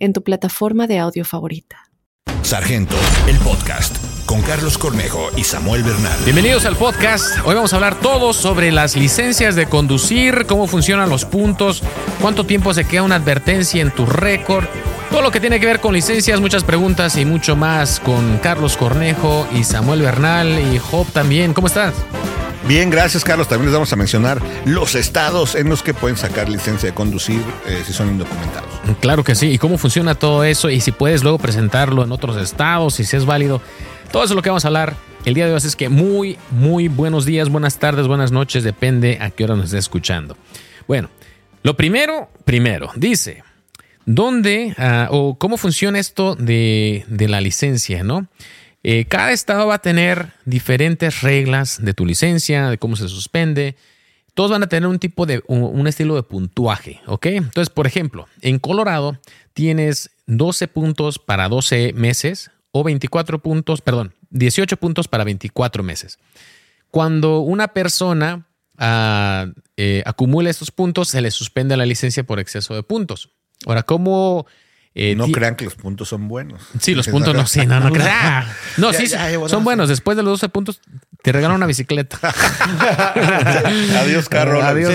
[0.00, 1.90] en tu plataforma de audio favorita.
[2.42, 2.96] Sargento,
[3.28, 6.18] el podcast con Carlos Cornejo y Samuel Bernal.
[6.24, 7.38] Bienvenidos al podcast.
[7.44, 11.82] Hoy vamos a hablar todo sobre las licencias de conducir, cómo funcionan los puntos,
[12.20, 14.64] cuánto tiempo se queda una advertencia en tu récord,
[15.10, 18.76] todo lo que tiene que ver con licencias, muchas preguntas y mucho más con Carlos
[18.76, 21.52] Cornejo y Samuel Bernal y Job también.
[21.52, 21.94] ¿Cómo estás?
[22.66, 23.48] Bien, gracias Carlos.
[23.48, 27.42] También les vamos a mencionar los estados en los que pueden sacar licencia de conducir
[27.66, 28.68] eh, si son indocumentados.
[29.00, 29.48] Claro que sí.
[29.50, 30.70] ¿Y cómo funciona todo eso?
[30.70, 33.60] Y si puedes luego presentarlo en otros estados si es válido.
[34.12, 35.58] Todo eso es lo que vamos a hablar el día de hoy.
[35.58, 38.62] Es que muy, muy buenos días, buenas tardes, buenas noches.
[38.64, 40.36] Depende a qué hora nos esté escuchando.
[40.86, 41.08] Bueno,
[41.62, 43.42] lo primero, primero, dice,
[44.06, 48.26] ¿dónde ah, o cómo funciona esto de, de la licencia, no?
[48.82, 53.76] Eh, cada estado va a tener diferentes reglas de tu licencia, de cómo se suspende.
[54.34, 57.26] Todos van a tener un tipo de, un, estilo de puntuaje, ¿ok?
[57.26, 59.18] Entonces, por ejemplo, en Colorado
[59.52, 66.18] tienes 12 puntos para 12 meses o 24 puntos, perdón, 18 puntos para 24 meses.
[66.90, 68.46] Cuando una persona
[68.78, 73.30] ah, eh, acumula estos puntos, se le suspende la licencia por exceso de puntos.
[73.66, 74.46] Ahora, ¿cómo
[75.02, 76.60] eh, no crean que los puntos son buenos.
[76.80, 78.44] Sí, los puntos no, sí, no, no crean.
[78.76, 79.88] No, Ya, sí, ya, ya, bueno, son buenos.
[79.88, 80.80] Después de los 12 puntos,
[81.22, 82.18] te regalan una bicicleta.
[84.00, 84.62] Adiós, carro.
[84.62, 84.94] Adiós.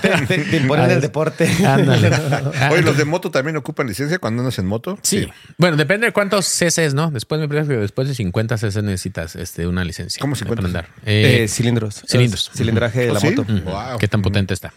[0.00, 1.48] Te, te- te imponen el deporte.
[1.66, 2.10] Ándale.
[2.70, 4.98] Oye, ¿los de moto también ocupan licencia cuando andas en moto?
[5.02, 5.28] Sí.
[5.58, 7.10] Bueno, depende de cuántos CCs, ¿no?
[7.10, 10.20] Después me parece que después de 50 CC necesitas este, una licencia.
[10.20, 10.56] ¿Cómo 50?
[10.62, 10.88] para andar.
[11.04, 12.02] Eh, Eh, cilindros.
[12.06, 12.50] cilindros.
[12.54, 13.30] Cilindraje de ¿Oh, la sí?
[13.30, 13.44] moto.
[13.64, 13.98] wow.
[13.98, 14.72] ¿Qué tan potente está?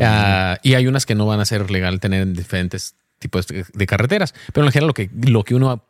[0.00, 3.86] Ah, y hay unas que no van a ser legal tener en diferentes tipos de,
[3.86, 4.34] carreteras.
[4.52, 5.84] Pero en general lo que, lo que uno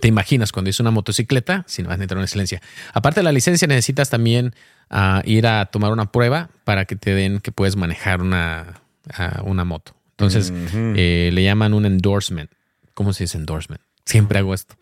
[0.00, 2.62] te imaginas cuando dice una motocicleta, si no vas a necesitar una licencia.
[2.94, 4.54] Aparte de la licencia, necesitas también
[4.88, 8.80] ah, ir a tomar una prueba para que te den que puedes manejar una,
[9.12, 9.94] ah, una moto.
[10.12, 12.50] Entonces, eh, le llaman un endorsement.
[12.94, 13.82] ¿Cómo se dice endorsement?
[14.04, 14.76] Siempre hago esto.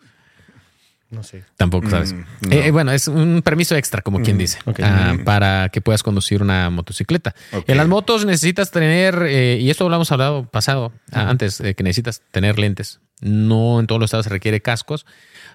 [1.09, 1.43] No sé.
[1.57, 2.13] Tampoco sabes.
[2.13, 2.51] Mm, Eh, no.
[2.53, 4.79] eh, bueno, es un permiso extra, como quien dice, ok.
[4.83, 5.23] ah, Mm.
[5.23, 7.33] para que puedas conducir una motocicleta.
[7.65, 11.73] En las motos necesitas tener, eh, y esto lo hemos hablado pasado, ah, antes, eh,
[11.73, 12.99] que necesitas tener lentes.
[13.21, 15.05] No en todos los estados se requiere cascos,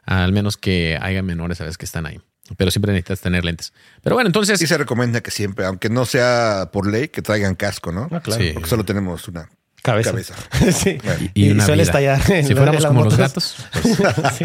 [0.04, 2.20] al menos que haya menores a veces que están ahí.
[2.58, 3.72] Pero siempre necesitas tener lentes.
[4.02, 4.58] Pero bueno, entonces...
[4.60, 8.08] Sí se recomienda que siempre, aunque no sea por ley, que traigan casco, ¿no?
[8.10, 8.42] Ah, claro.
[8.42, 8.50] Sí.
[8.52, 9.48] Porque solo tenemos una
[9.84, 10.10] Cabeza.
[10.12, 10.34] cabeza.
[10.72, 10.98] sí.
[11.04, 11.30] Bueno.
[11.34, 11.90] y, una suele vida.
[12.16, 12.30] estallar.
[12.32, 13.18] en Si fuéramos como los motos.
[13.18, 13.56] gatos.
[13.82, 14.44] pues, Sí.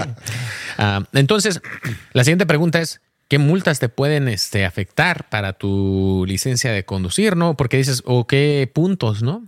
[0.77, 1.61] Ah, entonces,
[2.13, 7.35] la siguiente pregunta es, ¿qué multas te pueden este, afectar para tu licencia de conducir,
[7.37, 7.55] no?
[7.55, 9.47] Porque dices, o qué puntos, ¿no?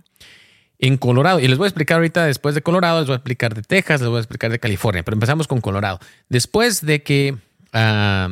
[0.78, 3.54] En Colorado, y les voy a explicar ahorita después de Colorado, les voy a explicar
[3.54, 6.00] de Texas, les voy a explicar de California, pero empezamos con Colorado.
[6.28, 7.36] Después de que
[7.72, 8.28] ah,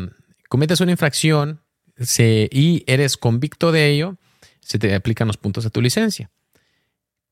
[0.49, 1.61] cometes una infracción
[1.99, 4.17] se- y eres convicto de ello,
[4.61, 6.29] se te aplican los puntos de tu licencia.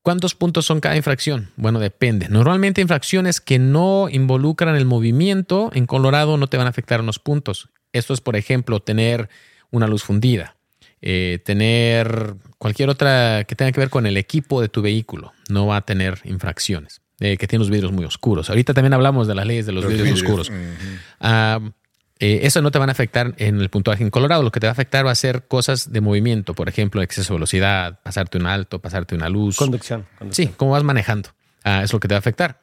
[0.09, 1.51] ¿Cuántos puntos son cada infracción?
[1.55, 2.29] Bueno, depende.
[2.29, 7.05] Normalmente infracciones que no involucran el movimiento en Colorado no te van a afectar en
[7.05, 7.69] los puntos.
[7.93, 9.29] Esto es, por ejemplo, tener
[9.69, 10.55] una luz fundida,
[11.03, 15.31] eh, tener cualquier otra que tenga que ver con el equipo de tu vehículo.
[15.47, 17.01] No va a tener infracciones.
[17.19, 18.49] Eh, que tiene los vidrios muy oscuros.
[18.49, 20.49] Ahorita también hablamos de las leyes de los, Los vidrios, vidrios.
[20.49, 20.51] oscuros.
[22.19, 24.43] Eh, eso no te van a afectar en el puntuaje en Colorado.
[24.43, 27.33] Lo que te va a afectar va a ser cosas de movimiento, por ejemplo, exceso
[27.33, 29.55] de velocidad, pasarte un alto, pasarte una luz.
[29.55, 30.01] Conducción.
[30.01, 30.53] Sí, conducción.
[30.57, 31.29] cómo vas manejando.
[31.63, 32.61] Ah, es lo que te va a afectar.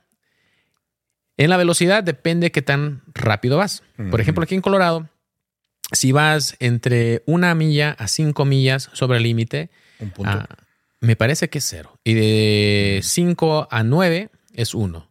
[1.39, 3.83] En la velocidad depende qué tan rápido vas.
[4.11, 5.09] Por ejemplo, aquí en Colorado,
[5.93, 9.71] si vas entre una milla a cinco millas sobre el límite,
[10.25, 10.47] ah,
[11.00, 11.99] me parece que es cero.
[12.05, 15.11] Y de 5 a 9 es uno.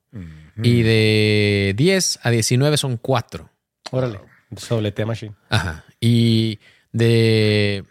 [0.63, 3.49] Y de 10 a 19 son cuatro.
[3.91, 4.19] Órale.
[4.57, 5.33] Sobletea machine.
[5.49, 5.83] Ajá.
[5.99, 6.59] Y
[6.91, 7.83] de,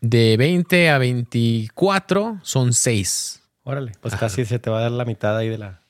[0.00, 3.42] de 20 a 24 son 6.
[3.64, 3.92] Órale.
[4.00, 4.26] Pues Ajá.
[4.26, 5.80] casi se te va a dar la mitad ahí de la.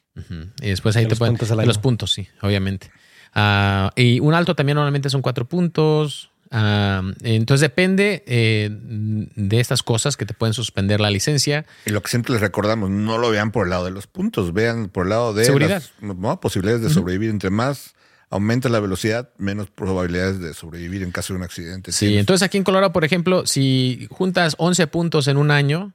[0.60, 1.34] Y después ahí De te los pueden.
[1.34, 1.68] puntos al de año.
[1.68, 2.90] los puntos, sí, obviamente.
[3.32, 6.30] Ah, y un alto también normalmente son cuatro puntos.
[6.50, 11.64] Ah, entonces depende eh, de estas cosas que te pueden suspender la licencia.
[11.86, 14.52] Y lo que siempre les recordamos, no lo vean por el lado de los puntos,
[14.52, 15.82] vean por el lado de Seguridad.
[16.00, 16.40] las ¿no?
[16.40, 17.30] posibilidades de sobrevivir.
[17.30, 17.94] Entre más
[18.30, 21.92] aumenta la velocidad, menos probabilidades de sobrevivir en caso de un accidente.
[21.92, 25.92] Sí, Tienes- entonces aquí en Colorado, por ejemplo, si juntas 11 puntos en un año,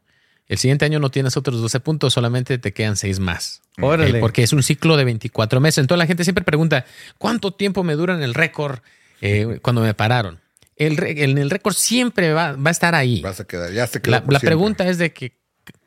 [0.48, 3.62] el siguiente año no tienes otros 12 puntos, solamente te quedan 6 más.
[3.80, 4.18] Órale.
[4.18, 5.80] Eh, porque es un ciclo de 24 meses.
[5.80, 6.86] Entonces la gente siempre pregunta,
[7.18, 8.80] ¿cuánto tiempo me dura en el récord
[9.22, 10.40] eh, cuando me pararon?
[10.76, 13.22] El, en el récord siempre va, va a estar ahí.
[13.22, 15.38] Vas a quedar, ya se quedó La, pregunta es de que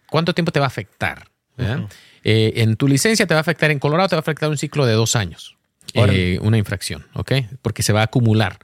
[0.08, 1.28] cuánto tiempo te va a afectar.
[2.24, 4.56] Eh, en tu licencia te va a afectar, en Colorado te va a afectar un
[4.56, 5.57] ciclo de dos años.
[5.94, 7.32] Eh, una infracción, ¿ok?
[7.62, 8.58] Porque se va a acumular.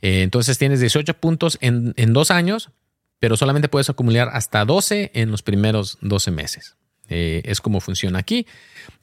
[0.00, 2.70] Eh, entonces tienes 18 puntos en, en dos años,
[3.18, 6.76] pero solamente puedes acumular hasta 12 en los primeros 12 meses.
[7.08, 8.46] Eh, es como funciona aquí.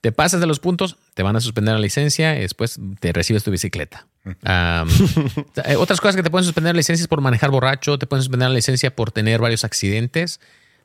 [0.01, 3.43] Te pasas de los puntos, te van a suspender la licencia y después te recibes
[3.43, 4.07] tu bicicleta.
[5.77, 8.49] Otras cosas que te pueden suspender la licencia es por manejar borracho, te pueden suspender
[8.49, 10.39] la licencia por tener varios accidentes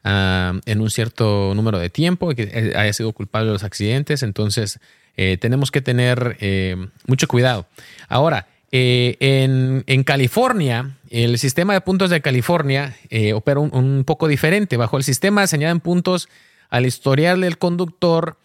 [0.04, 4.22] en un cierto número de tiempo y que haya sido culpable de los accidentes.
[4.22, 4.78] Entonces,
[5.16, 6.76] eh, tenemos que tener eh,
[7.06, 7.66] mucho cuidado.
[8.08, 12.96] Ahora, eh, en, en California, el sistema de puntos de California
[13.34, 14.76] opera un, poco diferente.
[14.76, 16.28] Bajo el sistema se añaden puntos
[16.70, 18.38] al historial del conductor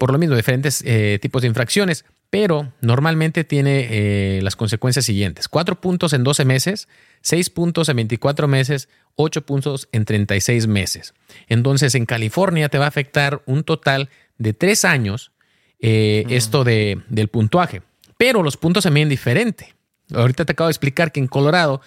[0.00, 0.84] por lo mismo, diferentes
[1.20, 5.46] tipos de infracciones, pero normalmente tiene las consecuencias siguientes.
[5.46, 6.88] Cuatro puntos en 12 meses,
[7.20, 11.14] seis puntos en 24 meses, ocho puntos en 36 meses.
[11.46, 14.08] Entonces, en California te va a afectar un total
[14.38, 15.30] de tres años
[15.80, 17.82] eh, esto de, del puntuaje.
[18.16, 19.74] Pero los puntos se miden diferente.
[20.14, 21.80] Ahorita te acabo de explicar que en Colorado,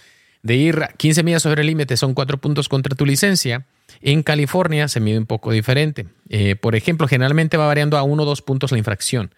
[0.44, 3.66] de ir 15 millas sobre el límite son cuatro puntos contra tu licencia.
[4.02, 6.08] En California se mide un poco diferente.
[6.30, 9.34] Eh, por ejemplo, generalmente va variando a uno o dos puntos la infracción.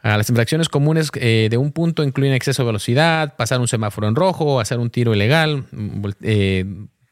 [0.00, 4.08] Ah, las infracciones comunes eh, de un punto incluyen exceso de velocidad, pasar un semáforo
[4.08, 5.64] en rojo, hacer un tiro ilegal,
[6.22, 6.64] eh,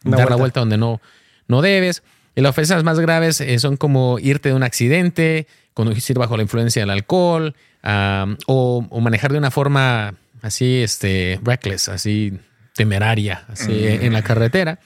[0.04, 0.60] dar la vuelta.
[0.60, 1.00] donde no,
[1.48, 2.02] no debes.
[2.36, 5.46] Y las ofensas más graves son como irte de un accidente,
[5.76, 11.38] conducir bajo la influencia del alcohol ah, o, o manejar de una forma así, este,
[11.42, 12.32] reckless, así
[12.74, 14.80] temeraria, así en la carretera.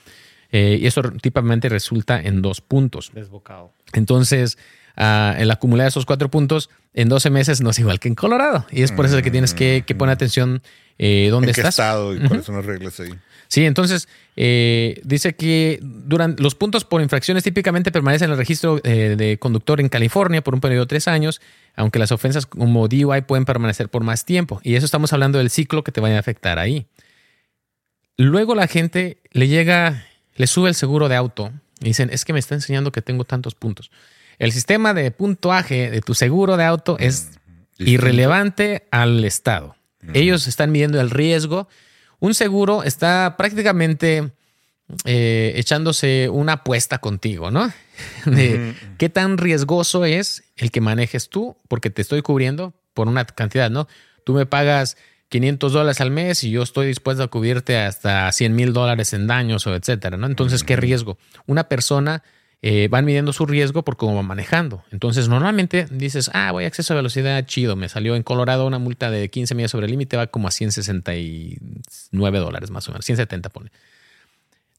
[0.50, 3.12] Eh, y eso típicamente resulta en dos puntos.
[3.14, 3.72] Desbocado.
[3.92, 4.58] Entonces,
[4.96, 8.66] ah, el acumular esos cuatro puntos en 12 meses no es igual que en Colorado.
[8.72, 10.60] Y es por eso que tienes que, que poner atención
[10.98, 11.74] eh, dónde ¿En qué estás.
[11.74, 13.14] estado y cuáles son las reglas ahí?
[13.50, 18.78] Sí, entonces eh, dice que durante los puntos por infracciones típicamente permanecen en el registro
[18.84, 21.40] eh, de conductor en California por un periodo de tres años,
[21.74, 24.60] aunque las ofensas como DUI pueden permanecer por más tiempo.
[24.62, 26.86] Y eso estamos hablando del ciclo que te vaya a afectar ahí.
[28.16, 30.06] Luego la gente le llega,
[30.36, 31.50] le sube el seguro de auto
[31.80, 33.90] y dicen, es que me está enseñando que tengo tantos puntos.
[34.38, 37.32] El sistema de puntuaje de tu seguro de auto es
[37.78, 37.90] Distinto.
[37.90, 39.74] irrelevante al Estado.
[40.14, 41.68] Ellos están midiendo el riesgo.
[42.20, 44.32] Un seguro está prácticamente
[45.04, 47.72] eh, echándose una apuesta contigo, ¿no?
[48.26, 53.24] De qué tan riesgoso es el que manejes tú, porque te estoy cubriendo por una
[53.24, 53.88] cantidad, ¿no?
[54.24, 54.96] Tú me pagas
[55.30, 59.26] 500 dólares al mes y yo estoy dispuesto a cubrirte hasta 100 mil dólares en
[59.26, 60.26] daños o etcétera, ¿no?
[60.26, 61.18] Entonces, ¿qué riesgo?
[61.46, 62.22] Una persona
[62.62, 64.84] eh, van midiendo su riesgo por cómo va manejando.
[64.90, 67.74] Entonces, normalmente dices, ah, voy a exceso de velocidad, chido.
[67.74, 70.50] Me salió en Colorado una multa de 15 millas sobre el límite, va como a
[70.50, 73.70] 169 dólares más o menos, 170 pone.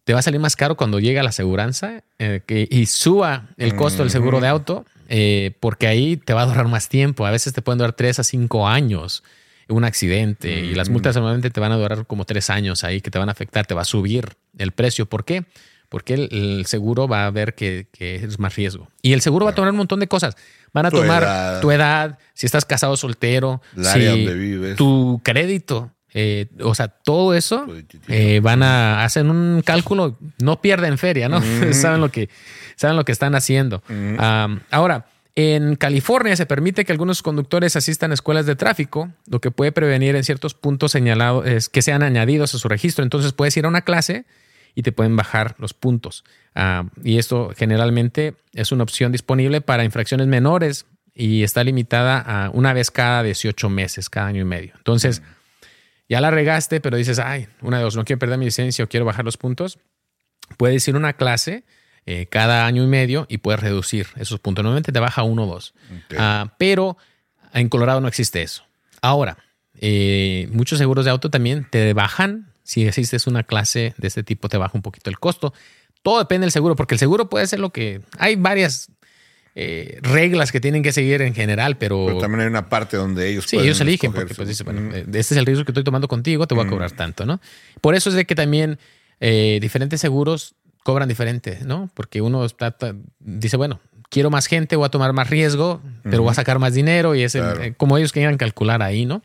[0.04, 3.76] Te va a salir más caro cuando llega la aseguranza eh, que, y suba el
[3.76, 7.26] costo del seguro de auto, eh, porque ahí te va a durar más tiempo.
[7.26, 9.24] A veces te pueden durar 3 a 5 años
[9.70, 13.10] un accidente y las multas normalmente te van a durar como 3 años ahí que
[13.10, 15.06] te van a afectar, te va a subir el precio.
[15.08, 15.44] ¿Por qué?
[15.44, 15.71] Porque
[16.14, 18.88] el, el seguro va a ver que, que es más riesgo.
[19.02, 20.36] Y el seguro va a tomar un montón de cosas.
[20.74, 21.62] Van a Tu tomar edad.
[21.62, 24.76] tu edad, si estás casado o soltero, si donde vives.
[24.78, 25.92] tu crédito.
[26.14, 27.66] eh, o sea, todo eso
[28.08, 31.42] eh, van a hacen un cálculo, no pierden feria, ¿no?
[31.74, 32.30] saben lo que
[32.76, 33.84] saben lo que están haciendo.
[34.18, 39.40] Am, ahora, en California se permite que algunos conductores asistan a escuelas de tráfico, lo
[39.40, 43.04] que puede prevenir en ciertos puntos señalados es que sean añadidos a su registro.
[43.04, 44.26] Entonces puedes ir a una clase
[44.76, 46.24] y te pueden bajar los puntos.
[46.56, 52.50] Ah, y esto generalmente es una opción disponible para infracciones menores y está limitada a
[52.52, 54.74] una vez cada 18 meses, cada año y medio.
[54.78, 55.22] Entonces,
[56.10, 58.88] ya la regaste, pero dices, ay, una de dos, no quiero perder mi licencia o
[58.88, 59.80] quiero bajar los puntos.
[60.58, 61.64] Puedes ir a una clase
[62.06, 64.64] eh, cada año y medio y puedes reducir esos puntos.
[64.64, 65.74] Normalmente te baja uno o dos.
[66.18, 66.98] Ah, pero
[67.54, 68.66] en Colorado no existe eso.
[69.02, 69.38] Ahora,
[69.76, 72.51] eh, muchos seguros de auto también te bajan.
[72.64, 75.54] Si existes una clase de este tipo, te baja un poquito el costo.
[76.04, 78.02] Todo depende del seguro, porque el seguro puede ser lo que.
[78.18, 78.90] Hay varias
[79.56, 82.06] eh, reglas que tienen que seguir en general, pero.
[82.08, 85.20] Pero también hay una parte donde ellos Sí, ellos eligen porque pues dice, bueno, este
[85.20, 87.40] es el riesgo que estoy tomando contigo, te voy a cobrar tanto, ¿no?
[87.82, 88.80] Por eso es de que también
[89.20, 91.90] eh, diferentes seguros cobran diferente, ¿no?
[91.94, 92.76] Porque uno está,
[93.20, 96.74] dice, bueno, quiero más gente, voy a tomar más riesgo, pero voy a sacar más
[96.74, 97.64] dinero y es el- Claro.
[97.64, 99.22] eh, como ellos quieran calcular ahí, ¿no?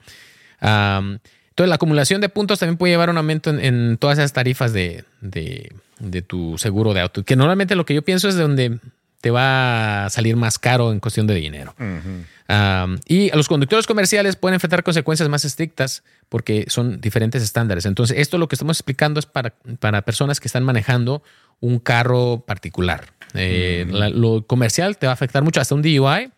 [1.56, 4.34] Entonces, la acumulación de puntos también puede llevar a un aumento en, en todas esas
[4.34, 7.24] tarifas de, de- de tu seguro de auto.
[7.24, 8.78] Que normalmente lo que yo pienso es de donde
[9.22, 11.74] te va a salir más caro en cuestión de dinero.
[11.78, 17.86] Um, y los conductores comerciales pueden enfrentar consecuencias más estrictas porque son diferentes estándares.
[17.86, 21.22] Entonces, esto lo que estamos explicando es para, para personas que están manejando
[21.60, 23.06] un carro particular.
[23.32, 26.30] Eh, la- lo comercial te va a afectar mucho, hasta un DUI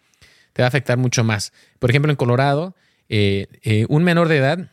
[0.53, 1.53] te va a afectar mucho más.
[1.81, 2.77] Por ejemplo, en Colorado,
[3.09, 4.71] eh, eh, un menor de edad,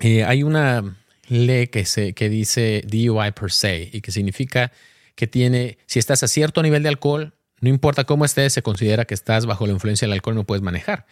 [0.00, 0.96] eh, hay una
[1.28, 4.72] ley que, se, dice DUI per se y que significa
[5.14, 9.06] que tiene, si estás a cierto nivel de alcohol, no importa cómo estés, se considera
[9.06, 11.06] que estás bajo la influencia del alcohol no puedes manejar.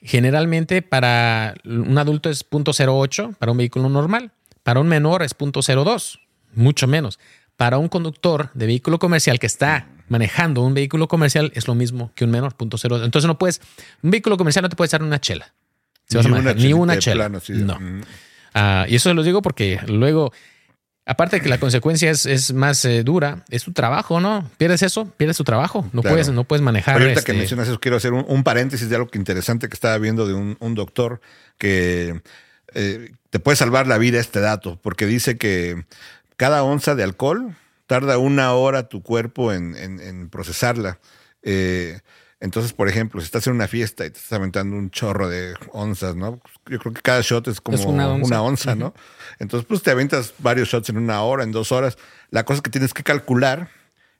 [0.00, 6.20] Generalmente para un adulto es 0.08 para un vehículo normal, para un menor es 0.02,
[6.54, 7.18] mucho menos.
[7.56, 12.10] Para un conductor de vehículo comercial que está manejando un vehículo comercial es lo mismo
[12.16, 13.04] que un menor, 0.02.
[13.04, 13.60] Entonces no puedes,
[14.02, 15.54] un vehículo comercial no te puede echar una chela.
[16.08, 17.24] Si vas a manejar, ni una chela.
[17.28, 17.78] plano, sí, no.
[17.78, 18.00] mm.
[18.54, 20.32] Ah, y eso se los digo porque luego,
[21.06, 24.48] aparte de que la consecuencia es, es más eh, dura, es tu trabajo, ¿no?
[24.58, 25.88] Pierdes eso, pierdes tu trabajo.
[25.92, 26.14] No, Claro.
[26.14, 26.94] puedes, no puedes manejar.
[26.94, 29.68] Pero ahorita este, que mencionas eso, quiero hacer un, un paréntesis de algo que interesante
[29.68, 31.20] que estaba viendo de un, un doctor
[31.58, 32.20] que
[32.74, 35.84] eh, te puede salvar la vida este dato, porque dice que
[36.36, 37.56] cada onza de alcohol
[37.86, 40.98] tarda una hora tu cuerpo en, en- en procesarla.
[41.42, 41.98] Eh,
[42.44, 45.54] entonces, por ejemplo, si estás en una fiesta y te estás aventando un chorro de
[45.72, 46.40] onzas, ¿no?
[46.66, 48.42] Yo creo que cada shot es como Es una una onza.
[48.42, 48.92] onza, ¿no?
[49.38, 51.96] Entonces, pues te aventas varios shots en una hora, en dos horas.
[52.28, 53.70] La cosa es que tienes que calcular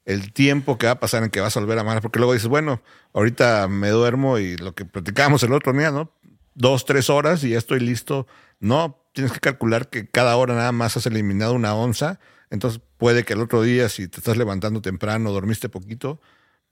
[0.07, 2.33] el tiempo que va a pasar en que vas a volver a manejar, porque luego
[2.33, 2.81] dices, bueno,
[3.13, 6.11] ahorita me duermo y lo que platicábamos el otro día, ¿no?
[6.55, 8.27] Dos, tres horas y ya estoy listo.
[8.59, 13.25] No, tienes que calcular que cada hora nada más has eliminado una onza, entonces puede
[13.25, 16.23] que el otro día, si te estás levantando temprano, dormiste poquito,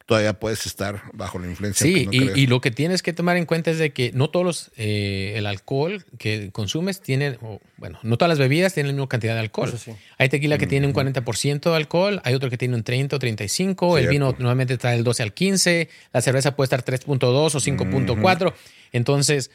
[0.06, 1.86] todavía puedes estar bajo la influencia.
[1.86, 4.30] Sí, no y, y lo que tienes que tomar en cuenta es de que no
[4.30, 7.38] todos los, eh, el alcohol que consumes tiene,
[7.76, 9.68] bueno, no todas las bebidas tienen la misma cantidad de alcohol.
[9.68, 9.92] Eso sí.
[10.18, 13.18] Hay tequila que tiene un 40% de alcohol, hay otro que tiene un 30 o
[13.18, 14.12] 35, el Cierto.
[14.12, 18.54] vino normalmente trae el 12 al 15, la cerveza puede estar 3.2 o 5.4.
[18.92, 19.50] Entonces,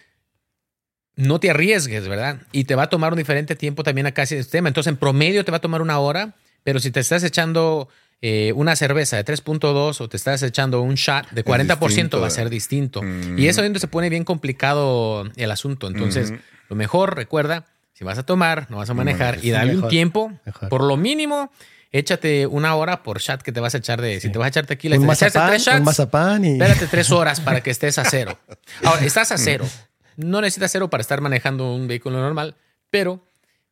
[1.16, 2.42] no te arriesgues, ¿verdad?
[2.52, 4.68] Y te va a tomar un diferente tiempo también acá ese tema.
[4.68, 7.90] Entonces, en promedio te va a tomar una hora, pero si te estás echando
[8.22, 12.24] eh, una cerveza de 3.2 o te estás echando un shot de 40% distinto, va
[12.28, 12.36] a ¿verdad?
[12.36, 13.02] ser distinto.
[13.04, 13.38] Mm.
[13.38, 15.88] Y eso es donde se pone bien complicado el asunto.
[15.88, 16.40] Entonces, Ujú.
[16.70, 19.90] lo mejor, recuerda, si vas a tomar, no vas a manejar y darle un Mejor,
[19.90, 20.70] tiempo, mejor.
[20.70, 21.52] por lo mínimo,
[21.92, 24.50] échate una hora por shot que te vas a echar de, si te vas a
[24.50, 26.52] echar tequila, Un te mazapán, tres shots, un mazapán y...
[26.54, 28.38] Espérate tres horas para que estés a cero.
[28.84, 29.66] Ahora, estás a cero.
[30.16, 32.56] No necesitas cero para estar manejando un vehículo normal,
[32.90, 33.24] pero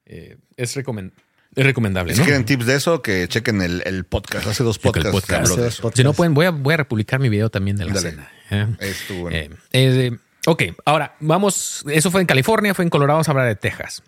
[0.06, 1.12] eh, es, recomen-
[1.56, 2.14] es recomendable.
[2.14, 2.26] Si ¿no?
[2.26, 4.48] quieren tips de eso, que chequen el, el podcast.
[4.48, 5.12] Hace dos podcasts.
[5.12, 5.52] podcast.
[5.52, 7.94] Hace dos Si no pueden, voy a, voy a republicar mi video también de la
[7.94, 8.12] Dale.
[8.12, 8.32] cena.
[8.52, 8.68] ¿eh?
[8.80, 9.56] Estuvo bueno.
[9.72, 11.84] Eh, eh, ok, ahora vamos.
[11.90, 13.18] Eso fue en California, fue en Colorado.
[13.18, 14.04] Vamos a hablar de Texas.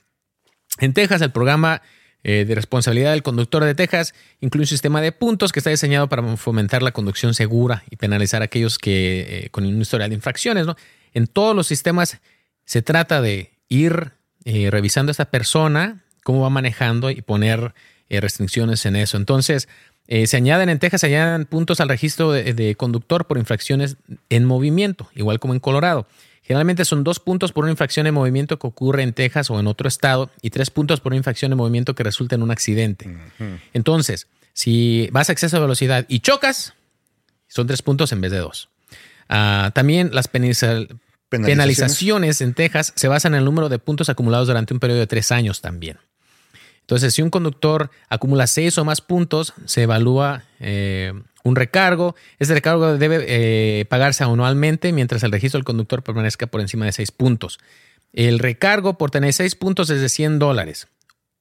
[0.79, 1.81] En Texas, el programa
[2.23, 6.09] eh, de responsabilidad del conductor de Texas incluye un sistema de puntos que está diseñado
[6.09, 10.15] para fomentar la conducción segura y penalizar a aquellos que eh, con un historial de
[10.15, 10.65] infracciones.
[10.65, 10.75] ¿no?
[11.13, 12.19] En todos los sistemas
[12.65, 14.11] se trata de ir
[14.45, 17.73] eh, revisando a esta persona, cómo va manejando y poner
[18.09, 19.15] eh, restricciones en eso.
[19.15, 19.69] Entonces,
[20.09, 23.95] eh, se añaden en Texas, se añaden puntos al registro de, de conductor por infracciones
[24.29, 26.05] en movimiento, igual como en Colorado.
[26.43, 29.67] Generalmente son dos puntos por una infracción en movimiento que ocurre en Texas o en
[29.67, 33.05] otro estado y tres puntos por una infracción en movimiento que resulta en un accidente.
[33.73, 36.73] Entonces, si vas a exceso de velocidad y chocas,
[37.47, 38.67] son tres puntos en vez de dos.
[39.29, 40.87] Ah, también las penaliza-
[41.29, 45.07] penalizaciones en Texas se basan en el número de puntos acumulados durante un periodo de
[45.07, 45.97] tres años también.
[46.87, 51.11] Entonces, si un conductor acumula seis o más puntos, se evalúa eh,
[51.43, 52.15] un recargo.
[52.39, 56.93] Ese recargo debe eh, pagarse anualmente mientras el registro del conductor permanezca por encima de
[56.93, 57.59] seis puntos.
[58.13, 60.87] El recargo por tener seis puntos es de 100 dólares,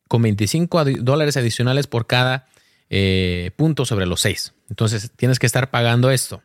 [0.08, 2.46] con 25 adi- dólares adicionales por cada
[2.90, 4.52] eh, punto sobre los seis.
[4.68, 6.42] Entonces, tienes que estar pagando esto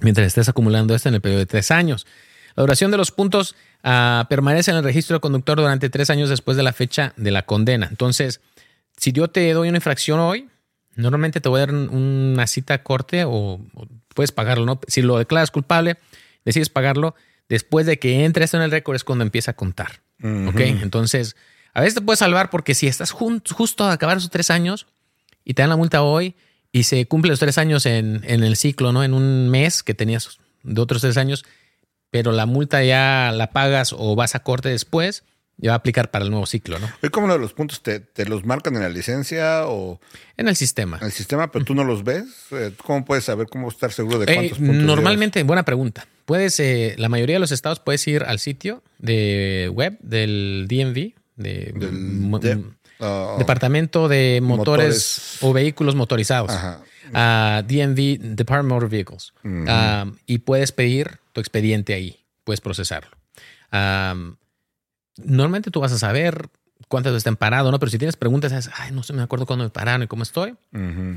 [0.00, 2.06] mientras estés acumulando esto en el periodo de tres años.
[2.60, 6.28] La duración de los puntos ah, permanece en el registro del conductor durante tres años
[6.28, 7.86] después de la fecha de la condena.
[7.88, 8.42] Entonces,
[8.98, 10.46] si yo te doy una infracción hoy,
[10.94, 14.78] normalmente te voy a dar un- una cita corte o, o puedes pagarlo, ¿no?
[14.88, 15.96] Si lo declaras culpable,
[16.44, 17.14] decides pagarlo,
[17.48, 20.02] después de que entre esto en el récord es cuando empieza a contar.
[20.22, 20.60] ¿Ok?
[20.60, 21.36] Entonces,
[21.72, 24.86] a veces te puede salvar porque si estás justo a acabar esos tres años
[25.46, 26.34] y te dan la multa hoy
[26.72, 29.02] y se cumplen los tres años en, en el ciclo, ¿no?
[29.02, 31.46] En un mes que tenías de otros tres años,
[32.10, 35.24] pero la multa ya la pagas o vas a corte después,
[35.58, 36.86] ya va a aplicar para el nuevo ciclo, ¿no?
[37.02, 37.82] Oye, ¿Cómo los puntos?
[37.82, 40.00] ¿Te, te los marcan en la licencia o
[40.38, 40.96] En el sistema.
[40.98, 42.24] en el sistema, pero tú no los ves?
[42.52, 46.06] Eh, ¿Cómo puedes saber cómo estar seguro de Eh, cuántos puntos normalmente, buena pregunta.
[46.24, 51.14] Puedes, eh, la mayoría de los estados puedes ir al sitio de web del DMV,
[51.36, 52.64] de, Del de-
[53.00, 55.38] ah, Departamento de Motores, Motores.
[55.42, 56.50] o Vehículos Motorizados.
[56.50, 56.80] Ajá.
[57.12, 59.32] Ah, DMV, Department of Motor Vehicles.
[59.44, 59.64] Ujú.
[59.68, 63.16] Ah, y puedes pedir tu expediente ahí, puedes procesarlo.
[65.16, 66.48] Normalmente tú vas a saber
[66.88, 67.78] cuántas veces te han parado, ¿no?
[67.78, 70.22] Pero si tienes preguntas, es, ay, no sé, me acuerdo cuándo me pararon y cómo
[70.22, 70.52] estoy.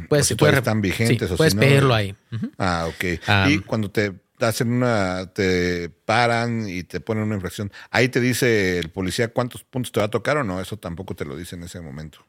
[0.10, 1.62] O si puedes están vigentes sí, o si puedes no.
[1.62, 2.15] pedirlo ahí.
[2.58, 3.50] Ah, ok.
[3.50, 8.77] Y cuando te hacen una, te paran y te ponen una infracción, ahí te dice
[8.79, 11.55] el policía cuántos puntos te va a tocar o no, eso tampoco te lo dice
[11.55, 12.25] en ese momento.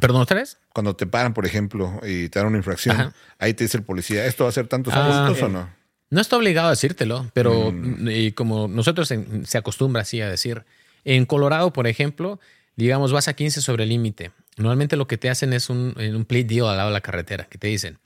[0.00, 0.58] ¿Perdón, otra vez?
[0.74, 3.12] Cuando te paran, por ejemplo, y te dan una infracción, Ajá.
[3.38, 5.70] ahí te dice el policía, ¿esto va a ser tantos Ah, puntos o no?
[6.10, 8.08] No está obligado a decírtelo, pero Mm.
[8.10, 10.64] y como nosotros en- se acostumbra así a decir,
[11.04, 12.38] en Colorado, por ejemplo,
[12.76, 14.32] digamos, vas a 15 sobre el límite.
[14.56, 17.44] Normalmente lo que te hacen es un, un plate deal al lado de la carretera,
[17.44, 17.98] que te dicen,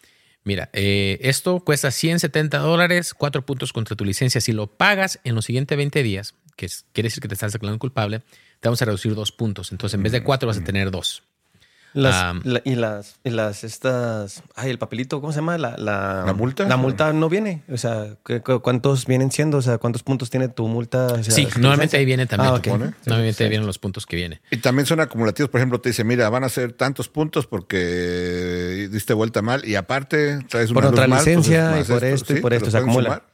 [0.45, 4.41] mira, eh, esto cuesta 170 dólares, cuatro puntos contra tu licencia.
[4.41, 7.53] Si lo pagas en los siguientes 20 días, que es- quiere decir que te estás
[7.53, 8.21] declarando culpable,
[8.61, 9.73] te vamos a reducir dos puntos.
[9.73, 11.23] Entonces, en vez de cuatro, vas a tener dos.
[11.93, 12.35] Las, Ah.
[12.45, 15.59] la- y las, y las, estas, ay, el papelito, ¿cómo se llama?
[15.59, 16.69] La, la, ¿La multa?
[16.69, 17.63] La multa no viene.
[17.69, 19.59] O sea, ¿qué- cu- ¿cuántos vienen siendo?
[19.59, 21.07] O sea, ¿cuántos puntos tiene tu multa?
[21.07, 22.55] O sea, Sí, normalmente ahí viene también.
[22.55, 22.95] Ah?
[23.07, 24.41] Normalmente ahí vienen los puntos que viene.
[24.53, 28.89] Y también son acumulativos, por ejemplo, te dice, mira, van a ser tantos puntos porque
[28.91, 32.05] diste vuelta mal y aparte traes Por una otra luz mal, licencia, entonces, y por
[32.05, 33.05] esto, y sí, por te esto, se acumula.
[33.09, 33.30] sumar.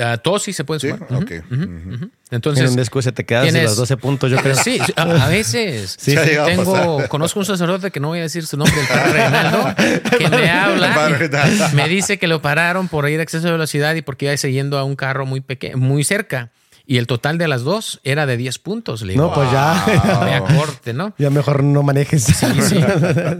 [0.00, 1.12] Ah, todos sí se pueden Sí, sumar.
[1.12, 1.30] Ujú, ok.
[1.50, 1.94] ujú, Ujú.
[1.96, 2.10] ujú.
[2.30, 4.54] Entonces, en un descuido se te quedas tienes- los 12 puntos, yo creo.
[4.54, 5.96] Sí, sí, a, a veces.
[6.00, 9.12] Sí, a Tengo, conozco un sacerdote que no voy a decir su nombre, el padre
[9.12, 9.74] Reinaldo,
[10.18, 14.02] que me habla, me dice que lo pararon por ir a exceso de velocidad y
[14.02, 16.50] porque iba siguiendo a un carro muy pequeño, muy cerca.
[16.86, 19.02] Y el total de las dos era de 10 puntos.
[19.02, 19.84] Le digo, No, pues ya.
[19.86, 20.24] Wow.
[20.24, 21.14] me acorte, ¿no?
[21.18, 22.24] Ya mejor no manejes.
[22.24, 22.76] Sí, sí.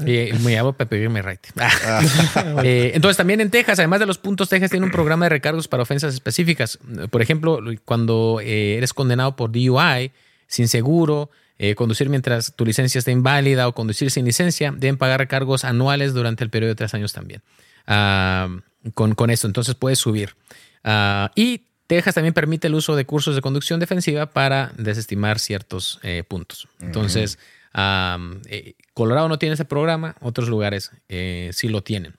[0.07, 1.41] Y me llamo Pepe Irme Right.
[2.65, 5.69] Eh, entonces, también en Texas, además de los puntos, Texas tiene un programa de recargos
[5.69, 6.79] para ofensas específicas.
[7.11, 10.13] Por ejemplo, cuando eh, eres condenado por DUI,
[10.47, 15.21] sin seguro, eh, conducir mientras tu licencia está inválida o conducir sin licencia, deben pagar
[15.21, 17.43] recargos anuales durante el periodo de tres años también.
[17.87, 18.49] Ah,
[18.95, 20.35] con, con esto, entonces puedes subir.
[20.85, 26.01] Ah, y Texas también permite el uso de cursos de conducción defensiva para desestimar ciertos
[26.03, 26.67] eh, puntos.
[26.81, 27.39] Entonces,
[27.75, 32.17] eh, Colorado no tiene ese programa, otros lugares eh, sí lo tienen.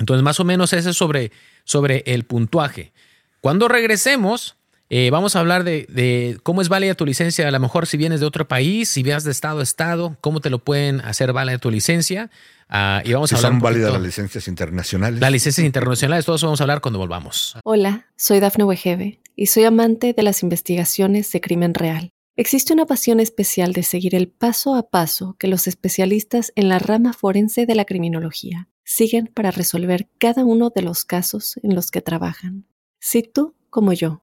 [0.00, 1.30] Entonces, más o menos ese es sobre,
[1.62, 2.92] sobre el puntuaje.
[3.40, 4.56] Cuando regresemos,
[4.90, 7.46] eh, vamos a hablar de, de cómo es válida tu licencia.
[7.46, 10.40] A lo mejor si vienes de otro país, si vienes de estado a estado, cómo
[10.40, 12.30] te lo pueden hacer válida tu licencia.
[12.68, 15.20] Ah, y vamos Si a hablar son válidas las licencias internacionales.
[15.20, 16.24] las licencias internacionales.
[16.24, 17.56] Todo eso vamos a hablar cuando volvamos.
[17.64, 22.10] Hola, soy Dafne Wegebe y soy amante de las investigaciones de crimen real.
[22.36, 26.78] Existe una pasión especial de seguir el paso a paso que los especialistas en la
[26.78, 31.90] rama forense de la criminología siguen para resolver cada uno de los casos en los
[31.90, 32.64] que trabajan.
[33.00, 34.22] Si tú, como yo,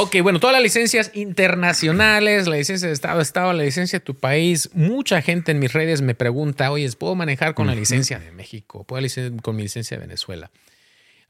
[0.00, 4.04] Ok, bueno, todas las licencias internacionales, la licencia de Estado a Estado, la licencia de
[4.04, 4.70] tu país.
[4.72, 8.84] Mucha gente en mis redes me pregunta, oye, ¿puedo manejar con la licencia de México?
[8.84, 9.04] ¿Puedo
[9.42, 10.52] con mi licencia de Venezuela?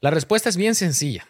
[0.01, 1.27] La respuesta es bien sencilla.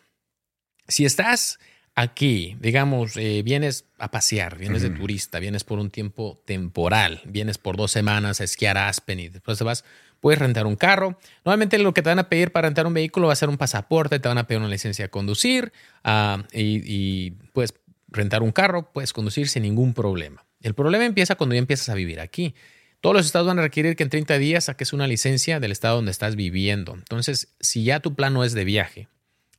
[0.90, 1.60] Si estás
[1.96, 7.58] aquí, digamos, eh, vienes a pasear, vienes de turista, vienes por un tiempo temporal, vienes
[7.58, 9.86] por dos semanas a esquiar a Aspen y después te vas,
[10.22, 11.18] puedes rentar un carro.
[11.46, 13.58] Normalmente lo que te van a pedir para rentar un vehículo va a ser un
[13.58, 15.72] pasaporte, te van a pedir una licencia de conducir
[16.04, 17.74] ah, y, y puedes
[18.10, 20.46] rentar un carro, puedes conducir sin ningún problema.
[20.62, 22.54] El problema empieza cuando ya empiezas a vivir aquí.
[23.02, 25.96] Todos los estados van a requerir que en 30 días saques una licencia del estado
[25.96, 26.96] donde estás viviendo.
[26.96, 29.08] Entonces, si ya tu plan no es de viaje,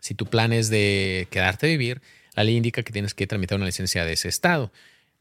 [0.01, 2.03] si tu plan es de quedarte a vivir,
[2.35, 4.73] la ley indica que tienes que tramitar una licencia de ese estado.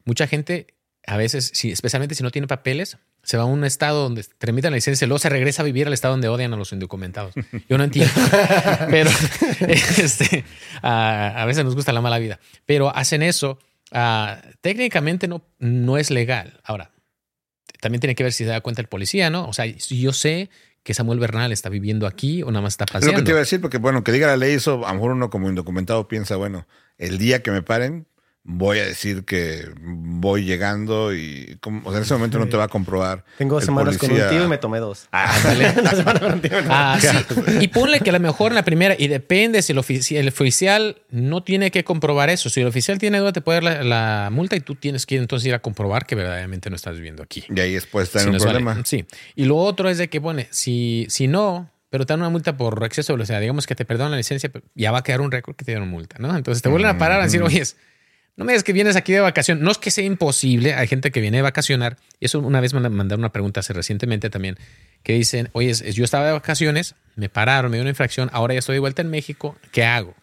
[0.04, 0.66] Mucha gente,
[1.06, 4.70] a veces, si- especialmente si no tiene papeles, se va a un estado donde tramitan
[4.72, 7.34] la licencia luego se regresa a vivir al estado donde odian a los indocumentados.
[7.68, 8.12] Yo no entiendo.
[8.90, 9.10] Pero
[9.68, 10.44] este,
[10.82, 12.40] a, a veces nos gusta la mala vida.
[12.66, 13.58] Pero hacen eso.
[13.92, 16.60] ah, técnicamente no, no es legal.
[16.64, 16.90] Ahora,
[17.80, 19.46] también tiene que ver si se da cuenta el policía, ¿no?
[19.48, 20.50] O sea, yo sé
[20.82, 23.18] que Samuel Bernal está viviendo aquí o nada más está Es lo paseando.
[23.20, 25.10] que te iba a decir, porque bueno, que diga la ley eso, a lo mejor
[25.12, 26.66] uno como indocumentado piensa, bueno,
[26.98, 28.06] el día que me paren,
[28.42, 32.56] voy a decir que voy llegando y como, o sea, en ese momento no te
[32.56, 33.24] va a comprobar.
[33.38, 35.08] Tengo el semanas con un tío y me tomé dos.
[35.12, 35.30] Ah,
[36.68, 37.08] Ah, sí.
[37.60, 40.28] Y ponle que a lo mejor en la primera, y depende si el, ofici- el
[40.28, 42.48] oficial no tiene que comprobar eso.
[42.48, 45.16] Si el oficial tiene duda, te puede dar la, la multa y tú tienes que
[45.16, 47.44] ir entonces ir a comprobar que verdaderamente no estás viviendo aquí.
[47.54, 48.80] Y ahí después está Si en un problema.
[48.84, 49.04] Sí.
[49.36, 52.56] Y lo otro es de que, bueno, si, si no, pero te dan una multa
[52.56, 55.20] por exceso de velocidad, digamos que te perdonan la licencia, pero ya va a quedar
[55.20, 56.34] un récord que te dieron multa, ¿no?
[56.36, 57.62] Entonces te vuelven a parar a decir, oye,
[58.40, 59.60] no me digas que vienes aquí de vacación.
[59.60, 61.98] No es que sea imposible, hay gente que viene de vacacionar.
[62.20, 64.56] Y eso una vez me mandaron una pregunta hace recientemente también,
[65.02, 68.60] que dicen, oye, yo estaba de vacaciones, me pararon, me dio una infracción, ahora ya
[68.60, 70.14] estoy de vuelta en México, ¿qué hago?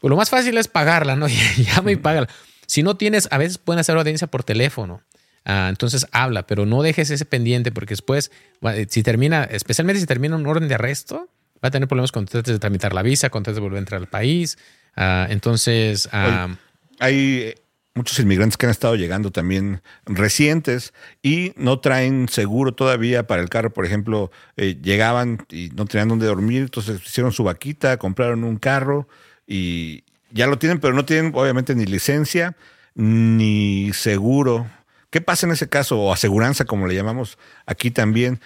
[0.00, 1.26] Pues lo más fácil es pagarla, ¿no?
[1.58, 2.30] Llama y págala.
[2.64, 5.02] Si no tienes, a veces pueden hacer audiencia por teléfono.
[5.44, 8.30] Ah, entonces habla, pero no dejes ese pendiente porque después,
[8.62, 11.28] eh, si termina, especialmente si termina un orden de arresto,
[11.62, 13.80] va a tener problemas cuando trates de tramitar la visa, cuando trates de volver a
[13.80, 14.56] entrar al país.
[14.96, 16.56] Ah, entonces, ah,
[17.00, 17.54] Hay eh,
[17.94, 23.48] muchos inmigrantes que han estado llegando también recientes y no traen seguro todavía para el
[23.48, 23.72] carro.
[23.72, 28.56] Por ejemplo, eh, llegaban y no tenían dónde dormir, entonces hicieron su vaquita, compraron un
[28.56, 29.08] carro
[29.46, 32.56] y ya lo tienen, pero no tienen obviamente ni licencia
[32.94, 34.70] ni seguro.
[35.10, 35.98] ¿Qué pasa en ese caso?
[35.98, 38.40] O aseguranza, como le llamamos aquí también.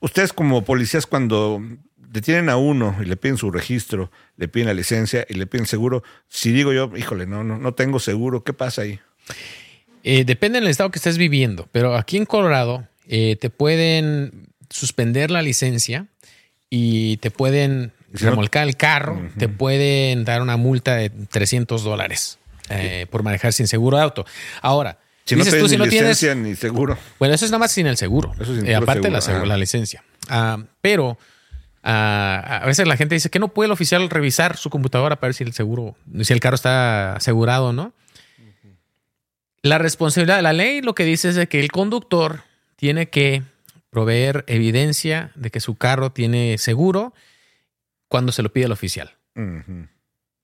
[0.00, 1.60] Ustedes como policías cuando
[2.10, 5.66] detienen a uno y le piden su registro, le piden la licencia y le piden
[5.66, 8.98] seguro, si digo yo, híjole, no, no, no tengo seguro, ¿qué pasa ahí?
[10.04, 15.30] Eh, depende del estado que estés viviendo, pero aquí en Colorado eh, te pueden suspender
[15.30, 16.06] la licencia
[16.70, 21.82] y te pueden si no- remolcar el carro, te pueden dar una multa de 300
[21.84, 22.38] dólares
[22.70, 24.24] eh, por manejar sin seguro de auto.
[24.62, 26.96] Ahora, Si no dices tienes tú, si ni no tienes, licencia ni seguro.
[27.18, 28.32] bueno, eso es nada más sin el seguro.
[28.40, 29.48] Eso sin Eh, aparte la, seguro, segu- ah.
[29.48, 30.04] la licencia.
[30.28, 31.18] Ah, pero
[31.90, 35.34] a veces la gente dice que no puede el oficial revisar su computadora para ver
[35.34, 37.92] si el seguro, si el carro está asegurado o no.
[39.62, 42.42] La responsabilidad, la ley lo que dice es de que el conductor
[42.76, 43.42] tiene que
[43.90, 47.14] proveer evidencia de que su carro tiene seguro
[48.06, 49.12] cuando se lo pide el oficial.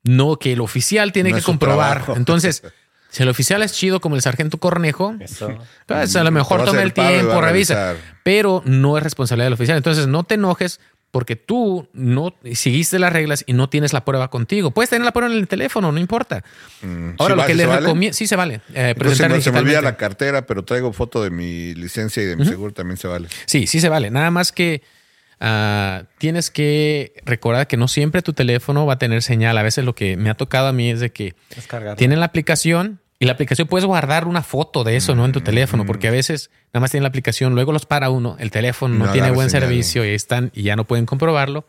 [0.03, 1.99] No que el oficial tiene No que comprobar.
[1.99, 2.17] trabajo.
[2.17, 2.63] Entonces,
[3.11, 5.57] si el oficial es chido como el sargento Cornejo, Eso.
[5.87, 9.77] pues a lo mejor toma el tiempo, revisa, pero no es responsabilidad del oficial.
[9.77, 10.81] Entonces no te enojes
[11.15, 14.73] porque tú no seguiste las reglas y no tienes la prueba contigo.
[14.73, 16.43] Puedes tener la prueba en el teléfono, no importa.
[16.83, 17.81] Mm, Ahora ¿sí lo va- que les vale?
[17.83, 18.61] recomiendo, sí se vale.
[18.75, 22.21] eh, presentar se me- se me olvida la cartera, pero traigo foto de mi licencia
[22.21, 23.29] y de mi seguro también se vale.
[23.47, 24.11] Sí, sí se vale.
[24.11, 24.83] Nada más que
[25.41, 29.57] ah, tienes que recordar que no siempre tu teléfono va a tener señal.
[29.57, 31.97] A veces lo que me ha tocado a mí es de que Descargar.
[31.97, 35.25] tienen la aplicación y la aplicación puedes guardar una foto de eso, ¿no?
[35.25, 38.37] En tu teléfono, porque a veces nada más tienen la aplicación, luego los para uno,
[38.39, 39.69] el teléfono no, No tiene buen señal.
[39.69, 41.65] servicio y están y ya no pueden comprobarlo.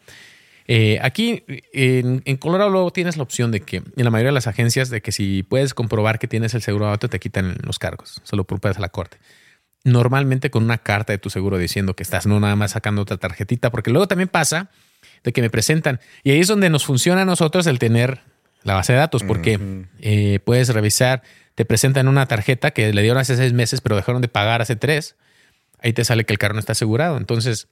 [0.67, 4.34] Eh, aquí en, en Colorado luego tienes la opción de que en la mayoría de
[4.36, 7.58] las agencias de que si puedes comprobar que tienes el seguro de auto te quitan
[7.62, 9.17] los cargos, solo por a la corte.
[9.84, 13.17] Normalmente con una carta de tu seguro diciendo que estás no nada más sacando otra
[13.17, 14.71] tarjetita, porque luego también pasa
[15.23, 18.21] de que me presentan y ahí es donde nos funciona a nosotros el tener
[18.65, 19.58] la base de datos, porque
[20.01, 21.21] eh, puedes revisar,
[21.56, 24.75] te presentan una tarjeta que le dieron hace seis meses, pero dejaron de pagar hace
[24.75, 25.15] tres.
[25.80, 27.15] Ahí te sale que el carro no está asegurado.
[27.17, 27.69] Entonces,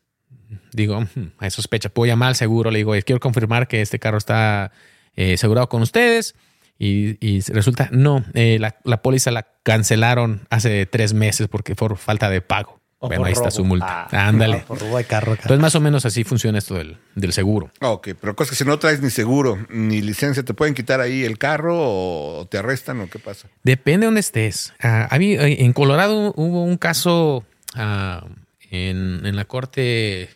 [0.72, 1.90] digo, "Hmm, hay sospecha.
[1.90, 4.72] Puedo llamar al seguro, le digo, "Oye, quiero confirmar que este carro está
[5.16, 6.36] eh, asegurado con ustedes.
[6.80, 11.98] Y, y resulta, no, eh, la, la póliza la cancelaron hace tres meses porque por
[11.98, 12.82] falta de pago.
[13.04, 14.08] O bueno, ahí está su multa.
[14.14, 14.60] Ah, Ándale.
[14.60, 15.34] no, por robo de carro.
[15.34, 17.70] Entonces, más o menos así funciona esto del, del seguro.
[17.82, 21.26] Ok, pero cosa que si no traes ni seguro ni licencia, ¿te pueden quitar ahí
[21.26, 23.50] el carro o te arrestan o qué pasa?
[23.62, 24.74] Depende de dónde estés.
[24.82, 27.44] Ah, eh, en Colorado hubo un caso
[27.76, 28.26] ah,
[28.72, 30.30] en, en la Corte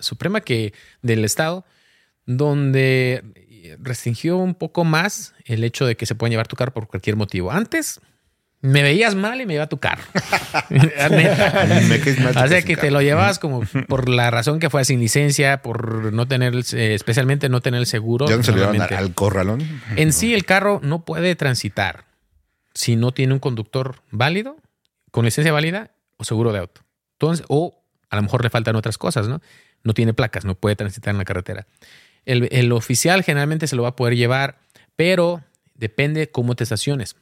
[0.00, 1.64] Suprema que, del Estado
[2.26, 3.22] donde
[3.78, 7.14] restringió un poco más el hecho de que se pueden llevar tu carro por cualquier
[7.14, 7.52] motivo.
[7.52, 8.00] Antes
[8.60, 10.02] me veías mal y me iba tu carro.
[12.38, 16.12] O sea que te lo llevabas como por la razón que fue sin licencia, por
[16.12, 18.28] no tener, eh, especialmente no tener el seguro.
[18.28, 18.96] ¿Ya no se le llevan normalmente.
[18.96, 19.80] al corralón?
[19.96, 22.04] En sí, el carro no puede transitar
[22.74, 24.56] si no tiene un conductor válido,
[25.10, 26.82] con licencia válida o seguro de auto.
[27.14, 29.40] Entonces, o a lo mejor le faltan otras cosas, ¿no?
[29.82, 31.66] No tiene placas, no puede transitar en la carretera.
[32.24, 34.58] El, el oficial generalmente se lo va a poder llevar,
[34.96, 35.42] pero
[35.74, 37.16] depende cómo te estaciones.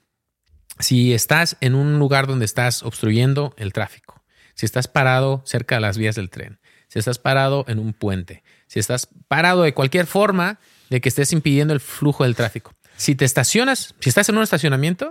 [0.79, 4.23] Si estás en un lugar donde estás obstruyendo el tráfico,
[4.55, 6.59] si estás parado cerca de las vías del tren,
[6.89, 10.59] si estás parado en un puente, si estás parado de cualquier forma
[10.91, 12.73] de que estés impidiendo el flujo del tráfico.
[12.97, 15.11] Si te estacionas, si estás en un estacionamiento,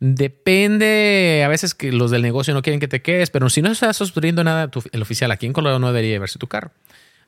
[0.00, 3.70] depende, a veces que los del negocio no quieren que te quedes, pero si no
[3.70, 6.72] estás obstruyendo nada, tu- el oficial aquí en Colorado no debería llevarse tu carro.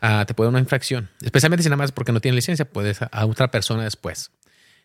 [0.01, 3.01] Ah, te puede dar una infracción, especialmente si nada más porque no tiene licencia, puedes
[3.03, 4.31] a otra persona después.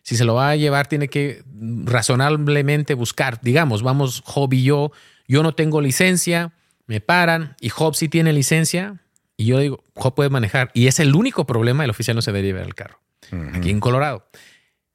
[0.04, 1.42] Si se lo va a llevar, tiene que
[1.84, 3.40] razonablemente buscar.
[3.40, 4.92] Digamos, vamos, Job y yo,
[5.26, 6.52] yo no tengo licencia,
[6.86, 9.00] me paran y Job sí tiene licencia
[9.38, 10.70] y yo digo, Job puede manejar.
[10.74, 13.00] Y es el único problema, el oficial no se debe llevar el carro.
[13.54, 14.28] Aquí en Colorado.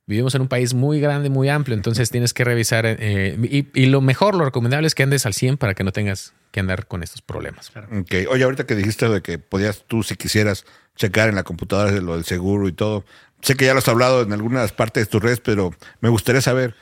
[0.05, 2.85] Vivimos en un país muy grande, muy amplio, entonces tienes que revisar.
[2.85, 5.91] eh, y, y lo mejor, lo recomendable es que andes al 100 para que no
[5.91, 7.71] tengas que andar con estos problemas.
[7.75, 8.13] Ok.
[8.29, 12.01] Oye, ahorita que dijiste de que podías tú, si quisieras, checar en la computadora de
[12.01, 13.05] lo del seguro y todo.
[13.41, 16.41] Sé que ya lo has hablado en algunas partes de tus redes, pero me gustaría
[16.41, 16.75] saber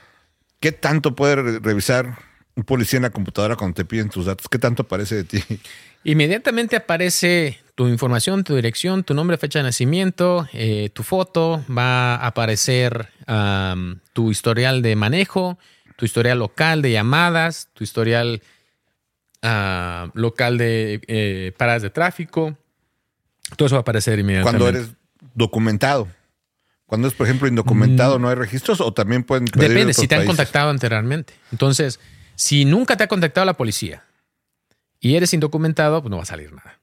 [0.60, 2.18] qué tanto puede re- revisar
[2.56, 4.48] un policía en la computadora cuando te piden tus datos.
[4.50, 5.44] ¿Qué tanto aparece de ti?
[6.04, 12.16] Inmediatamente aparece tu información, tu dirección, tu nombre, fecha de nacimiento, eh, tu foto, va
[12.16, 13.10] a aparecer
[14.14, 15.60] tu historial de manejo,
[15.96, 18.42] tu historial local de llamadas, tu historial
[19.42, 22.58] ah, local de eh, paradas de tráfico.
[23.56, 24.60] Todo eso va a aparecer inmediatamente.
[24.64, 24.92] Cuando eres
[25.36, 26.08] documentado.
[26.88, 28.80] Cuando es, por ejemplo, indocumentado, ¿no hay registros?
[28.80, 29.74] ¿O también pueden pedir en Mm.
[29.74, 31.34] Depende, otros si te han contactado anteriormente.
[31.52, 32.00] Entonces,
[32.36, 34.06] si nunca te ha contactado la policía
[35.02, 36.80] y eres indocumentado, pues no va a salir nada.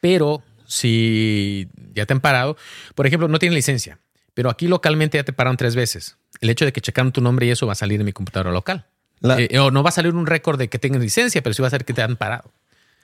[0.00, 2.56] Pero si ya te han parado,
[2.94, 3.98] por ejemplo, no tienes licencia,
[4.32, 6.16] pero aquí localmente ya te pararon tres veces.
[6.40, 8.50] El hecho de que checaron tu nombre y eso va a salir en mi computadora
[8.50, 8.86] local.
[9.20, 11.60] La, Eh, o no va a salir un récord de que tengas licencia, pero sí
[11.60, 12.50] va a ser que te han parado.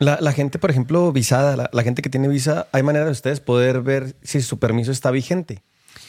[0.01, 3.13] La- la gente, por ejemplo, visada, la, la gente que tiene visa, hay manera de
[3.13, 5.63] ustedes poder ver si su permiso está vigente.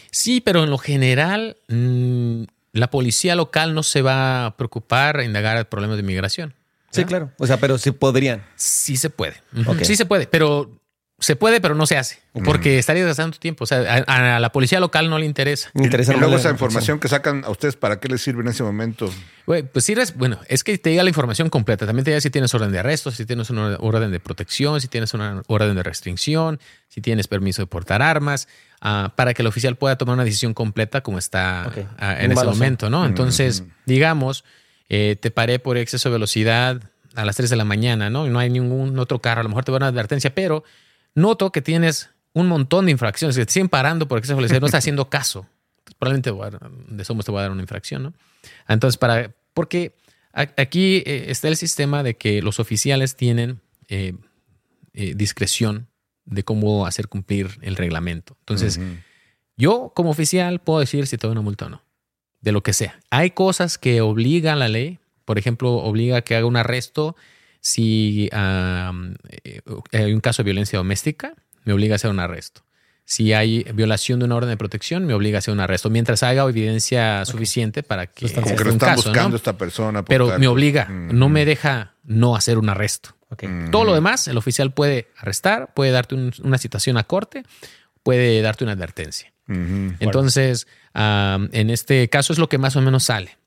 [0.10, 5.28] Sí, pero en lo general, mm, la policía local no se va a preocupar en
[5.28, 6.56] indagar problemas de inmigración.
[6.90, 7.32] Sí, claro.
[7.38, 8.44] O sea, pero sí podrían.
[8.56, 9.36] Sí se puede.
[9.84, 10.81] Sí se puede, pero
[11.22, 12.20] se puede, pero no se hace.
[12.44, 13.64] Porque estaría gastando tu tiempo.
[13.64, 15.70] O sea, a, a la policía local no le interesa.
[15.76, 18.48] Me interesa y luego esa información que sacan a ustedes, ¿para qué les sirve en
[18.48, 19.08] ese momento?
[19.46, 21.86] Pues sí, bueno, es que te diga la información completa.
[21.86, 24.88] También te diga si tienes orden de arresto, si tienes una orden de protección, si
[24.88, 28.48] tienes una orden de restricción, si tienes permiso de portar armas,
[28.82, 32.32] ah, para que el oficial pueda tomar una decisión completa como está ah, Un en
[32.32, 32.58] ese balazo.
[32.58, 33.06] momento, ¿no?
[33.06, 34.44] Entonces, digamos,
[34.90, 36.82] eh, te paré por exceso de velocidad
[37.14, 38.26] a las 3 de la mañana, ¿no?
[38.26, 40.34] Y no hay ningún otro carro, a lo mejor te va a dar una advertencia,
[40.34, 40.64] pero
[41.16, 44.62] noto que tienes un montón de infracciones, que te siguen parando por exceso de velocidad,
[44.62, 45.48] no estás haciendo caso.
[46.00, 48.14] Probablemente dar- de somos te voy a dar una infracción, ¿no?
[48.68, 49.96] Entonces, para, porque
[50.34, 54.14] aquí eh, está el sistema de que los oficiales tienen eh,
[54.94, 55.88] eh, discreción
[56.26, 58.38] de cómo hacer cumplir el reglamento.
[58.42, 58.80] Entonces,
[59.58, 61.84] yo como oficial puedo decir si te doy una multa o no,
[62.40, 63.00] de lo que sea.
[63.10, 67.16] Hay cosas que obliga la ley, por ejemplo, obliga a que haga un arresto
[67.62, 69.62] si am, eh,
[69.94, 72.64] hay un caso de violencia doméstica, me obliga a hacer un arresto.
[73.06, 76.24] Si hay violación de una orden de protección, me obliga a hacer un arresto, mientras
[76.24, 78.32] haga evidencia suficiente para que.
[78.32, 79.14] Como que lo están caso, ¿no?
[79.14, 80.04] buscando esta persona.
[80.06, 81.14] Pero tal- me obliga, Ujú.
[81.14, 83.16] no me deja no hacer un arresto.
[83.72, 87.44] Todo lo demás, el oficial puede arrestar, puede darte un- una citación a corte,
[88.04, 89.32] puede darte una advertencia.
[90.00, 93.38] Entonces, en este caso es lo que más o menos sale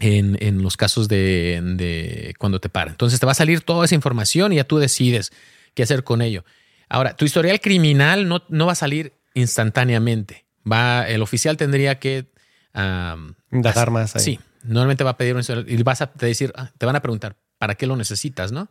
[0.00, 2.92] en, en los casos de, de cuando te paran.
[2.92, 5.32] Entonces, te va a salir toda esa información y ya tú decides
[5.74, 6.44] qué hacer con ello.
[6.88, 10.44] Ahora, tu historial criminal no, no va a salir instantáneamente.
[10.70, 12.26] Va, el oficial tendría que
[12.72, 14.22] am, Indagar más ahí.
[14.22, 17.02] Sí, normalmente va a pedir un historial y vas a decir, ah, te van a
[17.02, 18.52] preguntar, ¿para qué lo necesitas?
[18.52, 18.68] ¿No?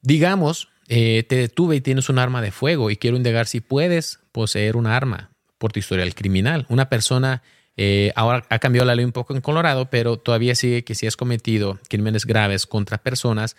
[0.00, 4.20] Digamos, eh, te detuve y tienes un arma de fuego y quiero indagar si puedes
[4.32, 6.66] poseer un arma por tu historial criminal.
[6.68, 7.42] Una persona,
[7.76, 11.06] eh, ahora ha cambiado la ley un poco en Colorado, pero todavía sigue que si
[11.06, 13.56] has cometido crímenes graves contra personas,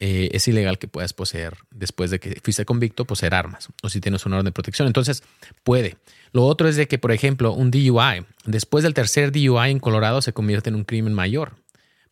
[0.00, 4.00] eh, es ilegal que puedas poseer, después de que fuiste convicto, poseer armas o si
[4.00, 4.86] tienes una orden de protección.
[4.86, 5.24] Entonces,
[5.64, 5.96] puede.
[6.32, 10.22] Lo otro es de que, por ejemplo, un DUI, después del tercer DUI en Colorado
[10.22, 11.56] se convierte en un crimen mayor,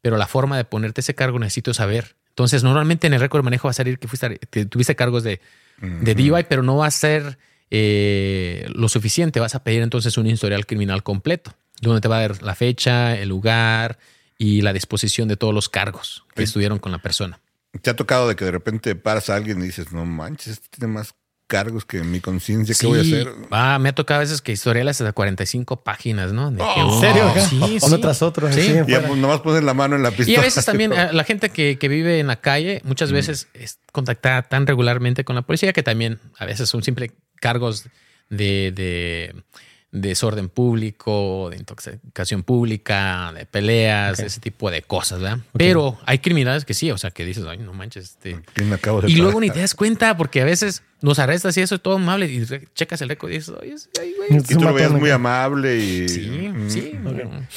[0.02, 2.16] pero la forma de ponerte ese cargo necesito saber.
[2.30, 5.22] Entonces, normalmente en el récord de manejo va a salir que fuiste, que tuviste cargos
[5.22, 5.40] de,
[5.80, 7.38] de DUI, pero no va a ser
[7.70, 9.40] eh, lo suficiente.
[9.40, 13.16] Vas a pedir entonces un historial criminal completo, donde te va a dar la fecha,
[13.16, 13.98] el lugar
[14.38, 17.40] y la disposición de todos los cargos que estuvieron con la persona.
[17.82, 20.68] ¿Te ha tocado de que de repente paras a alguien y dices, no manches, este
[20.70, 21.14] tiene más
[21.46, 23.32] cargos que mi conciencia, ¿qué voy a hacer?
[23.50, 26.50] Ah, me ha tocado a veces que historiales hasta 45 páginas, ¿no?
[26.50, 27.28] De Oh, oh, ¿En serio?
[27.28, 27.40] acá?
[27.40, 28.00] Sí, Uno sí.
[28.00, 28.52] tras otro.
[28.52, 28.74] Sí.
[28.86, 30.30] Y ya, pues, nomás pones la mano en la pistola.
[30.32, 33.48] Y a veces también eh, la gente que, que vive en la calle muchas veces
[33.54, 37.86] es contactada tan regularmente con la policía que también a veces son simples cargos
[38.30, 39.34] de, de
[39.92, 45.38] desorden público, de intoxicación pública, de peleas, ese tipo de cosas, ¿verdad?
[45.56, 48.40] Pero hay criminales que sí, o sea, que dices, ay, no manches, este...
[48.52, 51.56] ¿Quién me acabo de Y luego ni te das cuenta porque a veces nos arrestas
[51.56, 52.44] y eso es todo amable y
[52.74, 54.28] checas el récord y dices, oye, ay, güey.
[54.32, 56.08] Y Es tú un lo matón muy amable y...
[56.08, 56.68] Sí, Mm.
[56.70, 56.92] sí.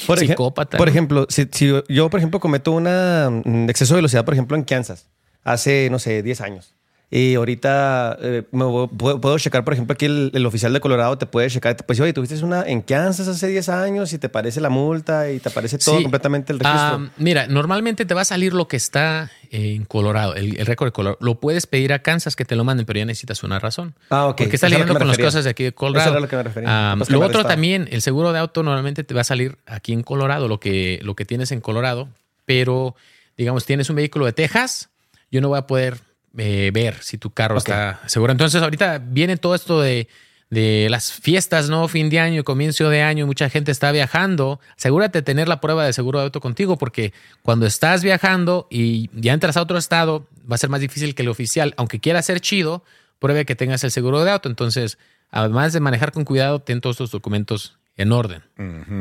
[0.06, 0.78] Por, ejem- Psicópata.
[0.78, 0.90] por ¿no?
[0.90, 4.64] ejemplo, si, si yo, por ejemplo, cometo una mm, exceso de velocidad, por ejemplo, en
[4.64, 5.08] Kansas,
[5.44, 6.74] hace, no sé, 10 años,
[7.12, 11.18] Y ahorita eh, me puedo, puedo checar, por ejemplo, aquí el, el oficial de Colorado
[11.18, 11.76] te puede checar.
[11.76, 15.40] Decir, oye, tuviste una en Kansas hace 10 años y te aparece la multa y
[15.40, 16.02] te aparece todo Sí.
[16.02, 16.80] completamente el registro.
[16.80, 20.86] Ah, mira, normalmente te va a salir lo que está en Colorado, el, el récord
[20.86, 21.18] de Colorado.
[21.20, 23.96] Lo puedes pedir a Kansas que te lo manden, pero ya necesitas una razón.
[24.10, 24.36] Ah, ok.
[24.36, 26.04] Porque Eso estás es a lo lidiando con las cosas de aquí de Colorado.
[26.10, 26.94] Eso era lo que me refería.
[26.96, 27.54] Pues lo me otro restaba.
[27.54, 31.00] también, el seguro de auto normalmente te va a salir aquí en Colorado, lo que,
[31.02, 32.08] lo que tienes en Colorado,
[32.44, 32.94] pero
[33.36, 34.90] digamos, tienes un vehículo de Texas,
[35.32, 35.98] yo no voy a poder
[36.38, 38.32] eh, ver si tu carro está seguro.
[38.32, 40.08] Entonces, ahorita viene todo esto de,
[40.50, 41.86] de las fiestas, ¿no?
[41.88, 44.60] Fin de año, comienzo de año, mucha gente está viajando.
[44.76, 47.12] Asegúrate de tener la prueba de seguro de auto contigo, porque
[47.42, 51.22] cuando estás viajando y ya entras a otro estado, va a ser más difícil que
[51.22, 52.84] el oficial, aunque quiera ser chido,
[53.18, 54.48] pruebe que tengas el seguro de auto.
[54.48, 54.98] Entonces,
[55.30, 58.42] además de manejar con cuidado, ten todos tus documentos en orden.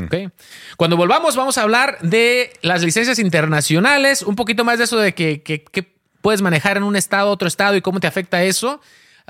[0.05, 0.31] ¿ok?
[0.77, 5.13] Cuando volvamos, vamos a hablar de las licencias internacionales, un poquito más de eso de
[5.13, 8.81] que, que- que puedes manejar en un estado, otro estado y cómo te afecta eso.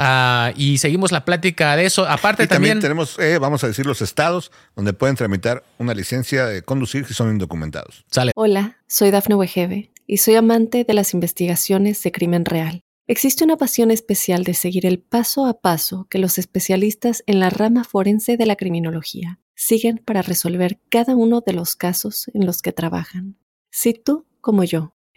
[0.02, 2.08] Ah, y seguimos la plática de eso.
[2.08, 5.94] Aparte Y también, también, tenemos, eh, vamos a decir, los estados donde pueden tramitar una
[5.94, 8.06] licencia de conducir si son indocumentados.
[8.10, 8.32] sale.
[8.36, 12.82] Hola, soy Dafne Wegebe y soy amante de las investigaciones de crimen real.
[13.08, 17.50] Existe una pasión especial de seguir el paso a paso que los especialistas en la
[17.50, 22.62] rama forense de la criminología siguen para resolver cada uno de los casos en los
[22.62, 23.36] que trabajan.
[23.72, 24.94] Si tú, como yo,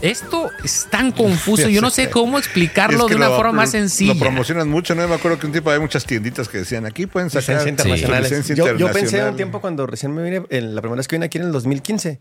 [0.00, 1.68] Esto es tan confuso.
[1.68, 4.14] Yo no sé cómo explicarlo Es que de una lo- forma más sencilla.
[4.14, 5.06] Lo promocionan mucho, ¿no?
[5.08, 8.22] Me acuerdo que un tiempo había muchas tienditas que decían, aquí pueden sacar Licencia internacional.
[8.22, 11.16] licencia yo, yo pensé un tiempo cuando recién me vine, en la primera vez que
[11.16, 12.20] vine aquí en el 2015,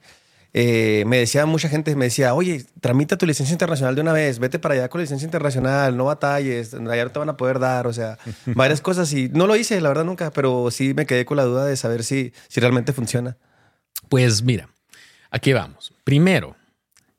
[0.53, 4.39] eh, me decía mucha gente, me decía, oye, tramita tu licencia internacional de una vez,
[4.39, 7.59] vete para allá con la licencia internacional, no batalles, allá no te van a poder
[7.59, 9.13] dar, o sea, varias cosas.
[9.13, 11.77] Y no lo hice, la verdad, nunca, pero sí me quedé con la duda de
[11.77, 13.37] saber si, si realmente funciona.
[14.09, 14.69] Pues mira,
[15.29, 15.93] aquí vamos.
[16.03, 16.55] Primero,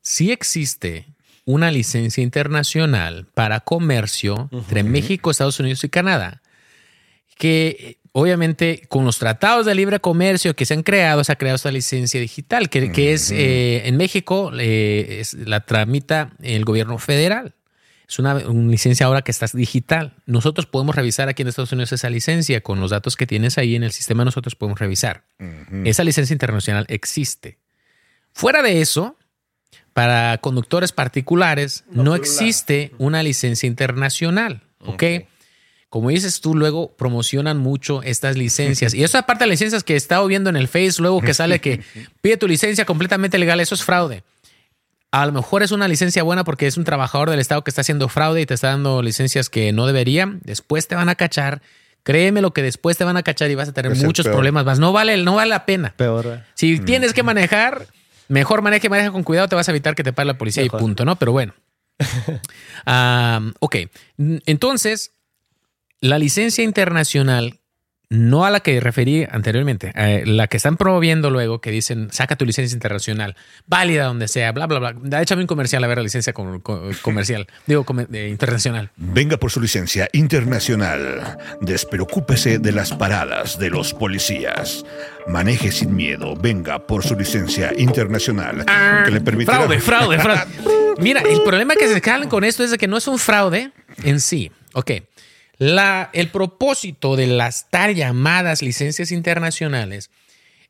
[0.09, 1.05] sí existe
[1.45, 6.41] una licencia internacional para comercio entre México, Estados Unidos y Canadá,
[7.37, 11.57] que obviamente con los tratados de libre comercio que se han creado, se ha creado
[11.57, 16.99] esta licencia digital, que, que es eh, en México, eh, es- la tramita el gobierno
[16.99, 17.55] federal.
[18.09, 20.15] Es una, una licencia ahora que está digital.
[20.25, 23.75] Nosotros podemos revisar aquí en Estados Unidos esa licencia con los datos que tienes ahí
[23.77, 24.25] en el sistema.
[24.25, 25.25] Nosotros podemos revisar.
[25.85, 27.59] Esa licencia internacional existe.
[28.33, 29.18] Fuera de eso,
[29.99, 34.63] para conductores particulares no existe una licencia internacional.
[34.87, 35.03] ¿Ok?
[35.89, 38.95] Como dices tú, luego promocionan mucho estas licencias.
[38.99, 41.35] Y eso aparte de las licencias que he estado viendo en el Face, luego que
[41.35, 41.83] sale que
[42.21, 44.23] pide tu licencia completamente legal, eso es fraude.
[45.11, 47.81] A lo mejor es una licencia buena porque es un trabajador del Estado que está
[47.81, 50.39] haciendo fraude y te está dando licencias que no deberían.
[50.45, 51.61] Después te van a cachar.
[52.05, 54.65] Créeme lo que después te van a cachar y vas a tener Es muchos problemas
[54.65, 54.79] más.
[54.79, 55.93] No vale, no vale la pena.
[55.97, 56.45] Peor.
[56.55, 57.89] Si tienes que manejar,
[58.29, 60.81] mejor maneje, maneja con cuidado, te vas a evitar que te pare la policía Mejor.
[60.81, 61.17] y punto, ¿no?
[61.17, 61.55] Pero bueno.
[62.87, 63.77] Ah, ok.
[64.47, 65.13] Entonces,
[66.01, 67.58] la licencia internacional,
[68.11, 72.37] no a la que referí anteriormente, eh, la que están promoviendo luego, que dicen, saca
[72.37, 75.21] tu licencia internacional, válida donde sea, bla, bla, bla.
[75.21, 78.91] Échame un comercial a ver la licencia com- co- comercial, digo, come- eh, internacional.
[78.97, 81.37] Venga por su licencia internacional.
[81.61, 84.85] Despreocúpese de las paradas de los policías.
[85.27, 86.35] Maneje sin miedo.
[86.35, 88.65] Venga por su licencia internacional.
[89.05, 89.59] que le permitirá...
[89.59, 90.43] Fraude, fraude, fraude.
[90.99, 93.71] Mira, el problema que se jalan con esto es de que no es un fraude
[94.03, 94.51] en sí.
[94.73, 94.93] Ok.
[95.59, 100.11] La, el propósito de las tal llamadas licencias internacionales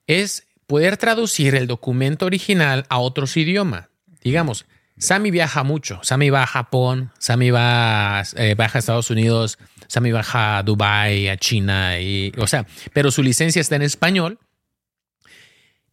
[0.07, 3.89] es poder traducir el documento original a otros idiomas.
[4.23, 4.67] Digamos,
[4.99, 6.01] Sammy viaja mucho.
[6.03, 11.37] Sammy va a Japón, Sammy va, eh, a Estados Unidos, Sammy baja a Dubai, a
[11.37, 14.39] China, y, o sea, pero su licencia está en español.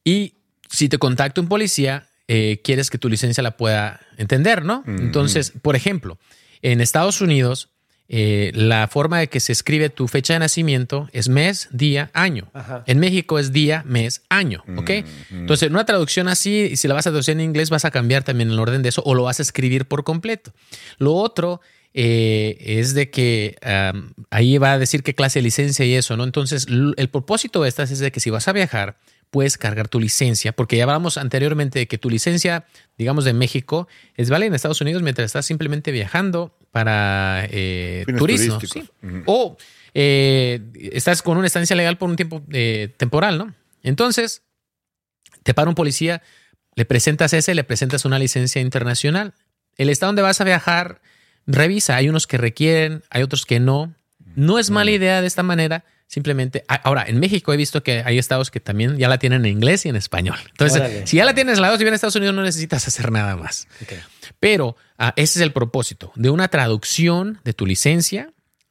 [0.03, 0.35] Y
[0.69, 4.83] si te contacta un policía, eh, quieres que tu licencia la pueda entender, ¿no?
[4.87, 6.17] Entonces, por ejemplo,
[6.61, 7.69] en Estados Unidos,
[8.07, 12.49] eh, la forma de que se escribe tu fecha de nacimiento es mes, día, año.
[12.53, 12.83] Ajá.
[12.85, 14.91] En México es día, mes, año, ¿ok?
[15.31, 17.91] Entonces, en una traducción así, y si la vas a traducir en inglés, vas a
[17.91, 20.53] cambiar también el orden de eso o lo vas a escribir por completo.
[20.99, 21.61] Lo otro
[21.95, 23.57] eh, es de que
[24.29, 26.25] ahí va a decir qué clase de licencia y eso, ¿no?
[26.25, 28.97] Entonces, el propósito de estas es de que si vas a viajar,
[29.35, 32.63] puedes cargar tu licencia, porque ya hablamos anteriormente de que tu licencia,
[32.97, 38.61] digamos, de México, es válida en Estados Unidos mientras estás simplemente viajando para eh, turismo.
[38.61, 38.89] ¿sí?
[39.25, 39.57] O
[39.93, 43.53] eh, estás con una estancia legal por un tiempo eh, temporal, ¿no?
[43.83, 44.41] Entonces,
[45.43, 46.21] te para un policía
[46.75, 49.33] le presentas ese, le presentas una licencia internacional.
[49.75, 51.01] El estado donde vas a viajar,
[51.45, 51.97] revisa.
[51.97, 53.93] Hay unos que requieren, hay otros que no.
[54.37, 55.83] No es mala idea de esta manera.
[56.07, 59.51] Simplemente, ahora, en México he visto que hay estados que también ya la tienen en
[59.51, 60.37] inglés y en español.
[60.51, 61.07] Entonces, Órale.
[61.07, 63.11] si ya la tienes en la dos y bien en Estados Unidos, no necesitas hacer
[63.11, 63.67] nada más.
[64.39, 68.29] Pero ah, ese es el propósito de una traducción de tu licencia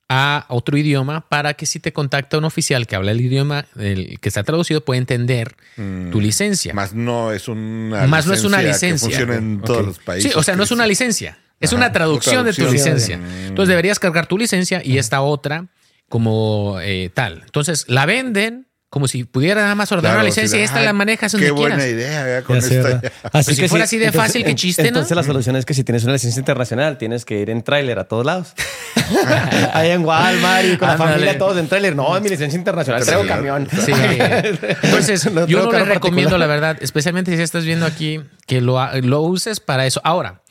[0.08, 4.20] a otro idioma para que si te contacta un oficial que habla el idioma del
[4.20, 6.72] que está traducido puede entender tu licencia.
[6.74, 9.08] Más no es una Más no es una Que licencia.
[9.08, 10.30] funciona en todos los países.
[10.32, 12.94] Sí, o sea, no es una licencia, es Ajá, una traducción de tu traducción.
[12.94, 13.16] licencia.
[13.18, 13.46] Mm.
[13.48, 15.66] Entonces deberías cargar tu licencia y esta otra
[16.08, 17.42] como eh, tal.
[17.44, 20.78] Entonces la venden como si pudiera nada más ordenar Claro, una licencia sí, y esta
[20.78, 21.92] ay, la manejas donde Qué buena quieras.
[21.92, 22.44] idea ¿verdad?
[22.44, 22.96] con Ya sé, esta.
[23.32, 24.88] Así Pues si fuera así de fácil, qué chiste, ¿no?
[24.88, 27.98] Entonces la solución es que si tienes una licencia internacional, tienes que ir en tráiler
[27.98, 28.54] a todos lados.
[29.72, 31.96] Ahí en Walmart y con la familia todos en tráiler.
[31.96, 33.28] No, es mi licencia internacional, traigo Sí.
[33.28, 33.68] camión.
[33.84, 33.92] Sí.
[34.82, 38.60] Entonces, No yo no carro le recomiendo, la verdad, especialmente si estás viendo aquí, que
[38.60, 40.00] lo, lo uses para eso.
[40.04, 40.42] Ahora,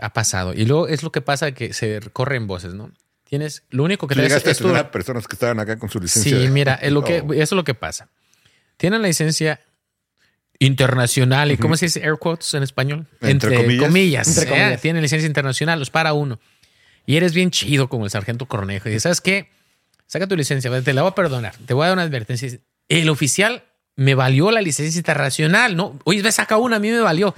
[0.00, 0.54] ha pasado.
[0.54, 2.92] Y luego es lo que pasa que se corren voces, ¿no?
[3.28, 5.90] Tienes, lo único que tienes llegaste es tu- tener a personas que estaban acá con
[5.90, 6.40] su licencia.
[6.40, 7.32] Sí, mira, es lo que, Oh.
[7.32, 8.08] eso es lo que pasa.
[8.76, 9.60] Tienen la licencia
[10.58, 13.06] internacional y ¿cómo se dice air quotes en español?
[13.20, 14.28] Entre comillas.
[14.28, 14.48] Entre ¿eh?
[14.48, 14.80] comillas.
[14.80, 16.38] Tienen licencia internacional, los para uno.
[17.04, 18.88] Y eres bien chido como el sargento Cornejo.
[18.88, 19.50] Y dices, ¿sabes qué?
[20.06, 21.54] Saca tu licencia, te la voy a perdonar.
[21.66, 22.48] Te voy a dar una advertencia.
[22.88, 23.64] El oficial
[23.96, 25.98] me valió la licencia internacional, ¿no?
[26.04, 27.34] Oye, ve, saca una, a mí me valió.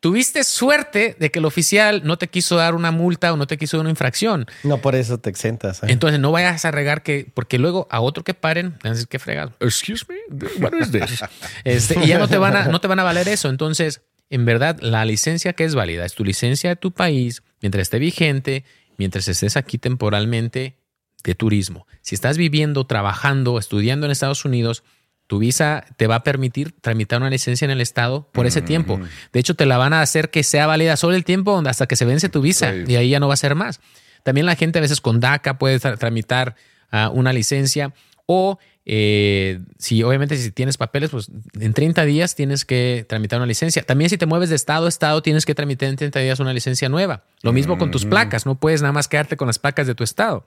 [0.00, 3.58] Tuviste suerte de que el oficial no te quiso dar una multa o no te
[3.58, 4.46] quiso dar una infracción.
[4.62, 5.82] No por eso te exentas.
[5.82, 5.86] ¿eh?
[5.88, 9.08] Entonces no vayas a regar que, porque luego a otro que paren, van a decir
[9.08, 9.50] que fregas.
[9.60, 10.16] Excuse me,
[10.60, 11.24] what is this?
[11.64, 13.48] Este, y ya no te van a, no te van a valer eso.
[13.48, 17.82] Entonces, en verdad, la licencia que es válida es tu licencia de tu país, mientras
[17.82, 18.64] esté vigente,
[18.96, 20.76] mientras estés aquí temporalmente
[21.24, 21.86] de turismo.
[22.02, 24.84] Si estás viviendo, trabajando, estudiando en Estados Unidos,
[25.28, 28.98] tu visa te va a permitir tramitar una licencia en el estado por ese tiempo.
[29.32, 31.94] De hecho, te la van a hacer que sea válida solo el tiempo hasta que
[31.94, 32.84] se vence tu visa Sí.
[32.88, 33.78] y ahí ya no va a ser más.
[34.24, 36.56] También la gente a veces con DACA puede tra- tramitar
[36.90, 37.94] ah, una licencia
[38.26, 38.58] o
[38.90, 43.82] eh, si obviamente si tienes papeles, pues en 30 días tienes que tramitar una licencia.
[43.82, 46.54] También si te mueves de estado a estado, tienes que tramitar en 30 días una
[46.54, 47.24] licencia nueva.
[47.42, 50.04] Lo mismo con tus placas, no puedes nada más quedarte con las placas de tu
[50.04, 50.46] estado.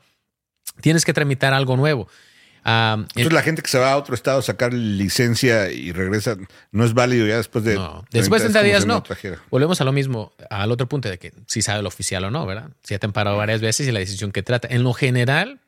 [0.81, 2.07] Tienes que tramitar algo nuevo.
[2.63, 6.37] Ah, Entonces la gente que se va a otro estado a sacar licencia y regresa
[6.71, 7.73] no es válido ya después de...
[7.75, 9.39] No, después de 30 es como días no.
[9.49, 12.45] Volvemos a lo mismo, al otro punto de que si sabe el oficial o no,
[12.45, 12.69] ¿verdad?
[12.83, 14.67] Si ya te han parado varias veces y la decisión que trata.
[14.69, 15.59] En lo general,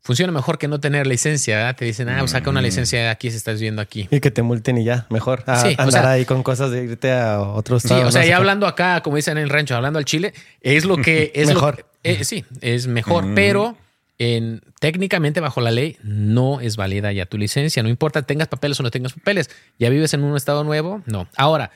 [0.00, 1.76] funciona mejor que no tener licencia, ¿verdad?
[1.76, 4.08] Te dicen, ah, saca una licencia de aquí si estás viviendo aquí.
[4.10, 5.42] Y que te multen y ya, mejor.
[5.46, 8.06] A, Sí, o andar sea- ahí con cosas de irte a otro Sí, estado.
[8.08, 10.96] o sea, ya hablando acá, como dicen en el rancho, hablando al chile, es lo
[10.98, 11.86] que es lo- Mejor.
[12.04, 13.76] eh, sí, es mejor, pero
[14.18, 17.82] en, técnicamente bajo la ley no es válida ya tu licencia.
[17.82, 19.50] No importa tengas papeles o no tengas papeles.
[19.78, 21.28] Ya vives en un estado nuevo, no.
[21.36, 21.70] Ahora,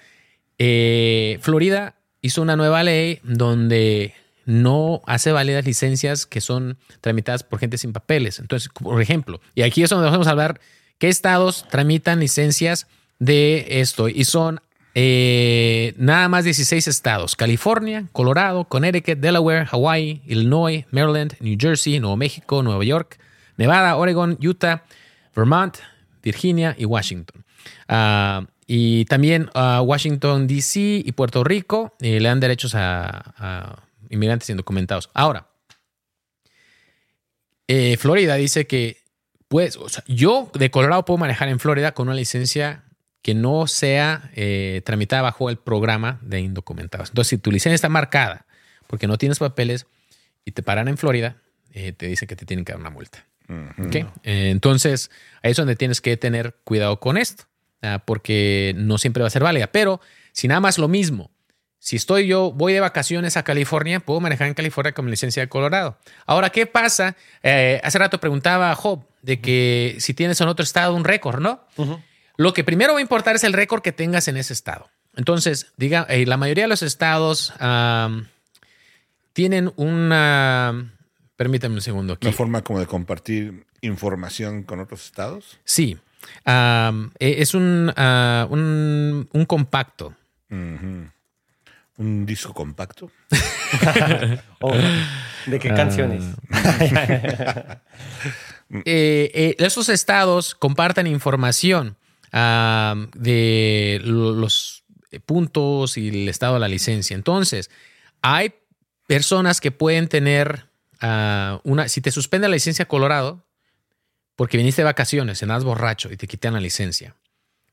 [0.58, 4.14] eh, Florida hizo una nueva ley donde
[4.44, 8.40] no hace válidas licencias que son tramitadas por gente sin papeles.
[8.40, 10.60] Entonces, por ejemplo, y aquí es donde vamos a hablar
[10.98, 12.86] qué estados tramitan licencias
[13.18, 14.60] de esto y son
[14.94, 22.16] eh, nada más 16 estados: California, Colorado, Connecticut, Delaware, Hawaii, Illinois, Maryland, New Jersey, Nuevo
[22.16, 23.18] México, Nueva York,
[23.56, 24.84] Nevada, Oregon, Utah,
[25.34, 25.76] Vermont,
[26.22, 27.44] Virginia y Washington.
[27.88, 31.02] Ah, y también ah, Washington, D.C.
[31.04, 35.10] y Puerto Rico eh, le dan derechos a, inmigrantes indocumentados.
[35.14, 35.48] Ahora,
[37.66, 38.98] eh, Florida dice que,
[39.48, 42.84] pues, yo de Colorado puedo manejar en Florida con una licencia
[43.22, 47.10] que no sea eh, tramitada bajo el programa de indocumentados.
[47.10, 48.46] Entonces, si tu licencia está marcada
[48.88, 49.86] porque no tienes papeles
[50.44, 51.36] y te paran en Florida,
[51.72, 53.24] eh, te dicen que te tienen que dar una multa.
[54.24, 55.10] Eh, entonces,
[55.42, 57.44] ahí es donde tienes que tener cuidado con esto,
[57.82, 59.68] ah, porque no siempre va a ser válida.
[59.68, 60.00] Pero
[60.32, 61.30] si nada más lo mismo,
[61.78, 65.42] si estoy yo, voy de vacaciones a California, puedo manejar en California con mi licencia
[65.42, 65.98] de Colorado.
[66.26, 67.16] Ahora, ¿qué pasa?
[67.42, 71.64] Hace rato preguntaba a Job de que si tienes en otro estado un récord, ¿no?
[72.36, 74.88] Lo que primero va a importar es el récord que tengas en ese estado.
[75.14, 77.52] Entonces, diga, eh, la mayoría de los estados
[79.32, 80.92] tienen una.
[81.36, 82.26] Permítame un segundo aquí.
[82.26, 85.58] Una forma como de compartir información con otros estados.
[85.64, 85.98] Sí.
[86.46, 90.14] Eh, es un, ah, un, un compacto.
[90.50, 93.10] Un disco compacto.
[94.60, 94.74] Oh,
[95.46, 96.24] ¿De qué canciones?
[98.86, 101.98] Eh, eh, esos estados comparten información
[102.32, 104.84] de lo- los
[105.26, 107.14] puntos y el estado de la licencia.
[107.14, 107.70] Entonces,
[108.22, 108.54] hay
[109.06, 110.66] personas que pueden tener
[111.00, 111.88] ah, una.
[111.88, 113.44] Si te suspende la licencia Colorado,
[114.36, 117.14] porque viniste de vacaciones, andas borracho y te quitan la licencia,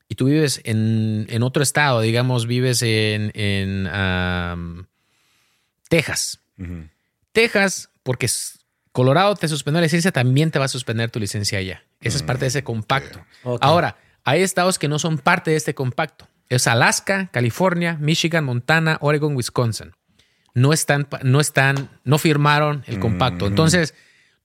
[0.10, 4.86] y tú vives en, en otro estado, digamos, vives en, en um,
[5.88, 6.40] Texas.
[7.32, 8.28] Texas, porque
[8.92, 11.84] Colorado te suspendió la licencia, también te va a suspender tu licencia allá.
[12.02, 13.24] Esa es parte de ese compacto.
[13.44, 13.60] Ok.
[13.62, 13.96] Ahora,
[14.30, 16.28] hay estados que no son parte de este compacto.
[16.50, 19.92] Es Alaska, California, Michigan, Montana, Oregon, Wisconsin.
[20.54, 23.46] No están, no están, no firmaron el compacto.
[23.48, 23.94] Entonces,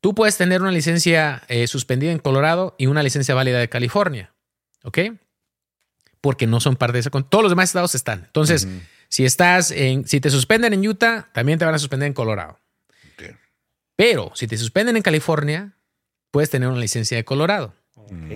[0.01, 4.33] tú puedes tener una licencia eh, suspendida en Colorado y una licencia válida de California.
[4.83, 4.99] ¿Ok?
[6.21, 7.11] Porque no son parte de ese.
[7.11, 8.23] con- Todos los demás estados están.
[8.27, 8.67] Entonces,
[9.09, 12.59] si estás en, si te suspenden en Utah, también te van a suspender en Colorado.
[13.97, 15.73] Pero si te suspenden en California,
[16.31, 17.75] puedes tener una licencia de Colorado.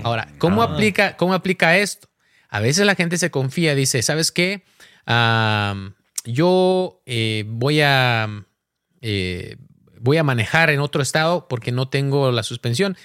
[0.03, 0.67] Ahora, ¿cómo, Ah.
[0.73, 2.09] aplica, ¿cómo aplica esto?
[2.49, 4.65] A veces la gente se confía, dice, ¿sabes qué?
[6.25, 8.45] Yo eh, voy a
[9.01, 9.57] eh,
[10.01, 12.97] voy a manejar en otro estado porque no tengo la suspensión.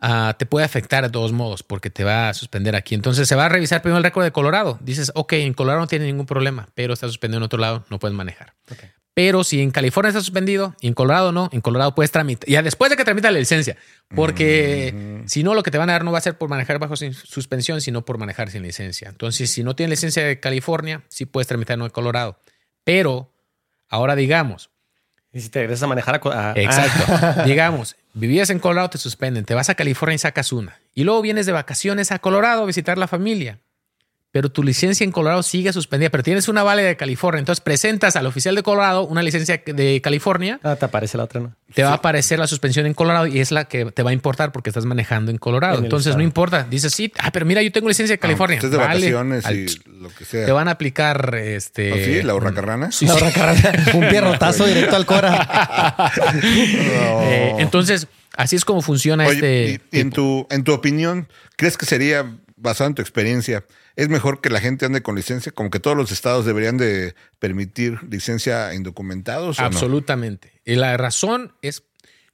[0.00, 2.94] Ah, te puede afectar de todos modos porque te va a suspender aquí.
[2.94, 4.78] Entonces se va a revisar primero el récord de Colorado.
[4.80, 7.98] Dices, ok, en Colorado no tiene ningún problema, pero está suspendido en otro lado, no
[7.98, 8.54] puedes manejar.
[8.70, 8.78] Ok.
[9.18, 12.48] Pero si en California está suspendido en Colorado no, en Colorado puedes tramitar.
[12.48, 13.76] Ya después de que tramita la licencia.
[14.14, 16.78] Porque si no, lo que te van a dar no va a ser por manejar
[16.78, 19.08] bajo suspensión, sino por manejar sin licencia.
[19.08, 22.38] Entonces, si no tienes licencia de California, sí puedes tramitar de Colorado.
[22.84, 23.32] Pero
[23.88, 24.70] ahora digamos,
[25.32, 26.50] Y si te regresas a manejar a...
[26.50, 27.42] a- Exacto.
[27.44, 30.78] Digamos, vivías en Colorado, te suspenden, te vas a California y sacas una.
[30.94, 33.58] Y luego vienes de vacaciones a Colorado a visitar la familia.
[34.30, 37.38] Pero tu licencia en Colorado sigue suspendida, pero tienes una válida de California.
[37.38, 41.40] Entonces presentas al oficial de Colorado una licencia de California, Ah, te aparece la otra,
[41.40, 41.54] ¿no?
[41.72, 44.12] te va a aparecer la suspensión en Colorado y es la que te va a
[44.12, 45.78] importar porque estás manejando en Colorado.
[45.78, 46.66] En Entonces no importa.
[46.68, 48.56] Dices, sí, ah, pero mira, yo tengo licencia de California.
[48.56, 48.94] Estés de Vale.
[49.12, 49.66] vacaciones Al- y
[50.00, 50.44] lo que sea.
[50.44, 51.92] Te van a aplicar este.
[51.92, 52.22] ¿Ah, sí?
[52.22, 52.92] ¿La hurracarrana?
[52.92, 53.72] Sí, La hurracarrana.
[53.94, 56.12] Un pierrotazo directo al Cora.
[56.42, 59.80] Eh, entonces, así es como funciona Oye, este.
[59.96, 62.26] y en, tu, en tu opinión, ¿crees que sería,
[62.60, 63.64] basado en tu experiencia,
[63.96, 65.52] es mejor que la gente ande con licencia?
[65.52, 69.58] Como que todos los estados deberían de permitir licencia a indocumentados.
[69.60, 70.52] Absolutamente.
[70.64, 71.84] Y la razón es,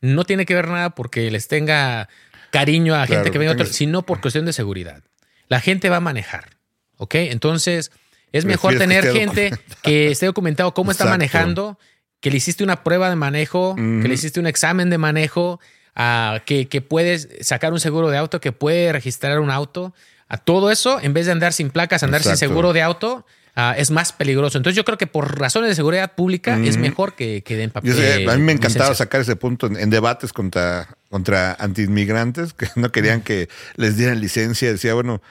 [0.01, 2.09] no tiene que ver nada porque les tenga
[2.51, 5.03] cariño a Claro, gente que viene de otro, tengas- sino por cuestión de seguridad.
[5.49, 6.57] La gente va a manejar,
[6.97, 7.15] ¿ok?
[7.17, 7.91] Entonces,
[8.33, 9.53] es mejor que tener gente
[9.83, 11.79] que esté documentado cómo está manejando,
[12.21, 15.61] que le hiciste una prueba de manejo, que le hiciste un examen de manejo,
[15.95, 19.95] ah, que, que puedes sacar un seguro de auto, que puede registrar un auto.
[20.29, 23.75] A todo eso, en vez de andar sin placas, andar sin seguro de auto, ah,
[23.77, 24.59] es más peligroso.
[24.59, 26.83] Entonces yo creo que por razones de seguridad pública es Ujú.
[26.83, 27.91] mejor que, que den papel.
[27.93, 32.53] Yo sé, a mí me encantaba sacar ese punto en, en debates contra, contra antiinmigrantes
[32.55, 34.73] que no querían que les dieran licencia.
[34.73, 35.23] Decía, bueno,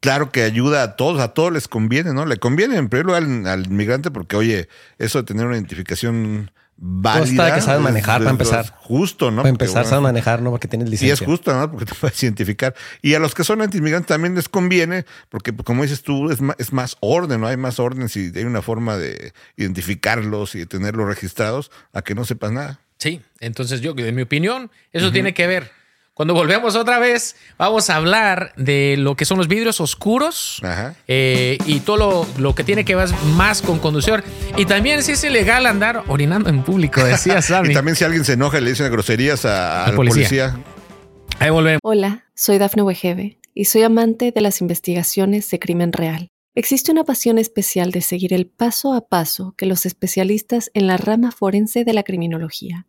[0.00, 2.26] claro que ayuda a todos, a todos les conviene, ¿no?
[2.26, 4.68] Le conviene en primer lugar al, al inmigrante porque, oye,
[4.98, 7.18] eso de tener una identificación válida.
[7.18, 8.72] Consta que saben manejar, para empezar.
[8.78, 9.42] Justo, ¿no?
[9.42, 10.50] Para empezar, bueno, sabes manejar, ¿no?
[10.50, 11.14] Porque tienes y licencia.
[11.14, 11.70] es justo, ¿no?
[11.70, 12.74] Porque te puedes identificar.
[13.02, 16.40] Y a los que son antiinmigrantes también les conviene, porque pues, como dices tú, es
[16.40, 17.48] más, es más orden, ¿no?
[17.48, 22.14] Hay más orden si hay una forma de identificarlos y de tenerlos registrados a que
[22.14, 22.80] no sepas nada.
[22.98, 25.77] Sí, entonces yo, en mi opinión, eso tiene que ver.
[26.18, 30.96] Cuando volvemos otra vez, vamos a hablar de lo que son los vidrios oscuros Ajá.
[31.06, 34.24] eh, y todo lo, lo que tiene que ver más con conducción.
[34.56, 37.70] Y también si es ilegal andar orinando en público, decía Sammy.
[37.70, 40.24] Y también si alguien se enoja y le dicen groserías a- al policía.
[40.54, 40.64] policía.
[41.38, 41.78] Ahí volvemos.
[41.84, 46.26] Hola, soy Dafne Wegebe y soy amante de las investigaciones de crimen real.
[46.56, 50.96] Existe una pasión especial de seguir el paso a paso que los especialistas en la
[50.96, 52.88] rama forense de la criminología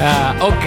[0.00, 0.64] Ah, ok.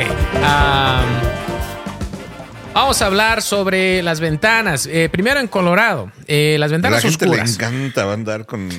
[2.74, 4.88] Vamos a hablar sobre las ventanas.
[4.88, 6.12] Eh, primero en Colorado.
[6.28, 7.50] Eh, las la ventanas gente oscuras.
[7.50, 8.70] le encanta andar con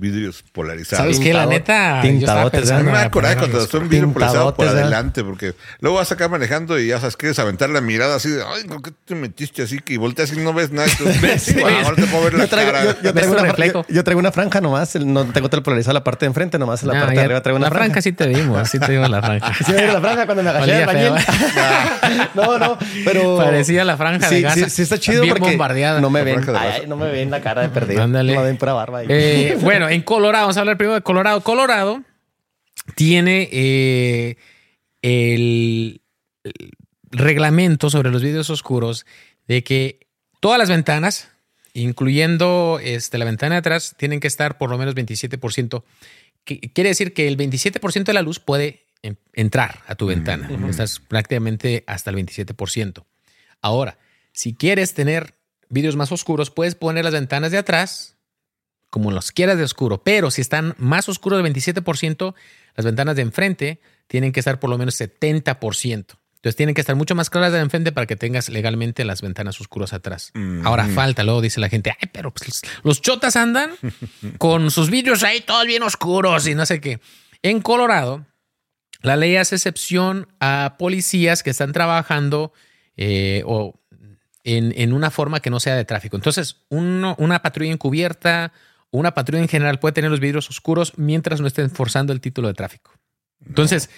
[0.00, 0.98] vidrios polarizados.
[1.04, 1.32] ¿Sabes qué?
[1.34, 2.02] La neta.
[2.02, 5.98] yo A mí pensando me da coraje cuando son vidrio polarizado por adelante, porque luego
[5.98, 8.90] vas acá manejando y ya sabes, quieres aventar la mirada así de, ay, ¿por qué
[9.04, 9.78] te metiste así?
[9.78, 10.88] Que volteas y no ves nada.
[10.90, 12.84] Entonces, Sí, "Guau, ahora te puedo ver la Yo traigo, cara.
[12.84, 13.84] yo, yo ¿Ves traigo una, reflejo?
[13.88, 14.94] yo- yo traigo una franja nomás.
[14.96, 17.24] el- No tengo todo polarizado la parte de enfrente, nomás en la Ah, parte de
[17.24, 19.52] arriba traigo una la franja sí te vimos, sí te vimos la franja.
[19.64, 21.14] Sí, me dio la franja cuando me agaché feo,
[22.34, 23.36] no, no, pero.
[23.36, 24.54] Parecía la franja de sí, Gaza.
[24.64, 26.00] Sí, sí está chido porque bombardeada.
[26.00, 26.42] no me ven.
[26.42, 28.02] franja no me ven la cara de perdido.
[28.02, 28.34] Ándale.
[28.34, 28.98] No me ven pura barba.
[29.00, 29.06] ahí.
[29.08, 31.40] Eh, bueno, en Colorado, vamos a hablar primero de Colorado.
[31.42, 32.02] Colorado
[32.96, 34.36] tiene eh,
[35.02, 36.02] el,
[36.44, 36.70] el
[37.10, 39.06] reglamento sobre los vidrios oscuros
[39.48, 40.06] de que
[40.40, 41.30] todas las ventanas,
[41.74, 45.82] incluyendo este, la ventana de atrás, tienen que estar por lo menos 27%.
[46.44, 50.48] Que, quiere decir que el 27% de la luz puede en- entrar a tu ventana.
[50.68, 53.04] Estás prácticamente hasta el 27%.
[53.60, 53.98] Ahora,
[54.32, 55.34] si quieres tener
[55.68, 58.16] vidrios más oscuros, puedes poner las ventanas de atrás
[58.90, 62.34] como los quieras de oscuro, pero si están más oscuros del 27%,
[62.76, 66.16] las ventanas de enfrente tienen que estar por lo menos 70%.
[66.36, 69.60] Entonces tienen que estar mucho más claras de enfrente para que tengas legalmente las ventanas
[69.60, 70.32] oscuras atrás.
[70.64, 73.72] Ahora falta, luego dice la gente, ay, pero pues, los- los chotas andan
[74.38, 76.98] con sus vidrios ahí todos bien oscuros y no sé qué.
[77.42, 78.24] En Colorado,
[79.02, 82.52] la ley hace excepción a policías que están trabajando
[82.96, 83.78] eh, o
[84.42, 86.16] en, en una forma que no sea de tráfico.
[86.16, 88.52] Entonces, uno- una patrulla encubierta,
[88.90, 92.48] una patrulla en general puede tener los vidrios oscuros mientras no estén forzando el título
[92.48, 92.92] de tráfico.
[93.46, 93.90] Entonces,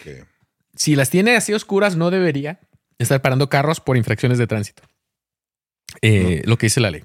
[0.75, 2.61] si las tiene así oscuras, no debería
[2.99, 4.83] estar parando carros por infracciones de tránsito.
[6.01, 7.05] Eh, Lo que dice la ley.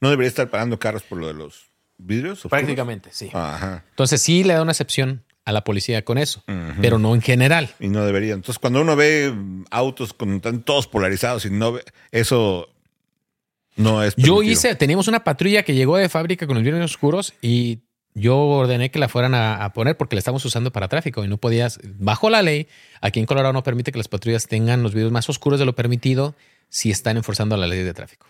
[0.00, 2.38] ¿No debería estar parando carros por lo de los vidrios?
[2.38, 2.50] oscuros?
[2.50, 3.30] Prácticamente, sí.
[3.32, 3.84] Ajá.
[3.90, 6.44] Entonces, sí le da una excepción a la policía con eso,
[6.82, 7.70] pero no en general.
[7.80, 8.34] Y no debería.
[8.34, 9.34] Entonces, cuando uno ve
[9.70, 12.68] autos con todos polarizados y no ve, eso
[13.78, 14.14] no es.
[14.16, 17.78] Yo hice, teníamos una patrulla que llegó de fábrica con los vidrios oscuros y
[18.14, 21.28] yo ordené que la fueran a, a poner porque la estamos usando para tráfico y
[21.28, 22.68] no podías, bajo la ley,
[23.00, 25.74] aquí en Colorado no permite que las patrullas tengan los vidrios más oscuros de lo
[25.74, 26.34] permitido
[26.70, 28.26] si están enforzando la ley de tráfico.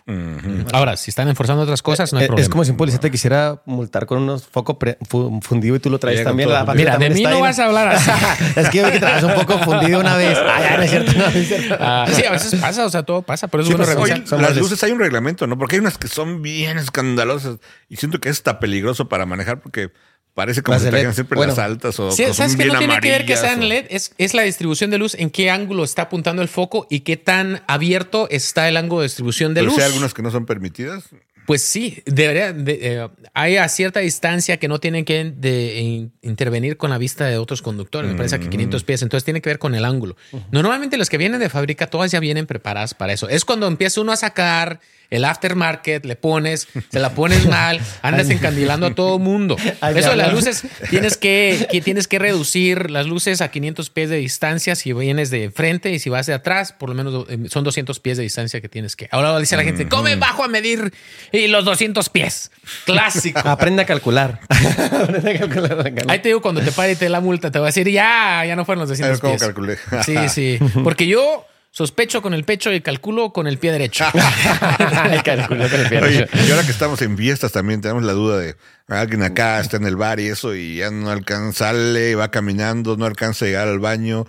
[0.71, 2.43] Ahora, si están enforzando otras cosas, no hay Eh, problema.
[2.43, 5.79] es como si un policía te quisiera multar con unos foco pre- fu- fundido y
[5.79, 6.49] tú lo traes Llega también.
[6.49, 8.09] La Mira, de mí está no vas a hablar así.
[8.55, 10.37] es que yo vi que traes un poco fundido una vez.
[10.41, 11.75] Ah, ya, no es cierto, no, no es cierto.
[11.81, 14.41] Ah, sí, a veces pasa, o sea, todo pasa, pero es Sí, bueno oye, Son
[14.41, 15.57] las luces hay un reglamento, ¿no?
[15.57, 17.57] Porque hay unas que son bien escandalosas
[17.89, 19.91] y siento que es hasta peligroso para manejar porque
[20.33, 21.51] parece como Las si trajeran siempre Bueno.
[21.51, 23.85] las altas o Sí, ¿Sabes que no tiene que ver que sean o- LED?
[23.89, 27.17] Es, es la distribución de luz, en qué ángulo está apuntando el foco y qué
[27.17, 29.75] tan abierto está el ángulo de distribución de Pero luz.
[29.75, 31.03] si hay algunas que no son permitidas.
[31.45, 32.53] Pues sí, debería.
[32.53, 36.99] de- eh, hay a cierta distancia que no tienen que de- in- intervenir con la
[36.99, 38.11] vista de otros conductores.
[38.11, 39.01] Me parece que 500 pies.
[39.01, 40.15] Entonces tiene que ver con el ángulo.
[40.51, 43.27] Normalmente las que vienen de fábrica, todas ya vienen preparadas para eso.
[43.29, 44.79] Es cuando empieza uno a sacar
[45.09, 49.55] el aftermarket, le pones, se la pones mal, andas encandilando a todo mundo.
[49.95, 54.09] Eso de las luces, tienes que, que tienes que reducir las luces a 500 pies
[54.09, 57.37] de distancia si vienes de frente y si vas de atrás, por lo menos eh,
[57.49, 59.07] son 200 pies de distancia que tienes que.
[59.11, 60.93] Ahora dice la gente, come bajo a medir
[61.31, 62.51] y los 200 pies.
[62.85, 63.39] Clásico.
[63.45, 64.39] Aprende a calcular.
[64.47, 65.93] Aprende a calcular.
[66.07, 67.89] Ahí te digo, cuando te pare y te dé la multa, te va a decir,
[67.89, 69.41] ya, ya no fueron los A 200 ver cómo pies.
[69.43, 69.77] calculé.
[70.05, 70.59] Sí, sí.
[70.83, 71.45] Porque yo
[71.79, 74.03] sospecho con el pecho y calculo con el pie derecho.
[74.11, 76.37] Con el pie Oye, derecho.
[76.45, 78.55] y ahora que estamos en fiestas también tenemos la duda de
[78.89, 82.97] alguien acá está en el bar y eso y ya no alcanza, sale, va caminando,
[82.97, 84.25] no alcanza a llegar al baño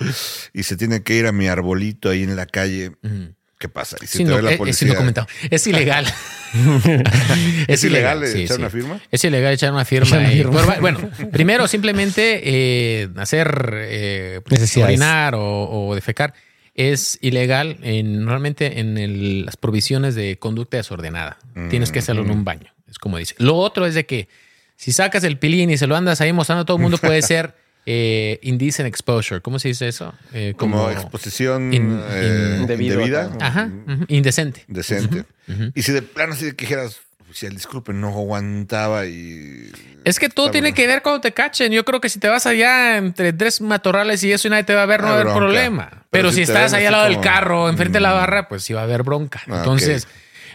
[0.53, 2.92] y se tiene que ir a mi arbolito ahí en la calle.
[3.59, 3.96] ¿Qué pasa?
[4.01, 6.07] Y si te no, ve la es- ilegal.
[7.68, 9.01] ¿Es ilegal echar una firma?
[9.11, 10.07] Es ilegal echar una firma.
[10.07, 10.53] Echar una y- firma.
[10.62, 14.40] bueno, bueno, primero simplemente eh, hacer eh,
[14.82, 16.32] orinar o, o defecar
[16.75, 21.39] es ilegal en, normalmente en el- las provisiones de conducta desordenada.
[21.68, 23.35] Tienes que hacerlo en un baño, es como dice.
[23.39, 24.29] Lo otro es de que
[24.77, 27.21] si sacas el pilín y se lo andas ahí mostrando a todo el mundo puede
[27.23, 27.55] ser
[27.87, 29.41] eh, indecent exposure.
[29.41, 30.14] ¿Cómo se dice eso?
[30.33, 33.31] Eh, Como, exposición In- eh, in- indebida.
[33.41, 34.64] Ajá, ujú, indecente.
[34.68, 35.25] Decente.
[35.75, 37.01] Y si de plano que dijeras,
[37.31, 39.70] oficial, disculpe, no aguantaba y.
[40.05, 40.76] Es que todo tiene bueno.
[40.76, 41.72] que ver cuando te cachen.
[41.72, 44.74] Yo creo que si te vas allá entre tres matorrales y eso y nadie te
[44.74, 45.89] va a ver, no va a haber problema.
[45.91, 48.16] Pero Pero, si estás ahí al lado del carro, enfrente de la Mm.
[48.16, 49.41] barra, pues sí va a haber bronca.
[49.49, 50.09] Ah, Entonces,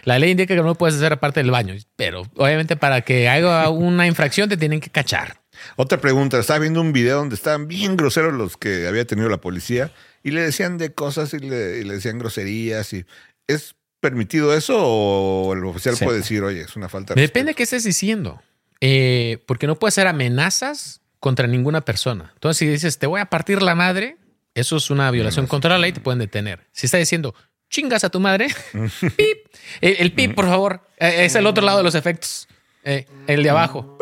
[0.04, 1.74] la ley indica que no lo puedes hacer aparte del baño.
[1.96, 5.40] Pero obviamente para que haga una infracción te tienen que cachar.
[5.76, 9.38] Otra pregunta, estaba viendo un video donde estaban bien groseros los que había tenido la
[9.40, 9.90] policía
[10.22, 13.06] y le decían de cosas y le, y le decían groserías y
[13.46, 13.74] ¿es
[14.10, 16.04] permitido eso o el oficial Sí.
[16.04, 17.56] puede decir, oye, es una falta de Depende de respeto"?
[17.56, 18.42] qué estés diciendo.
[18.80, 22.30] Eh, porque no puedes hacer amenazas contra ninguna persona.
[22.34, 24.16] Entonces, si dices, te voy a partir la madre,
[24.54, 26.66] eso es una violación contra la ley, te pueden detener.
[26.72, 27.34] Si está diciendo,
[27.70, 28.48] chingas a tu madre,
[29.16, 29.38] pip.
[29.80, 32.48] El, el pip, por favor, eh, es el otro lado de los efectos.
[32.84, 33.98] Eh, el de abajo.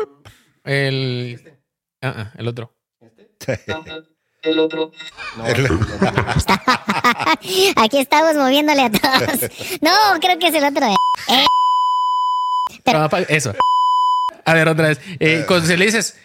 [0.63, 1.41] El,
[2.01, 2.75] Ah, ah, el otro.
[4.45, 4.91] El otro.
[5.45, 5.65] El-
[7.77, 9.49] Aquí estamos moviéndole a todos.
[9.81, 9.91] No,
[10.21, 10.85] creo que es el otro.
[10.85, 11.45] eh.
[13.29, 13.53] Eso.
[14.45, 14.99] A ver, otra vez.
[15.19, 16.17] Eh, cuando se le dices.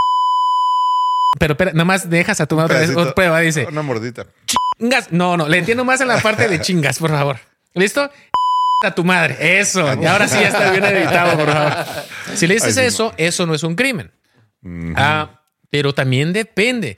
[1.39, 3.13] Pero espera, nada más dejas a tu madre otra vez.
[3.15, 3.67] Prueba, dice.
[3.67, 4.27] Una mordita.
[4.79, 5.13] Chingas.
[5.13, 7.39] No, no, le entiendo más en la parte de chingas, por favor.
[7.75, 8.11] ¿Listo?
[8.85, 9.61] A tu madre.
[9.61, 9.81] Eso.
[10.01, 11.73] Y ahora sí ya está bien editado, por favor.
[12.35, 14.11] Si le dices Ay, sí, eso, eso no es un crimen.
[14.97, 15.41] Ah,
[15.71, 16.97] pero también depende.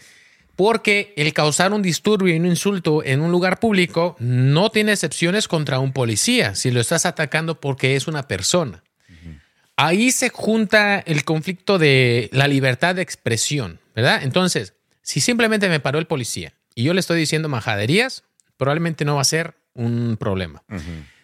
[0.56, 5.48] Porque el causar un disturbio y un insulto en un lugar público no tiene excepciones
[5.48, 8.82] contra un policía si lo estás atacando porque es una persona.
[9.76, 14.22] ahí se junta el conflicto de la libertad de expresión, ¿verdad?
[14.22, 18.24] Entonces, si simplemente me paró el policía y yo le estoy diciendo majaderías,
[18.56, 20.62] probablemente no va a ser un problema.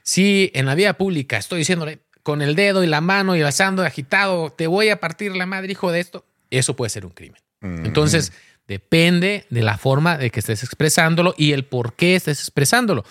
[0.02, 3.82] Si en la vía pública estoy diciéndole con el dedo y la mano y alzando
[3.82, 7.40] agitado, te voy a partir la madre, hijo de esto, eso puede ser un crimen.
[7.60, 8.32] Entonces,
[8.68, 13.04] depende de la forma de que estés expresándolo y el por qué estés expresándolo.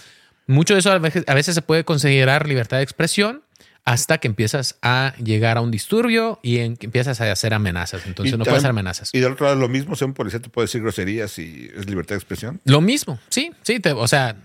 [0.45, 3.41] Mucho de eso a veces, a veces se puede considerar libertad de expresión
[3.84, 8.05] hasta que empiezas a llegar a un disturbio y en- que empiezas a hacer amenazas.
[8.05, 9.10] Entonces Y no también- puedes hacer amenazas.
[9.14, 11.86] Y del otro lado, lo mismo, sea un policía te puede decir groserías y es
[11.89, 12.60] libertad de expresión.
[12.66, 14.36] Lo mismo, sí, sí, te- o sea,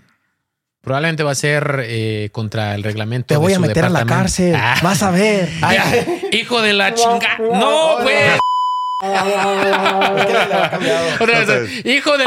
[0.81, 3.27] probablemente va a ser eh, contra el reglamento.
[3.27, 4.55] Te de voy a meter a la cárcel.
[4.55, 5.49] Ah, Vas a ver.
[5.61, 5.77] Ay,
[6.31, 7.37] hijo de la chinga.
[7.39, 8.15] No, güey.
[11.19, 12.25] Otra vez, Entonces- hijo de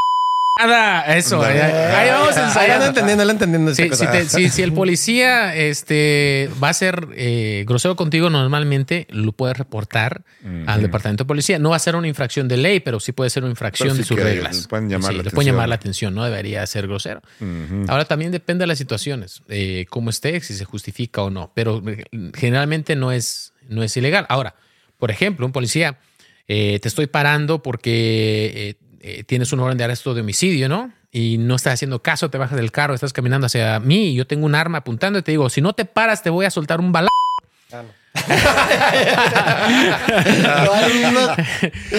[0.58, 1.16] nada.
[1.16, 2.86] Eso, ahí, ahí vamos ensayando.
[2.86, 7.94] entendiendo, entendiendo Sí, si, te- si- si el policía este, va a ser eh, grosero
[7.96, 10.22] contigo, normalmente lo puedes reportar
[10.66, 11.58] al departamento de policía.
[11.58, 13.98] No va a ser una infracción de ley, pero sí puede ser una infracción sí
[13.98, 14.62] de sus reglas.
[14.62, 15.54] le pueden llamar Sí, la le pueden atención.
[15.54, 17.20] llamar la atención, no debería ser grosero.
[17.88, 21.82] Ahora también depende de las situaciones, eh, cómo esté, si se justifica o no, pero
[21.86, 22.04] eh,
[22.34, 24.24] generalmente no es, no es ilegal.
[24.28, 24.54] Ahora,
[24.98, 25.98] por ejemplo, un policía,
[26.48, 30.92] eh, te estoy parando porque eh, eh, tienes un orden de arresto de homicidio, ¿no?
[31.10, 34.26] Y no estás haciendo caso, te bajas del carro, estás caminando hacia mí y yo
[34.26, 36.80] tengo un arma apuntando y te digo, si no te paras, te voy a soltar
[36.80, 37.10] un balazo.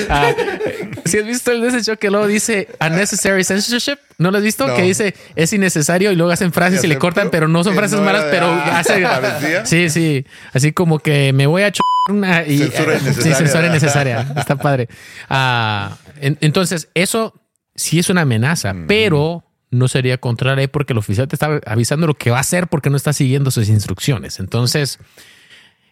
[0.10, 0.34] Ah,
[1.06, 4.44] si has visto el de ese show que luego dice unnecessary censorship, ¿no lo has
[4.44, 4.68] visto?
[4.68, 4.76] No.
[4.76, 8.00] Que dice es innecesario y luego hacen frases y le cortan, pero no son frases
[8.00, 9.02] no malas, pero ah, hace.
[9.04, 9.66] ¿parecía?
[9.66, 10.26] Sí, sí.
[10.54, 13.24] Así como que me voy a ch una y Censura eh, innecesaria.
[13.24, 14.34] Sí, censura innecesaria.
[14.38, 14.88] Está padre.
[15.30, 17.34] Ah, en- entonces, eso
[17.76, 21.60] sí es una amenaza, pero no sería contra la ley porque el oficial te está
[21.66, 24.40] avisando lo que va a hacer porque no está siguiendo sus instrucciones.
[24.40, 25.00] Entonces,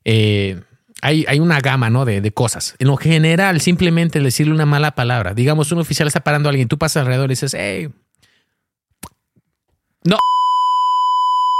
[0.06, 0.62] eh,
[1.02, 2.06] hay, hay una gama ¿no?
[2.06, 2.76] de, de cosas.
[2.80, 5.34] En lo general, simplemente decirle una mala palabra.
[5.34, 7.90] Digamos, un oficial está parando a alguien, tú pasas alrededor y dices, hey,
[10.04, 10.18] no,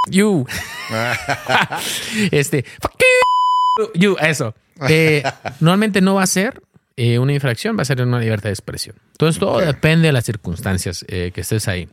[0.10, 0.46] you,
[2.32, 2.96] este, fuck
[3.96, 4.56] you, eso.
[4.88, 5.24] Eh,
[5.60, 6.62] normalmente no va a ser
[6.96, 8.96] eh, una infracción, va a ser una libertad de expresión.
[9.12, 11.90] Entonces, todo depende de las circunstancias que estés ahí.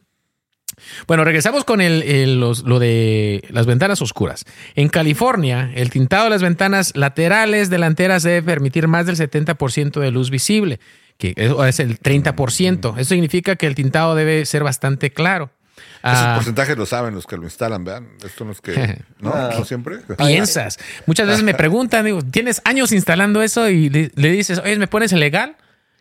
[1.07, 4.45] Bueno, regresamos con el, el- los- lo de las ventanas oscuras.
[4.75, 10.11] En California, el tintado de las ventanas laterales delanteras debe permitir más del 70% de
[10.11, 10.81] luz visible,
[11.19, 12.95] que es el 30%.
[12.99, 15.51] Eso significa que el tintado debe ser bastante claro.
[16.05, 18.09] Esos Ah, porcentajes lo saben los que lo instalan, vean.
[18.25, 18.99] Esto no es que.
[19.21, 19.33] ¿No?
[19.59, 19.99] ¿No siempre?
[20.19, 20.79] piensas.
[21.07, 23.69] Muchas veces me preguntan, digo, ¿tienes años instalando eso?
[23.69, 25.57] Y le, le dices, oye, ¿me pones legal?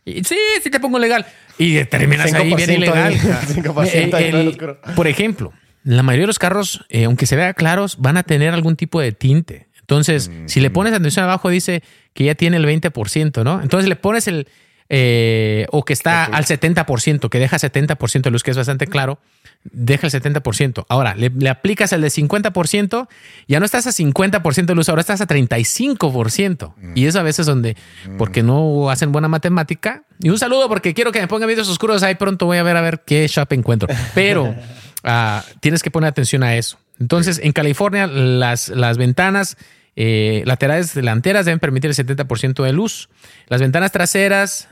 [0.06, 1.26] Y, sí, sí te pongo legal.
[1.58, 3.14] Y terminas ahí bien 5% ilegal.
[3.14, 4.80] ahí, 5% ahí en el el- oscuro.
[4.96, 8.54] por ejemplo, la mayoría de los carros, eh, aunque se vea claros, van a tener
[8.54, 9.68] algún tipo de tinte.
[9.80, 11.84] Entonces, si le pones atención abajo, dice
[12.14, 13.62] que ya tiene el 20%, ¿no?
[13.62, 14.48] Entonces le pones el...
[14.90, 19.20] eh, o que está al 70%, que deja 70% de luz, que es bastante claro,
[19.64, 20.86] deja el 70%.
[20.90, 23.08] Ahora, le, le aplicas el de 50%,
[23.48, 26.74] ya no estás a 50% de luz, ahora estás a 35%.
[26.96, 27.78] Y es a veces donde,
[28.18, 30.04] porque no hacen buena matemática.
[30.20, 32.78] Y un saludo porque quiero que me pongan videos oscuros, ahí pronto voy a ver
[32.78, 33.88] a ver qué shop encuentro.
[34.16, 34.56] Pero
[35.04, 36.78] ah, tienes que poner atención a eso.
[37.00, 39.58] Entonces, en California, las, las ventanas
[39.96, 43.10] eh, laterales delanteras deben permitir el 70% de luz.
[43.48, 44.68] Las ventanas traseras...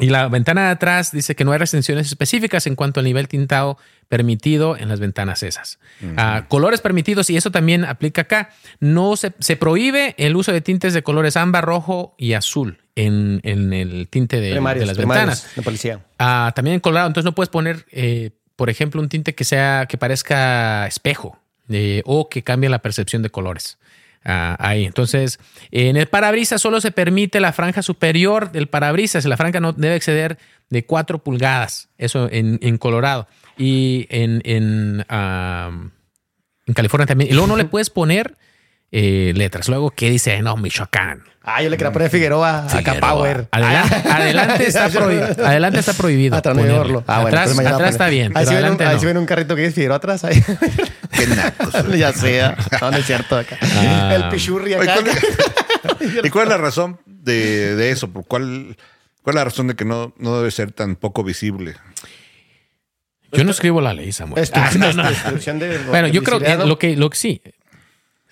[0.00, 3.28] y la ventana de atrás dice que no hay restricciones específicas en cuanto al nivel
[3.28, 3.76] tintado
[4.08, 5.78] permitido en las ventanas esas.
[6.16, 8.50] Ah, colores permitidos, y eso también aplica acá.
[8.80, 13.40] No se, se prohíbe el uso de tintes de colores ámbar, rojo y azul en,
[13.44, 15.48] en el tinte de, las ventanas.
[15.56, 16.00] de policía.
[16.18, 19.86] Ah, también en Colorado, entonces no puedes poner, eh, por ejemplo, un tinte que sea
[19.88, 21.38] que parezca espejo
[21.68, 23.78] eh, o que cambie la percepción de colores.
[24.24, 29.24] Ah, ahí, entonces, en el parabrisas solo se permite la franja superior del parabrisas.
[29.24, 30.38] La franja no debe exceder
[30.70, 31.88] de 4 pulgadas.
[31.98, 33.26] Eso en, Colorado.
[33.58, 35.70] Y en, en, ah,
[36.66, 37.30] en California también.
[37.30, 38.36] Y luego no le puedes poner
[38.92, 39.68] eh, letras.
[39.68, 40.40] Luego, ¿qué dice?
[40.42, 41.24] No, Michoacán.
[41.44, 43.00] Ah, yo le quería poner Figueroa, acá Figueroa.
[43.00, 43.48] Power.
[43.50, 45.44] Adelante, adelante está prohibido.
[45.46, 46.36] Adelante está prohibido.
[46.36, 46.72] Atrás ponerle.
[46.72, 47.04] llevarlo.
[47.08, 49.00] Ah, bueno, atrás atrás está bien, Ahí sí ven un- ahí no.
[49.02, 50.22] ven un carrito que dice Figueroa atrás.
[50.24, 50.40] Ahí.
[51.10, 51.74] Qué nacos.
[51.98, 52.56] ya sea.
[52.80, 53.58] No, no es cierto acá.
[53.60, 54.12] Ah.
[54.14, 54.94] El pichurri acá.
[55.02, 58.08] ¿cuál- ¿Y cuál es la razón de, de eso?
[58.12, 58.76] ¿Por cuál,
[59.22, 61.74] ¿Cuál es la razón de que no, no debe ser tan poco visible?
[63.32, 64.46] Yo no escribo la ley, Samuel.
[64.52, 65.02] Ah, no, no.
[65.10, 67.42] de- Bueno, yo creo que lo que, lo que sí.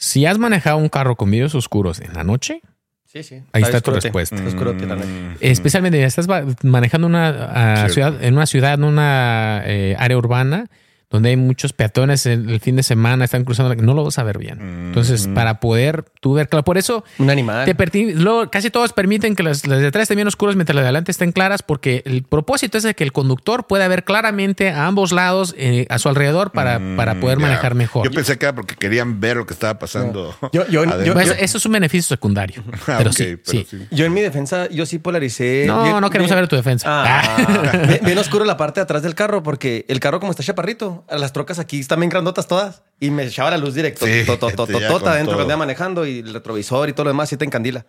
[0.01, 2.63] Si has manejado un carro con vidrios oscuros en la noche,
[3.05, 3.43] Sí, sí.
[3.53, 4.37] Ahí está tu respuesta.
[4.37, 6.29] Mm, especialmente si estás
[6.63, 10.67] manejando una ah, ciudad, en una ciudad, en una eh, área urbana
[11.11, 14.19] donde hay muchos peatones en el fin de semana, están cruzando, la- no lo vas
[14.19, 14.61] a ver bien.
[14.89, 17.65] Entonces, para poder tú ver claro, por eso Un animal.
[17.65, 20.75] te perti- luego, casi todos permiten que las, las de atrás estén bien oscuras mientras
[20.77, 24.05] las de adelante estén claras, porque el propósito es de que el conductor pueda ver
[24.05, 28.05] claramente a ambos lados, eh, a su alrededor, para, para poder Mm, manejar mejor.
[28.05, 30.35] Yo pensé que era porque querían ver lo que estaba pasando.
[30.53, 31.05] Yo- yo- adentro.
[31.05, 32.63] yo- Pues, eso es un beneficio secundario.
[32.87, 33.67] Ah, pero sí, pero sí.
[33.69, 33.87] sí.
[33.91, 35.65] Yo en mi defensa, yo sí polaricé.
[35.67, 36.87] No, bien- no queremos bien- saber tu defensa.
[36.89, 40.43] Ah, bien, bien oscuro la parte de atrás del carro, porque el carro, como está
[40.43, 44.23] chaparrito, las trocas aquí están bien grandotas todas y me echaba la luz directo, Sí,
[44.27, 47.11] to- to- to- ya totota adentro que andaba manejando y el retrovisor y todo lo
[47.11, 47.87] demás, sí te encandila.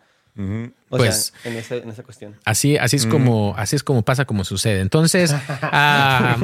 [0.90, 2.38] O Pues- sea, en, ese- en esa cuestión.
[2.46, 4.80] Así, así es como, así es como pasa, como sucede.
[4.80, 6.38] Entonces, ah,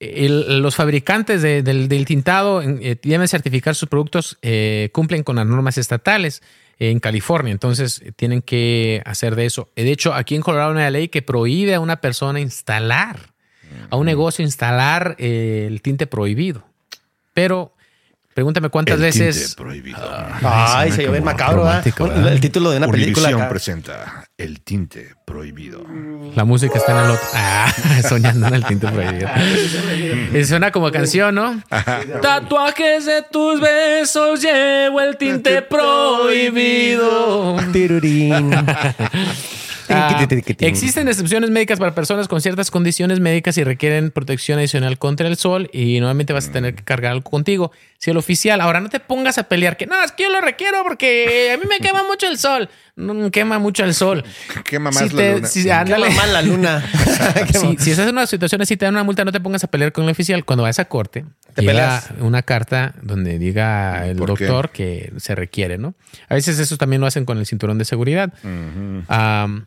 [0.00, 5.36] el- los fabricantes de- del, del tintado eh, deben certificar sus productos, eh, cumplen con
[5.36, 6.42] las normas estatales
[6.80, 7.52] en California.
[7.52, 9.68] Entonces, eh, tienen que hacer de eso.
[9.76, 13.30] De hecho, aquí en Colorado hay una ley que prohíbe a una persona instalar,
[13.90, 16.64] a un negocio instalar eh, el tinte prohibido.
[17.32, 17.74] Pero,
[18.34, 19.36] pregúntame cuántas El veces.
[19.36, 19.98] tinte prohibido.
[20.42, 21.84] Ay, se ve macabro, ¿verdad?
[22.28, 23.28] El título de una película.
[23.28, 23.48] Univisión acá.
[23.50, 25.84] presenta El tinte prohibido.
[26.34, 27.26] La música está en el otro.
[27.34, 27.72] Ah,
[28.08, 29.28] soñando en el tinte prohibido.
[30.46, 31.62] Suena como canción, ¿no?
[32.22, 37.56] Tatuajes de tus besos llevo el tinte prohibido.
[37.72, 38.50] Tirurín.
[39.88, 40.26] Ah,
[40.60, 45.36] existen excepciones médicas para personas con ciertas condiciones médicas y requieren protección adicional contra el
[45.36, 47.72] sol y nuevamente vas a tener que cargar algo contigo.
[48.04, 50.42] Si el oficial, ahora no te pongas a pelear que no, es que yo lo
[50.42, 52.68] requiero porque a mí me quema mucho el sol.
[52.96, 54.22] No me quema mucho el sol.
[54.62, 55.48] ¿Qué mamás Si la te- luna?
[55.48, 56.10] si- ándale.
[56.10, 56.84] mamá la luna.
[57.54, 59.68] Si, si estás en una situación así, te dan una multa, no te pongas a
[59.68, 60.44] pelear con el oficial.
[60.44, 61.24] Cuando vayas a corte,
[61.54, 62.10] Te llega peleas.
[62.20, 65.94] una carta donde diga el doctor que se requiere, ¿no?
[66.28, 68.34] A veces eso también lo hacen con el cinturón de seguridad.
[69.08, 69.66] Am,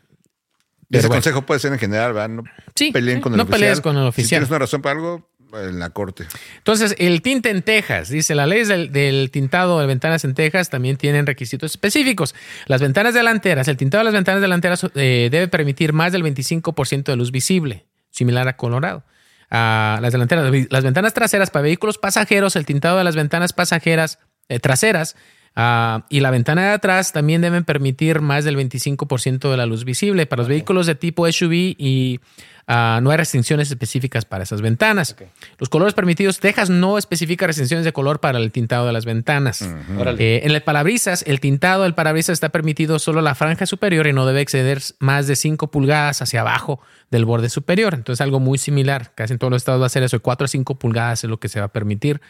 [0.90, 1.14] pero bueno.
[1.16, 2.28] consejo puede ser en general, ¿verdad?
[2.28, 2.44] No
[2.76, 3.60] Sí, peleen con el no oficial.
[3.60, 4.28] pelees con el Si oficial.
[4.28, 6.26] tienes una razón para algo, en la corte.
[6.58, 10.70] Entonces, el tinte en Texas, dice la ley del, del tintado de ventanas en Texas
[10.70, 12.34] también tienen requisitos específicos.
[12.66, 17.04] Las ventanas delanteras, el tintado de las ventanas delanteras eh, debe permitir más del 25%
[17.04, 19.04] de luz visible, similar a Colorado.
[19.50, 24.18] Ah, las delanteras, las ventanas traseras para vehículos pasajeros, el tintado de las ventanas pasajeras
[24.50, 25.16] eh, traseras
[25.56, 29.84] ah, y la ventana de atrás también deben permitir más del 25% de la luz
[29.84, 30.26] visible.
[30.26, 32.20] Para los vehículos de tipo SUV y
[32.68, 35.16] ah, no hay restricciones específicas para esas ventanas.
[35.58, 39.62] Los colores permitidos, Texas no especifica restricciones de color para el tintado de las ventanas.
[39.62, 44.12] Eh, en el parabrisas, el tintado del parabrisas está permitido solo la franja superior y
[44.12, 47.94] no debe exceder más de 5 pulgadas hacia abajo del borde superior.
[47.94, 49.12] Entonces, algo muy similar.
[49.14, 50.18] Casi en todos los estados va a ser eso.
[50.18, 52.20] De 4 a 5 pulgadas es lo que se va a permitir.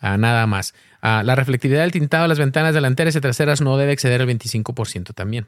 [0.00, 0.74] Ah, nada más.
[1.00, 4.28] Ah, la reflectividad del tintado de las ventanas delanteras y traseras no debe exceder el
[4.28, 5.46] 25% también.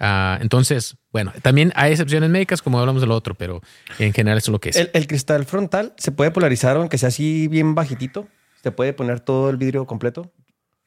[0.00, 3.60] Ah, entonces, bueno, también hay excepciones médicas, como hablamos del otro, pero
[3.98, 4.76] en general eso es lo que es.
[4.76, 8.26] El, el cristal frontal se puede polarizar aunque sea así bien bajitito.
[8.62, 10.32] Se puede poner todo el vidrio completo.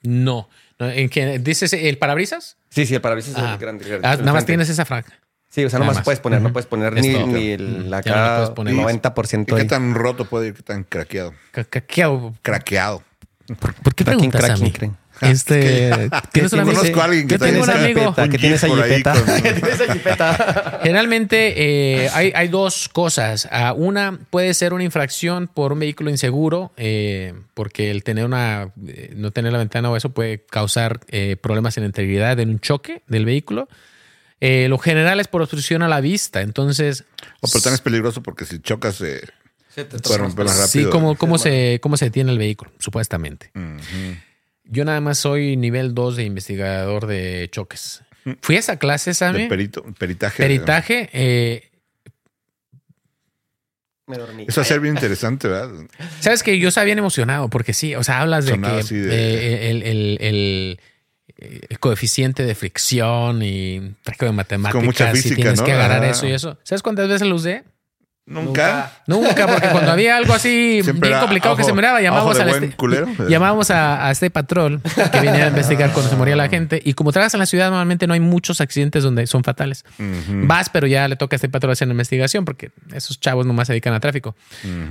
[0.03, 0.49] no.
[0.79, 2.57] no, ¿En que dices el parabrisas?
[2.69, 3.53] Sí, sí, el parabrisas Ah.
[3.53, 3.85] es grande.
[3.85, 4.07] grande.
[4.07, 5.13] Ah, El nada más tienes esa franja.
[5.49, 6.05] Sí, o sea, nada nomás más.
[6.05, 8.93] puedes poner, no puedes poner Es ni, ni el no puedes poner más.
[8.93, 10.53] 90% ¿Y qué tan roto puede ir?
[10.55, 11.33] ¿Qué tan craqueado?
[11.87, 12.35] ¿Qué hago?
[12.41, 13.01] Craqueado.
[13.59, 14.71] ¿Por, por qué Cracking, preguntas a cracking, mí?
[14.71, 14.97] cracking.
[15.21, 16.77] Este, ¿Tienes un amigo?
[16.77, 18.15] Conozco a alguien que Yo tengo un también amigo.
[18.29, 19.13] que tiene esa jipeta.
[19.13, 20.79] con- Que tiene esa jipeta.
[20.83, 21.53] Generalmente
[22.03, 23.47] eh, hay, hay dos cosas.
[23.51, 28.71] Ah, una puede ser una infracción por un vehículo inseguro, eh, porque el tener una,
[28.87, 32.49] eh, no tener la ventana o eso puede causar eh, problemas en la integridad en
[32.49, 33.67] un choque del vehículo.
[34.39, 36.41] Eh, lo general es por obstrucción a la vista.
[36.41, 37.05] Entonces,
[37.41, 39.21] O pero tan es peligroso porque si chocas eh,
[39.73, 40.91] Se te puede romper más sí, rápido.
[40.91, 42.71] ¿cómo, cómo, se, ¿cómo se detiene el vehículo?
[42.77, 43.49] Supuestamente.
[44.69, 48.03] Yo nada más soy nivel 2 de investigador de choques.
[48.41, 49.47] Fui a esa clase, De ¿sabe?
[49.47, 50.43] perito, peritaje.
[50.43, 51.09] Peritaje.
[51.13, 51.69] eh,
[54.05, 54.45] Me dormí.
[54.47, 55.85] Eso va a ser bien interesante, ¿verdad?
[56.21, 59.13] Sabes que yo estaba bien emocionado porque sí, o sea, hablas de que así de-
[59.15, 60.79] eh, el, el- el-
[61.69, 65.65] el coeficiente de fricción y de matemáticas mucha y física, tienes ¿no?
[65.65, 66.57] que agarrar eso y eso.
[66.63, 67.63] ¿Sabes cuántas veces lo usé?
[68.29, 68.91] Nunca.
[69.07, 72.49] Nunca, porque cuando había algo así Siempre bien complicado que ojo- se miraba, llamábamos al
[72.49, 73.07] este, culero.
[73.29, 76.81] llamábamos a, a este patrol que venía a investigar cuando se moría la gente.
[76.83, 79.85] Y como trabajas en la ciudad, normalmente no hay muchos accidentes donde son fatales.
[80.29, 83.67] Vas, pero ya le toca a este patrón hacer la investigación porque esos chavos nomás
[83.67, 84.35] se dedican a tráfico.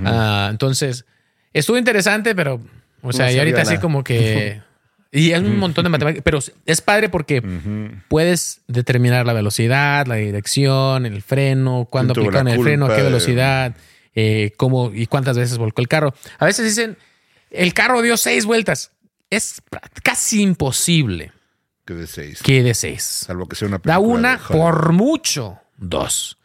[0.03, 1.05] Ah, entonces,
[1.53, 2.59] estuvo interesante, pero,
[3.03, 4.61] o sea, No y ahorita así como que...
[5.11, 7.41] Y es un montón de matemáticas, pero es padre porque
[8.07, 12.95] puedes determinar la velocidad, la dirección, el freno, cuándo ¿Quién tuvo aplicaron el freno, a
[12.95, 13.75] qué velocidad,
[14.15, 16.13] eh, cómo y cuántas veces volcó el carro.
[16.39, 16.97] A veces dicen,
[17.51, 18.91] el carro dio seis vueltas.
[19.29, 19.61] Es
[20.03, 21.31] casi imposible
[21.85, 22.41] Que de seis.
[22.41, 23.03] que de seis.
[23.03, 26.37] Salvo que sea una Da una por mucho dos.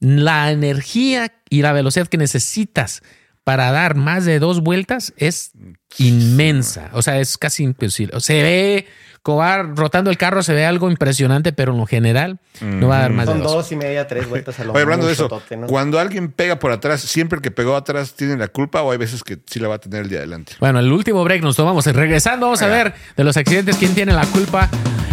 [0.00, 3.02] La energía y la velocidad que necesitas
[3.44, 5.52] para dar más de dos vueltas es
[5.98, 6.90] inmensa.
[6.94, 8.18] O sea, es casi imposible.
[8.20, 8.86] Se ve,
[9.28, 13.00] va rotando el carro, se ve algo impresionante, pero en lo general no va a
[13.02, 13.52] dar más Son de dos.
[13.52, 15.66] dos y media, tres vueltas a lo Oye, hablando de eso, tote, ¿no?
[15.66, 18.98] cuando alguien pega por atrás, siempre el que pegó atrás tiene la culpa o hay
[18.98, 20.54] veces que sí la va a tener el día adelante.
[20.58, 21.86] Bueno, el último break nos tomamos.
[21.86, 24.68] Regresando, vamos a ver de los accidentes quién tiene la culpa.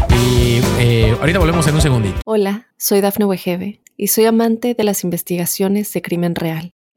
[0.09, 2.19] Y eh, ahorita volvemos en un segundito.
[2.25, 6.73] Hola, soy Dafne Wegebe y soy amante de las investigaciones de crimen real.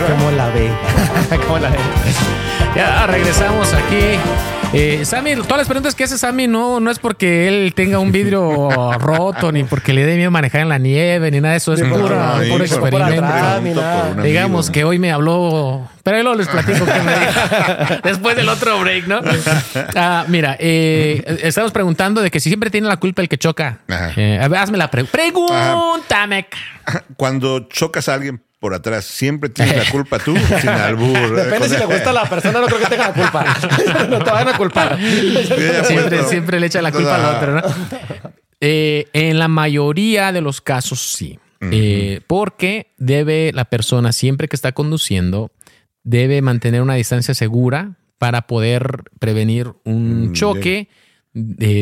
[0.00, 0.70] ¿Cómo la ve?
[1.46, 1.76] ¿Cómo la ve?
[2.74, 4.18] Ya regresamos aquí.
[4.74, 8.10] Eh, Sammy, todas las preguntas que hace Sammy no, no es porque él tenga un
[8.10, 11.74] vidrio roto, ni porque le dé miedo manejar en la nieve, ni nada de eso.
[11.74, 13.22] Es puro, no, puro experimento.
[13.22, 18.34] atrás, Digamos que hoy me habló, pero ahí luego les platico que me dijo después
[18.34, 19.20] del otro break, ¿no?
[19.94, 23.80] Ah, mira, eh, estamos preguntando de que si siempre tiene la culpa el que choca.
[24.16, 25.12] Eh, a ver, hazme la pregunta.
[25.12, 26.46] Pregúntame.
[27.18, 31.34] Cuando chocas a alguien por atrás, siempre tienes la culpa tú, sin albur.
[31.34, 33.56] Depende si le gusta a la persona, no creo que tenga la culpa.
[34.08, 34.96] no te van a culpar.
[35.84, 37.62] Siempre, siempre le echa la culpa al otro, ¿no?
[38.60, 41.40] Eh, en la mayoría de los casos, sí.
[41.60, 45.50] Eh, porque debe la persona, siempre que está conduciendo,
[46.04, 50.88] debe mantener una distancia segura para poder prevenir un Mm, choque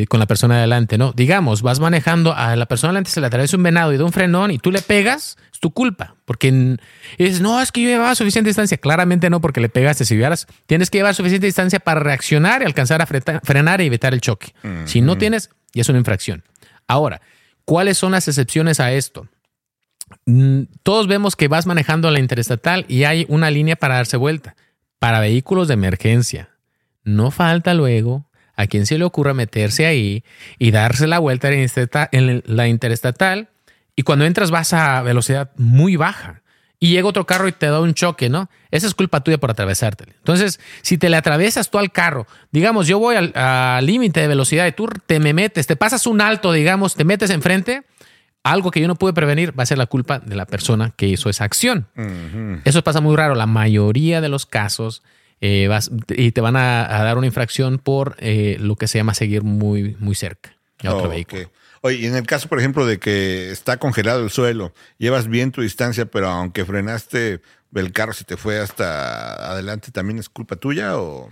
[0.09, 1.13] con la persona de adelante, ¿no?
[1.13, 4.05] Digamos, vas manejando, a la persona de adelante se le atraviesa un venado y da
[4.05, 6.15] un frenón y tú le pegas, es tu culpa.
[6.25, 6.77] Porque
[7.19, 8.79] dices, no, es que yo llevaba suficiente distancia.
[8.79, 10.05] Claramente no, porque le pegaste.
[10.05, 14.15] Si llevaras, tienes que llevar suficiente distancia para reaccionar y alcanzar a frenar y evitar
[14.15, 14.55] el choque.
[14.85, 16.45] Si no tienes, ya es una infracción.
[16.87, 17.21] Ahora,
[17.65, 19.27] ¿cuáles son las excepciones a esto?
[20.27, 24.55] Mm, Todos vemos que vas manejando la interestatal y hay una línea para darse vuelta.
[25.01, 26.51] Para vehículos de emergencia.
[27.03, 28.30] No falta luego
[28.61, 30.23] a quien se le ocurra meterse ahí
[30.59, 33.49] y darse la vuelta en interesta- en la interestatal
[33.97, 36.43] y cuando entras vas a velocidad muy baja
[36.79, 38.49] y llega otro carro y te da un choque, ¿no?
[38.71, 40.15] Esa es culpa tuya por atravesártele.
[40.17, 44.29] Entonces, si te le atravesas tú al carro, digamos, yo voy al al límite de
[44.29, 47.83] velocidad y tú te me metes, te pasas un alto, digamos, te metes enfrente,
[48.43, 51.07] algo que yo no pude prevenir va a ser la culpa de la persona que
[51.07, 51.87] hizo esa acción.
[52.65, 53.35] Eso pasa muy raro.
[53.35, 55.03] La mayoría de los casos
[55.41, 58.99] eh, vas- y te van a, a dar una infracción por eh, lo que se
[58.99, 61.51] llama seguir muy, muy cerca a otro Oh, vehículo.
[61.83, 65.51] Oye, y en el caso, por ejemplo, de que está congelado el suelo, llevas bien
[65.51, 67.41] tu distancia, pero aunque frenaste,
[67.75, 71.31] el carro se te fue hasta adelante, ¿también es culpa tuya o...?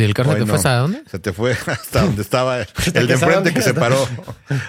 [0.00, 1.02] Si el carro se te fue hasta dónde?
[1.10, 4.08] Se te fue hasta donde estaba el de que enfrente que se paró.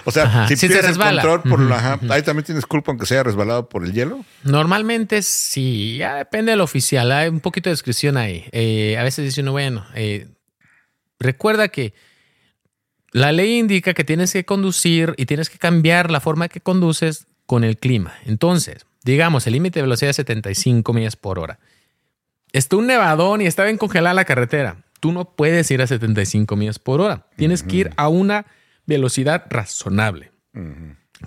[0.04, 0.46] O sea, Ajá.
[0.46, 1.22] si pierdes el resbala.
[1.22, 1.76] control por la...
[1.76, 4.26] ajá, ahí también tienes culpa aunque se haya resbalado por el hielo.
[4.44, 8.44] Normalmente sí, ya depende del oficial, hay un poquito de descripción ahí.
[8.52, 10.28] Eh, a veces dice uno, bueno, eh,
[11.18, 11.94] recuerda que
[13.10, 17.26] la ley indica que tienes que conducir y tienes que cambiar la forma que conduces
[17.46, 18.12] con el clima.
[18.26, 21.58] Entonces, digamos, el límite de velocidad es 75 millas por hora.
[22.52, 24.76] Está un nevadón y está bien congelada la carretera.
[25.02, 27.26] Tú no puedes ir a 75 millas por hora.
[27.34, 28.46] Tienes que ir a una
[28.86, 30.30] velocidad razonable.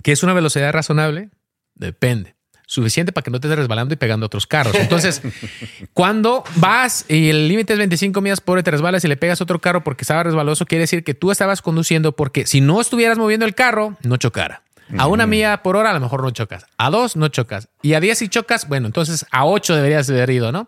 [0.02, 1.28] ¿Qué es una velocidad razonable?
[1.74, 2.36] Depende.
[2.66, 4.74] Suficiente para que no te estés resbalando y pegando a otros carros.
[4.76, 5.20] Entonces,
[5.92, 9.18] cuando vas y el límite es 25 millas por hora y te resbalas y le
[9.18, 12.62] pegas a otro carro porque estaba resbaloso, quiere decir que tú estabas conduciendo porque si
[12.62, 14.62] no estuvieras moviendo el carro, no chocara.
[14.96, 16.64] A una milla por hora a lo mejor no chocas.
[16.78, 17.68] A dos no chocas.
[17.82, 20.66] Y a diez si chocas, bueno, entonces a ocho deberías haber ido, ¿no?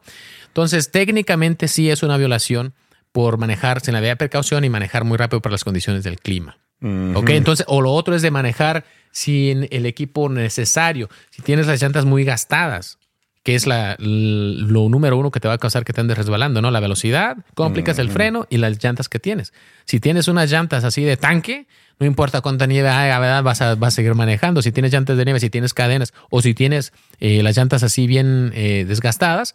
[0.48, 2.74] Entonces, técnicamente sí es una violación
[3.12, 6.58] por manejar sin la debida precaución y manejar muy rápido por las condiciones del clima.
[6.80, 11.08] Ok, entonces, o lo otro es de manejar sin el equipo necesario.
[11.30, 12.98] Si tienes las llantas muy gastadas,
[13.42, 16.60] que es la, lo número uno que te va a causar que te andes resbalando,
[16.60, 16.70] ¿no?
[16.70, 19.52] La velocidad, cómo aplicas el freno y las llantas que tienes.
[19.86, 21.66] Si tienes unas llantas así de tanque,
[21.98, 23.42] no importa cuánta nieve haya, ¿verdad?
[23.42, 24.62] Vas a, vas a seguir manejando.
[24.62, 28.06] Si tienes llantas de nieve, si tienes cadenas o si tienes eh, las llantas así
[28.06, 29.54] bien eh, desgastadas,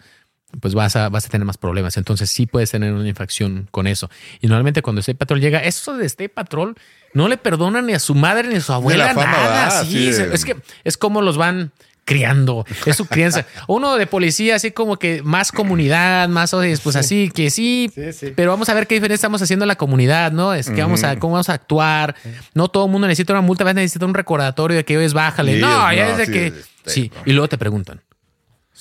[0.59, 1.97] pues vas a, vas a tener más problemas.
[1.97, 4.09] Entonces sí puedes tener una infracción con eso.
[4.41, 6.75] Y normalmente cuando State Patrol llega, eso de State Patrol
[7.13, 9.81] no le perdonan ni a su madre ni a su abuela la fama, nada.
[9.81, 11.71] es que es como los van
[12.05, 13.45] criando, es su crianza.
[13.67, 16.51] Uno de policía, así como que más comunidad, más,
[16.83, 18.33] pues así, que sí, Sí, sí.
[18.35, 20.53] pero vamos a ver qué diferencia estamos haciendo en la comunidad, ¿no?
[20.53, 22.15] Es que vamos a, cómo vamos a actuar.
[22.53, 25.13] No todo el mundo necesita una multa, a necesitar un recordatorio de que hoy es
[25.13, 25.59] bájale.
[25.59, 26.53] No, ya no, es de sí, que.
[26.85, 28.01] Sí, y luego te preguntan.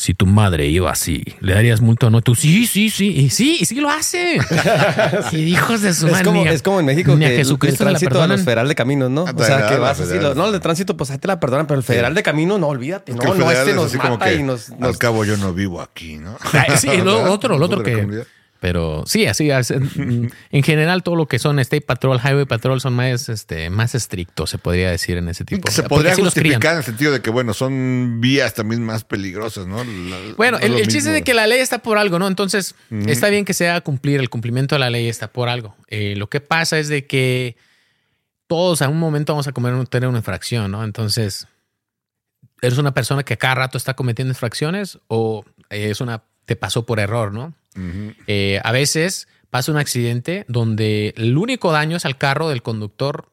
[0.02, 2.22] Si tu madre iba así, ¿le darías multa o no?
[2.22, 4.38] Tú, sí, sí, sí, y sí, y sí lo hace.
[5.32, 6.24] y hijos de su Es madre.
[6.24, 8.14] como, es como en México ni a que el- el Jesucristo le la tránsito de
[8.14, 8.36] perdonan.
[8.36, 9.24] los federal de caminos, ¿no?
[9.28, 11.38] Ah, O sea, que vas así, lo- no, el de tránsito, pues ahí te la
[11.40, 13.70] perdonan, pero el federal de camino, no, olvídate, Es no, que el no, federal este
[13.70, 14.70] es nos como mata que, y nos...
[14.80, 16.36] Al cabo yo no vivo aquí, ¿no?
[16.52, 17.30] Ah, sí, lo ¿Verdad?
[17.30, 17.92] otro, lo otro que.
[17.92, 18.26] comunidad.
[18.62, 22.94] Pero sí, así en, en general todo lo que son State Patrol, Highway Patrol son
[22.94, 25.68] más, este, más estrictos, se podría decir en ese tipo.
[25.68, 29.82] Se podría justificar en el sentido de que, bueno, son vías también más peligrosas, ¿no?
[29.82, 32.28] La- Bueno, no el, chiste es de que la ley está por algo, ¿no?
[32.28, 32.76] Entonces,
[33.08, 35.74] está bien que se haga cumplir, el cumplimiento de la ley está por algo.
[35.88, 37.56] Eh, lo que pasa es de que
[38.46, 40.84] todos a un momento vamos a comer- tener una infracción, ¿no?
[40.84, 41.48] Entonces,
[42.60, 46.54] ¿eres una persona que a cada rato está cometiendo infracciones o eh, es una te
[46.54, 47.54] pasó por error, ¿no?
[48.26, 53.30] Eh, a veces pasa un accidente donde el único daño es al carro del conductor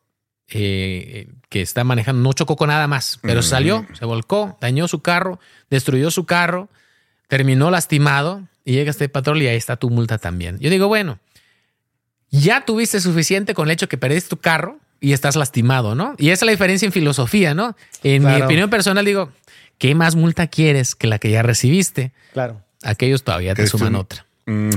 [0.49, 2.21] eh, que está manejando.
[2.21, 6.69] No chocó con nada más, pero salió, se volcó, dañó su carro, destruyó su carro,
[7.27, 10.57] terminó lastimado y llega este patrón y ahí está tu multa también.
[10.59, 11.19] Yo digo, bueno,
[12.31, 16.15] ya tuviste suficiente con el hecho que perdiste tu carro y estás lastimado, ¿no?
[16.17, 17.75] Y esa es la diferencia en filosofía, ¿no?
[18.03, 19.31] En mi opinión personal digo,
[19.77, 22.11] ¿qué más multa quieres que la que ya recibiste?
[22.33, 22.61] Claro.
[22.83, 24.19] Aquellos todavía te Que suman estén-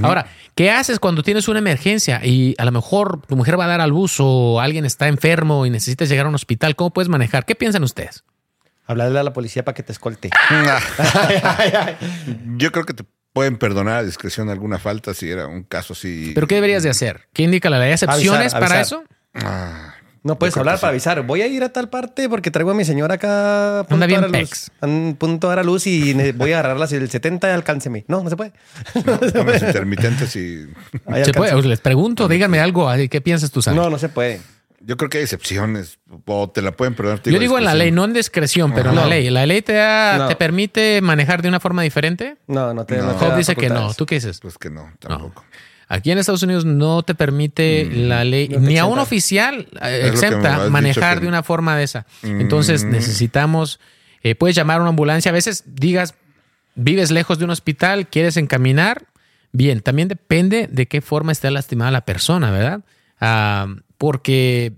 [0.02, 3.68] Ahora, ¿qué haces cuando tienes una emergencia y a lo mejor tu mujer va a
[3.68, 6.76] dar al bus o alguien está enfermo y necesitas llegar a un hospital?
[6.76, 7.44] ¿Cómo puedes manejar?
[7.44, 8.24] ¿Qué piensan ustedes?
[8.86, 10.30] Hablarle a la policía para que te escolte.
[12.56, 16.32] Yo creo que te pueden perdonar a discreción alguna falta si era un caso así.
[16.34, 17.28] ¿Pero qué deberías de hacer?
[17.32, 17.88] ¿Qué indica la ley?
[17.88, 18.98] ¿Hay excepciones Avisar, para avisar.
[18.98, 19.04] eso?
[19.34, 19.94] Ah,
[20.24, 21.08] No puedes hablar para sí.
[21.08, 21.22] avisar.
[21.26, 23.80] Voy a ir a tal parte porque traigo a mi señora acá.
[23.80, 24.70] a punto Anda bien de dar a luz.
[24.80, 24.86] A
[25.18, 28.04] punto de dar a luz y voy a agarrarla el 70 y alcánceme.
[28.06, 28.52] No, no se puede.
[29.04, 30.66] con los intermitentes y.
[31.06, 31.60] Ahí ¿Se puede?
[31.62, 32.88] Les pregunto, díganme algo.
[33.10, 33.74] ¿Qué piensas tú, Sam?
[33.74, 34.40] No, no se puede.
[34.84, 35.98] Yo creo que hay excepciones.
[36.26, 37.22] O te la pueden perdonar.
[37.22, 39.02] Yo digo en la ley, no en discreción, pero en No.
[39.02, 39.30] la ley.
[39.30, 40.28] ¿La ley te, da- No.
[40.28, 42.36] te permite manejar de una forma diferente?
[42.48, 43.04] No, no te, No.
[43.06, 43.94] no te Job da dice que no.
[43.94, 44.40] ¿Tú qué dices?
[44.40, 45.44] Pues que no, tampoco.
[45.94, 50.00] Aquí en Estados Unidos no te permite la ley, No ni a un oficial eh,
[50.04, 52.06] Es exenta manejar que- de una forma de esa.
[52.22, 52.90] Entonces Mm.
[52.92, 53.78] necesitamos,
[54.22, 55.28] eh, puedes llamar a una ambulancia.
[55.28, 56.14] A veces digas,
[56.74, 59.04] vives lejos de un hospital, quieres encaminar.
[59.52, 62.80] Bien, también depende de qué forma esté lastimada la persona, ¿verdad?
[63.20, 63.66] Ah,
[63.98, 64.72] porque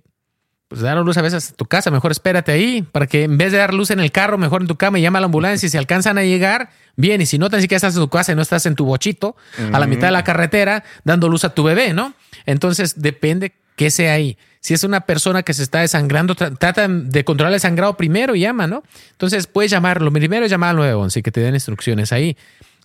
[0.69, 3.53] pues dar luz a veces a tu casa, mejor espérate ahí, para que en vez
[3.53, 5.67] de dar luz en el carro, mejor en tu cama y llama a la ambulancia
[5.67, 8.33] y si alcanzan a llegar, bien, y si no, tan siquiera estás en tu casa
[8.33, 9.37] y no estás en tu bochito,
[9.73, 12.15] a la mitad de la carretera, dando luz a tu bebé, ¿no?
[12.47, 14.37] Entonces depende qué sea ahí.
[14.61, 18.35] Si es una persona que se está desangrando, tra- trata de controlar el sangrado primero
[18.35, 18.83] y llama, ¿no?
[19.13, 22.37] Entonces puedes llamar, lo primero es llamar al 911 y que te den instrucciones ahí.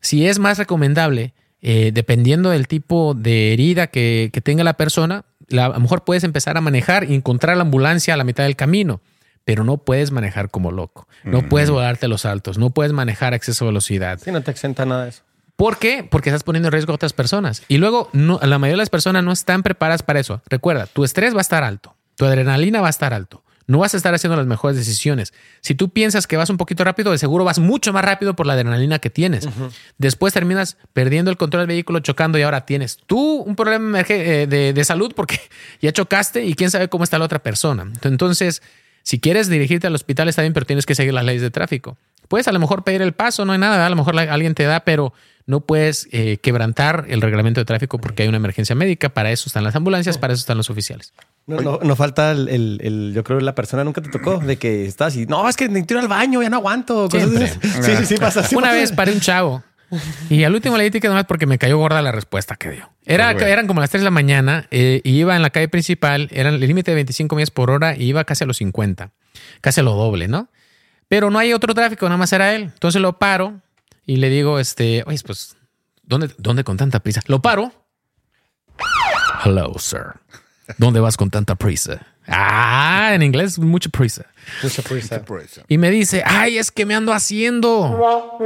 [0.01, 5.23] Si es más recomendable, eh, dependiendo del tipo de herida que, que tenga la persona,
[5.49, 8.43] la- a lo mejor puedes empezar a manejar y encontrar la ambulancia a la mitad
[8.43, 9.01] del camino,
[9.45, 11.07] pero no puedes manejar como loco.
[11.23, 14.19] No puedes volarte los altos, no puedes manejar a exceso de velocidad.
[14.23, 15.23] Sí, no te exenta nada de eso.
[15.55, 16.07] ¿Por qué?
[16.09, 17.63] Porque estás poniendo en riesgo a otras personas.
[17.67, 20.41] Y luego, no, la mayoría de las personas no están preparadas para eso.
[20.49, 23.43] Recuerda, tu estrés va a estar alto, tu adrenalina va a estar alto.
[23.69, 25.31] No vas a estar haciendo las mejores decisiones.
[25.61, 28.47] Si tú piensas que vas un poquito rápido, de seguro vas mucho más rápido por
[28.47, 29.47] la adrenalina que tienes.
[29.99, 34.47] Después terminas perdiendo el control del vehículo, chocando y ahora tienes tú un problema eh,
[34.49, 35.39] de, de salud porque
[35.83, 37.91] ya chocaste y quién sabe cómo está la otra persona.
[38.01, 38.63] Entonces,
[39.03, 41.95] si quieres dirigirte al hospital está bien, pero tienes que seguir las leyes de tráfico.
[42.27, 44.63] Puedes a lo mejor pedir el paso, no hay nada, a lo mejor alguien te
[44.63, 45.13] da, pero
[45.45, 49.09] no puedes eh, quebrantar el reglamento de tráfico porque hay una emergencia médica.
[49.09, 51.13] Para eso están las ambulancias, para eso están los oficiales.
[51.47, 54.37] No, no, no falta el, el- el- yo creo que la persona nunca te tocó
[54.37, 57.09] de que estás y no, es que necesito ir al baño, ya no aguanto.
[57.09, 57.57] cosas.
[57.81, 58.43] Sí, sí, sí pasa.
[58.43, 58.79] sí Una pasa.
[58.79, 59.63] vez paré un chavo
[60.29, 62.89] y al último le di ticket nomás porque me cayó gorda la respuesta que dio.
[63.05, 66.27] Era, eran como las 3 de la mañana eh, y iba en la calle principal,
[66.31, 69.09] era el límite de 25 millas por hora y iba casi a los 50,
[69.61, 70.49] casi a lo doble, ¿no?
[71.07, 72.65] Pero no hay otro tráfico, nada más era él.
[72.71, 73.61] Entonces lo paro
[74.05, 75.55] y le digo, este, oye, pues,
[76.03, 77.21] ¿dónde, ¿dónde con tanta prisa?
[77.25, 77.71] Lo paro.
[79.43, 80.13] Hello, sir.
[80.77, 82.05] ¿Dónde vas con tanta prisa?
[82.27, 84.25] Ah, en inglés, mucha prisa.
[84.61, 85.21] Mucha prisa.
[85.67, 88.37] Y me dice, ay, es que me ando haciendo.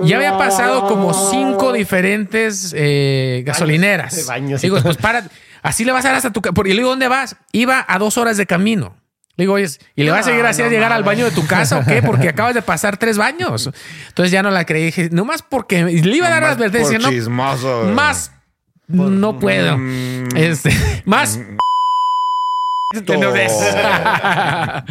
[0.00, 4.26] Ya había pasado como cinco diferentes eh, gasolineras.
[4.26, 5.28] baños Digo, pues para,
[5.62, 6.54] así le vas a dar hasta tu casa.
[6.64, 7.36] Y le digo, ¿dónde vas?
[7.52, 8.96] Iba a dos horas de camino.
[9.36, 11.46] Le digo, oye, ¿y le vas a seguir así a llegar al baño de tu
[11.46, 12.02] casa o qué?
[12.02, 13.70] Porque acabas de pasar tres baños.
[14.08, 14.86] Entonces ya no la creí.
[14.86, 17.10] Dije, nomás porque le iba a dar la advertencia, por ¿no?
[17.10, 17.84] chismoso.
[17.94, 18.32] Más
[18.88, 19.78] no puedo.
[19.78, 20.36] Mm.
[20.36, 20.70] Este,
[21.04, 21.40] más.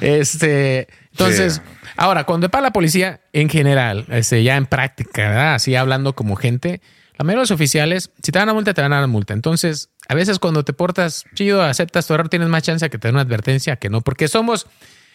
[0.00, 1.62] este, entonces,
[1.96, 5.54] ahora, cuando para la policía, en general, este, ya en práctica, ¿verdad?
[5.54, 6.80] Así hablando como gente,
[7.18, 9.34] la mayoría de los oficiales, si te dan una multa, te dar una multa.
[9.34, 12.98] Entonces, a veces cuando te portas chido, aceptas tu error, tienes más chance de que
[12.98, 14.66] te den una advertencia que no, porque somos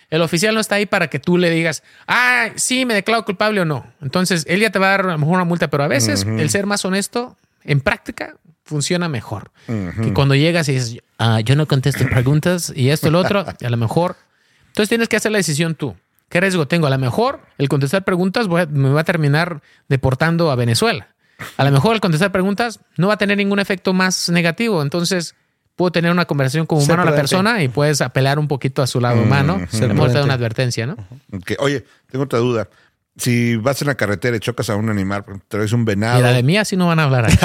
[0.10, 3.62] El oficial no está ahí para que tú le digas, ah, sí, me declaro culpable
[3.62, 3.88] o no.
[4.02, 6.24] Entonces, él ya te va a dar a lo mejor una multa, pero a veces
[6.24, 9.52] el ser más honesto, en práctica, funciona mejor.
[10.02, 13.70] Que cuando llegas y dices, ah, yo no contesto preguntas y esto lo otro, a
[13.70, 14.16] lo mejor.
[14.68, 15.96] Entonces tienes que hacer la decisión tú.
[16.30, 16.88] ¿Qué riesgo tengo?
[16.88, 21.10] A lo mejor el contestar preguntas voy a- me va a terminar deportando a Venezuela.
[21.58, 24.82] A lo mejor el contestar preguntas no va a tener ningún efecto más negativo.
[24.82, 25.36] Entonces
[25.76, 28.88] puedo tener una conversación con humano a la persona y puedes apelar un poquito a
[28.88, 29.56] su lado humano.
[29.72, 30.24] Te da prudente.
[30.24, 30.96] una advertencia, ¿no?
[31.60, 32.68] Oye, tengo otra duda.
[33.16, 36.42] Si vas en la carretera y chocas a un animal, ves un venado, Mira, de
[36.44, 37.28] mí así no van a hablar.
[37.28, 37.38] ahí.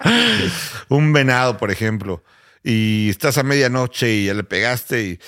[0.88, 2.22] un venado, por ejemplo,
[2.62, 5.18] y estás a medianoche y ya le pegaste y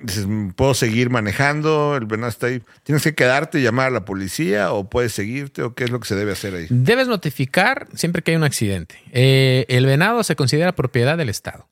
[0.00, 0.26] dices,
[0.56, 1.96] ¿puedo seguir manejando?
[1.96, 2.62] El venado está ahí.
[2.84, 6.00] ¿Tienes que quedarte y llamar a la policía o puedes seguirte o qué es lo
[6.00, 6.66] que se debe hacer ahí?
[6.70, 8.96] Debes notificar siempre que hay un accidente.
[9.12, 11.68] Eh, el venado se considera propiedad del Estado.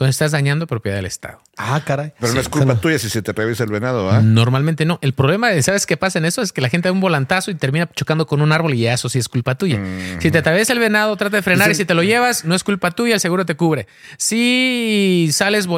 [0.00, 1.42] Entonces estás dañando propiedad del Estado.
[1.58, 2.14] Ah, caray.
[2.18, 4.22] Pero no es culpa tuya si se te reviesa el venado, ¿ah?
[4.22, 4.98] Normalmente no.
[5.02, 6.40] El problema de, ¿sabes qué pasa en eso?
[6.40, 8.94] Es que la gente da un volantazo y termina chocando con un árbol y ya
[8.94, 9.78] eso sí es culpa tuya.
[10.18, 12.64] Si te atraviesa el venado, trata de frenar y si te lo llevas, no es
[12.64, 13.88] culpa tuya, el seguro te cubre.
[14.16, 15.68] Si sales,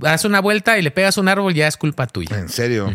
[0.00, 2.36] das una vuelta y le pegas a un árbol, ya es culpa tuya.
[2.36, 2.92] En serio.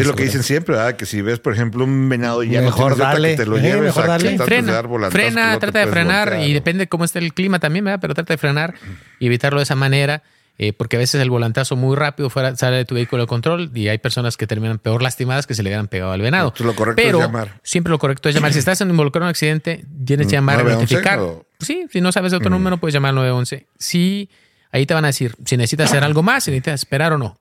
[0.00, 0.96] Es lo que dicen siempre, ¿verdad?
[0.96, 3.30] Que si ves, por ejemplo, un venado y ya Mejor no dale.
[3.30, 4.30] que te lo Eh, lleves mejor a dale.
[4.30, 6.48] Sí, frena, que frena, trata de frenar voltear.
[6.48, 8.00] y depende cómo esté el clima también, ¿verdad?
[8.00, 8.74] Pero trata de frenar
[9.18, 10.22] y evitarlo de esa manera,
[10.60, 13.70] eh, porque a veces el volantazo muy rápido fuera, sale de tu vehículo de control
[13.74, 16.48] y hay personas que terminan peor lastimadas que se le hubieran pegado al venado.
[16.48, 17.60] Entonces, lo correcto es Pero llamar.
[17.62, 18.52] siempre lo correcto es llamar.
[18.52, 21.18] Si estás involucrado en un accidente, tienes que llamar y 911 notificar.
[21.20, 23.66] o- Sí, si no sabes de otro número, puedes llamar al 911.
[23.78, 24.30] Sí,
[24.72, 27.38] ahí te van a decir si necesitas hacer algo más, si necesitas esperar o no.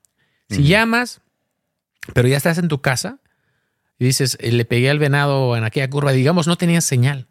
[0.49, 1.19] Si llamas,
[2.13, 3.19] pero ya estás en tu casa
[3.99, 7.27] y dices, eh, le pegué al venado en aquella curva, digamos, no tenías señal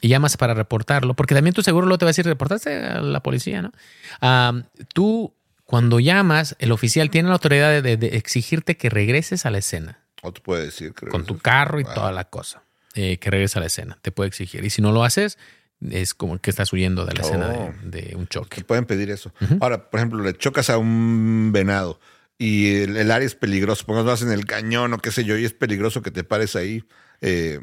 [0.00, 3.00] y llamas para reportarlo, porque también tu seguro lo te va a decir, reportaste a
[3.00, 3.72] la policía, ¿no?
[4.94, 5.34] Tú,
[5.64, 9.58] cuando llamas, el oficial tiene la autoridad de, de- de exigirte que regreses a la
[9.58, 11.10] escena, O te puede decir, creo.
[11.10, 12.62] con tu carro y toda la cosa,
[12.94, 14.64] eh, que regreses a la escena, te puede exigir.
[14.64, 15.38] Y si no lo haces,
[15.90, 17.72] es como que estás huyendo de la escena Oh.
[17.84, 18.64] de, de un Te choque.
[18.64, 19.32] pueden pedir eso.
[19.60, 21.98] Ahora, por ejemplo, le chocas a un venado
[22.42, 23.84] y el, el área es peligroso.
[23.86, 26.56] Pongamos vas en el cañón o qué sé yo, y es peligroso que te pares
[26.56, 26.82] ahí.
[27.20, 27.60] eh,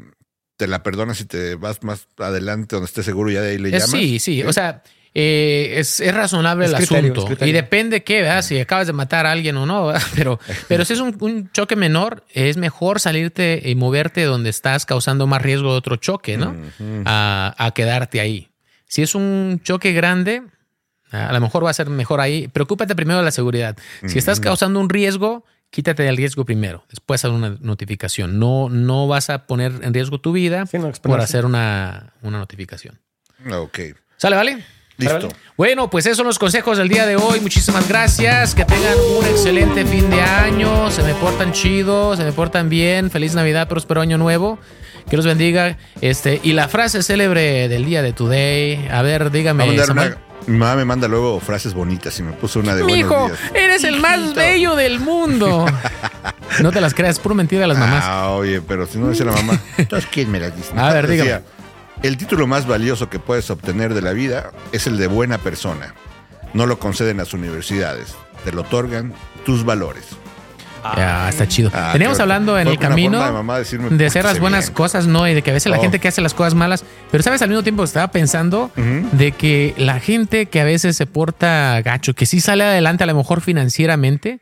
[0.56, 3.58] te la perdonas si te vas más adelante donde estés seguro y ya de ahí
[3.58, 3.90] le Eh, llamas.
[3.90, 4.82] sí, sí, o sea,
[5.14, 7.46] eh, es, es razonable Es el criterio, asunto.
[7.46, 8.42] Y depende qué, ¿verdad?
[8.42, 10.02] Si acabas de matar a alguien o no, ¿verdad?
[10.14, 10.38] Pero,
[10.68, 15.26] pero si es un, un choque menor, es mejor salirte y moverte donde estás causando
[15.26, 16.54] más riesgo de otro choque, ¿no?
[17.06, 18.50] a, a quedarte ahí.
[18.86, 20.42] Si es un choque grande,
[21.10, 22.48] a lo mejor va a ser mejor ahí.
[22.48, 23.76] Preocúpate primero de la seguridad.
[24.06, 26.84] Si estás causando un riesgo, quítate del riesgo primero.
[26.88, 28.38] Después haz una notificación.
[28.38, 32.38] No, no vas a poner en riesgo tu vida Sí, no por hacer una, una
[32.38, 32.98] notificación.
[33.50, 33.78] Ok.
[34.16, 34.64] ¿Sale, vale?
[34.96, 35.28] Listo.
[35.56, 37.40] Bueno, pues esos son los consejos del día de hoy.
[37.40, 38.54] Muchísimas gracias.
[38.54, 40.90] Que tengan un excelente fin de año.
[40.90, 43.10] Se me portan chido, se me portan bien.
[43.10, 44.58] Feliz Navidad, próspero año nuevo.
[45.08, 45.78] Que los bendiga.
[46.02, 48.88] Este, y la frase célebre del día de today.
[48.90, 49.64] A ver, dígame.
[49.64, 53.38] A mi mamá me manda luego frases bonitas y me puso una de Mijo, días.
[53.54, 55.66] eres el más bello del mundo.
[56.60, 58.04] No te las creas, puro mentira de las mamás.
[58.06, 60.72] Ah, oye, pero si no dice la mamá, entonces ¿quién me las dice?
[60.76, 61.30] A ver, dígame.
[61.30, 61.44] Decía,
[62.02, 65.94] el título más valioso que puedes obtener de la vida es el de buena persona.
[66.52, 68.14] No lo conceden las universidades,
[68.44, 69.14] te lo otorgan
[69.46, 70.08] tus valores.
[70.84, 71.70] Ah, está chido.
[71.74, 74.64] Ah, Teníamos qué- hablando en el camino de mamá decirme, de hacer las "Pórtese buenas
[74.66, 74.74] bien".
[74.74, 75.26] cosas, ¿no?
[75.28, 75.82] Y de que a veces la Oh.
[75.82, 78.70] gente que hace las cosas malas, pero sabes, al mismo tiempo estaba pensando
[79.12, 83.06] de que la gente que a veces se porta gacho, que sí sale adelante a
[83.06, 84.40] lo mejor financieramente,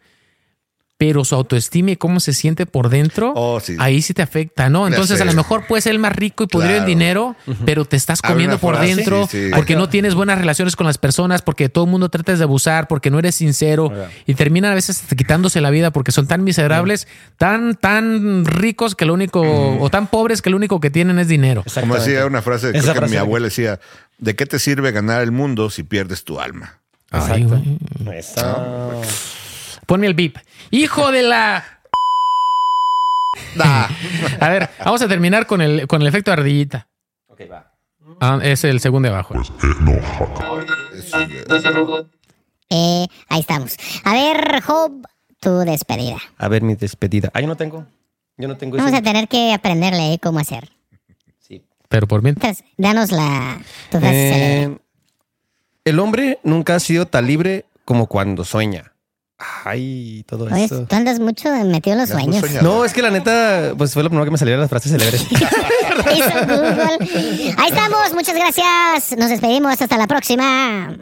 [0.98, 3.76] pero su autoestima y cómo se siente por dentro, Oh, sí.
[3.78, 4.88] ahí sí te afecta, ¿no?
[4.88, 6.84] Entonces a lo mejor puedes ser el más rico y en Claro.
[6.86, 9.50] dinero, pero te estás comiendo por frase, dentro sí, sí.
[9.54, 12.88] porque no tienes buenas relaciones con las personas, porque todo el mundo tratas de abusar,
[12.88, 13.92] porque no eres sincero
[14.26, 17.06] y terminan a veces quitándose la vida porque son tan miserables,
[17.36, 19.40] tan, tan ricos que lo único,
[19.80, 21.62] o tan pobres que lo único que tienen es dinero.
[21.78, 23.78] Como decía una frase, creo que mi abuela decía,
[24.18, 26.80] ¿de qué te sirve ganar el mundo si pierdes tu alma?
[27.12, 27.46] Ay,
[28.12, 29.00] Exacto.
[29.89, 30.36] Ponme el beep.
[30.70, 31.65] Hijo de la...
[33.60, 33.89] Ah,
[34.40, 36.89] A ver, vamos a terminar con el, con el efecto ardillita.
[37.28, 37.73] Ok, va.
[38.20, 39.35] Ah, es el segundo de abajo.
[40.93, 42.10] Ese robot.
[42.70, 43.77] Eh, ahí estamos.
[44.05, 45.06] A ver, Job,
[45.40, 46.19] tu despedida.
[46.36, 47.31] A ver, mi despedida.
[47.32, 47.86] Ah, yo no tengo.
[48.36, 49.01] Yo no tengo Vamos ese.
[49.01, 50.69] a tener que aprenderle eh, cómo hacer.
[51.40, 51.62] Sí.
[51.89, 52.31] Pero por mí...
[52.31, 53.59] Entonces, danos la
[53.90, 54.62] tu frase.
[54.65, 54.78] Eh,
[55.85, 58.93] el hombre nunca ha sido tan libre como cuando sueña.
[59.39, 60.85] Ay, todo Oye, eso.
[60.86, 62.43] tú andas mucho metido en los sueños.
[62.60, 65.24] No, es que la neta, pues fue lo primero que me salieron las frases célebres.
[67.56, 69.16] Ahí estamos, muchas gracias.
[69.16, 70.97] Nos despedimos hasta la próxima.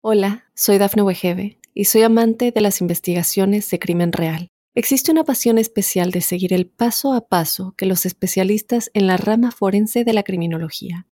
[0.00, 4.48] Hola, soy Dafne Wegebe y soy amante de las investigaciones de crimen real.
[4.74, 9.18] Existe una pasión especial de seguir el paso a paso que los especialistas en la
[9.18, 11.06] rama forense de la criminología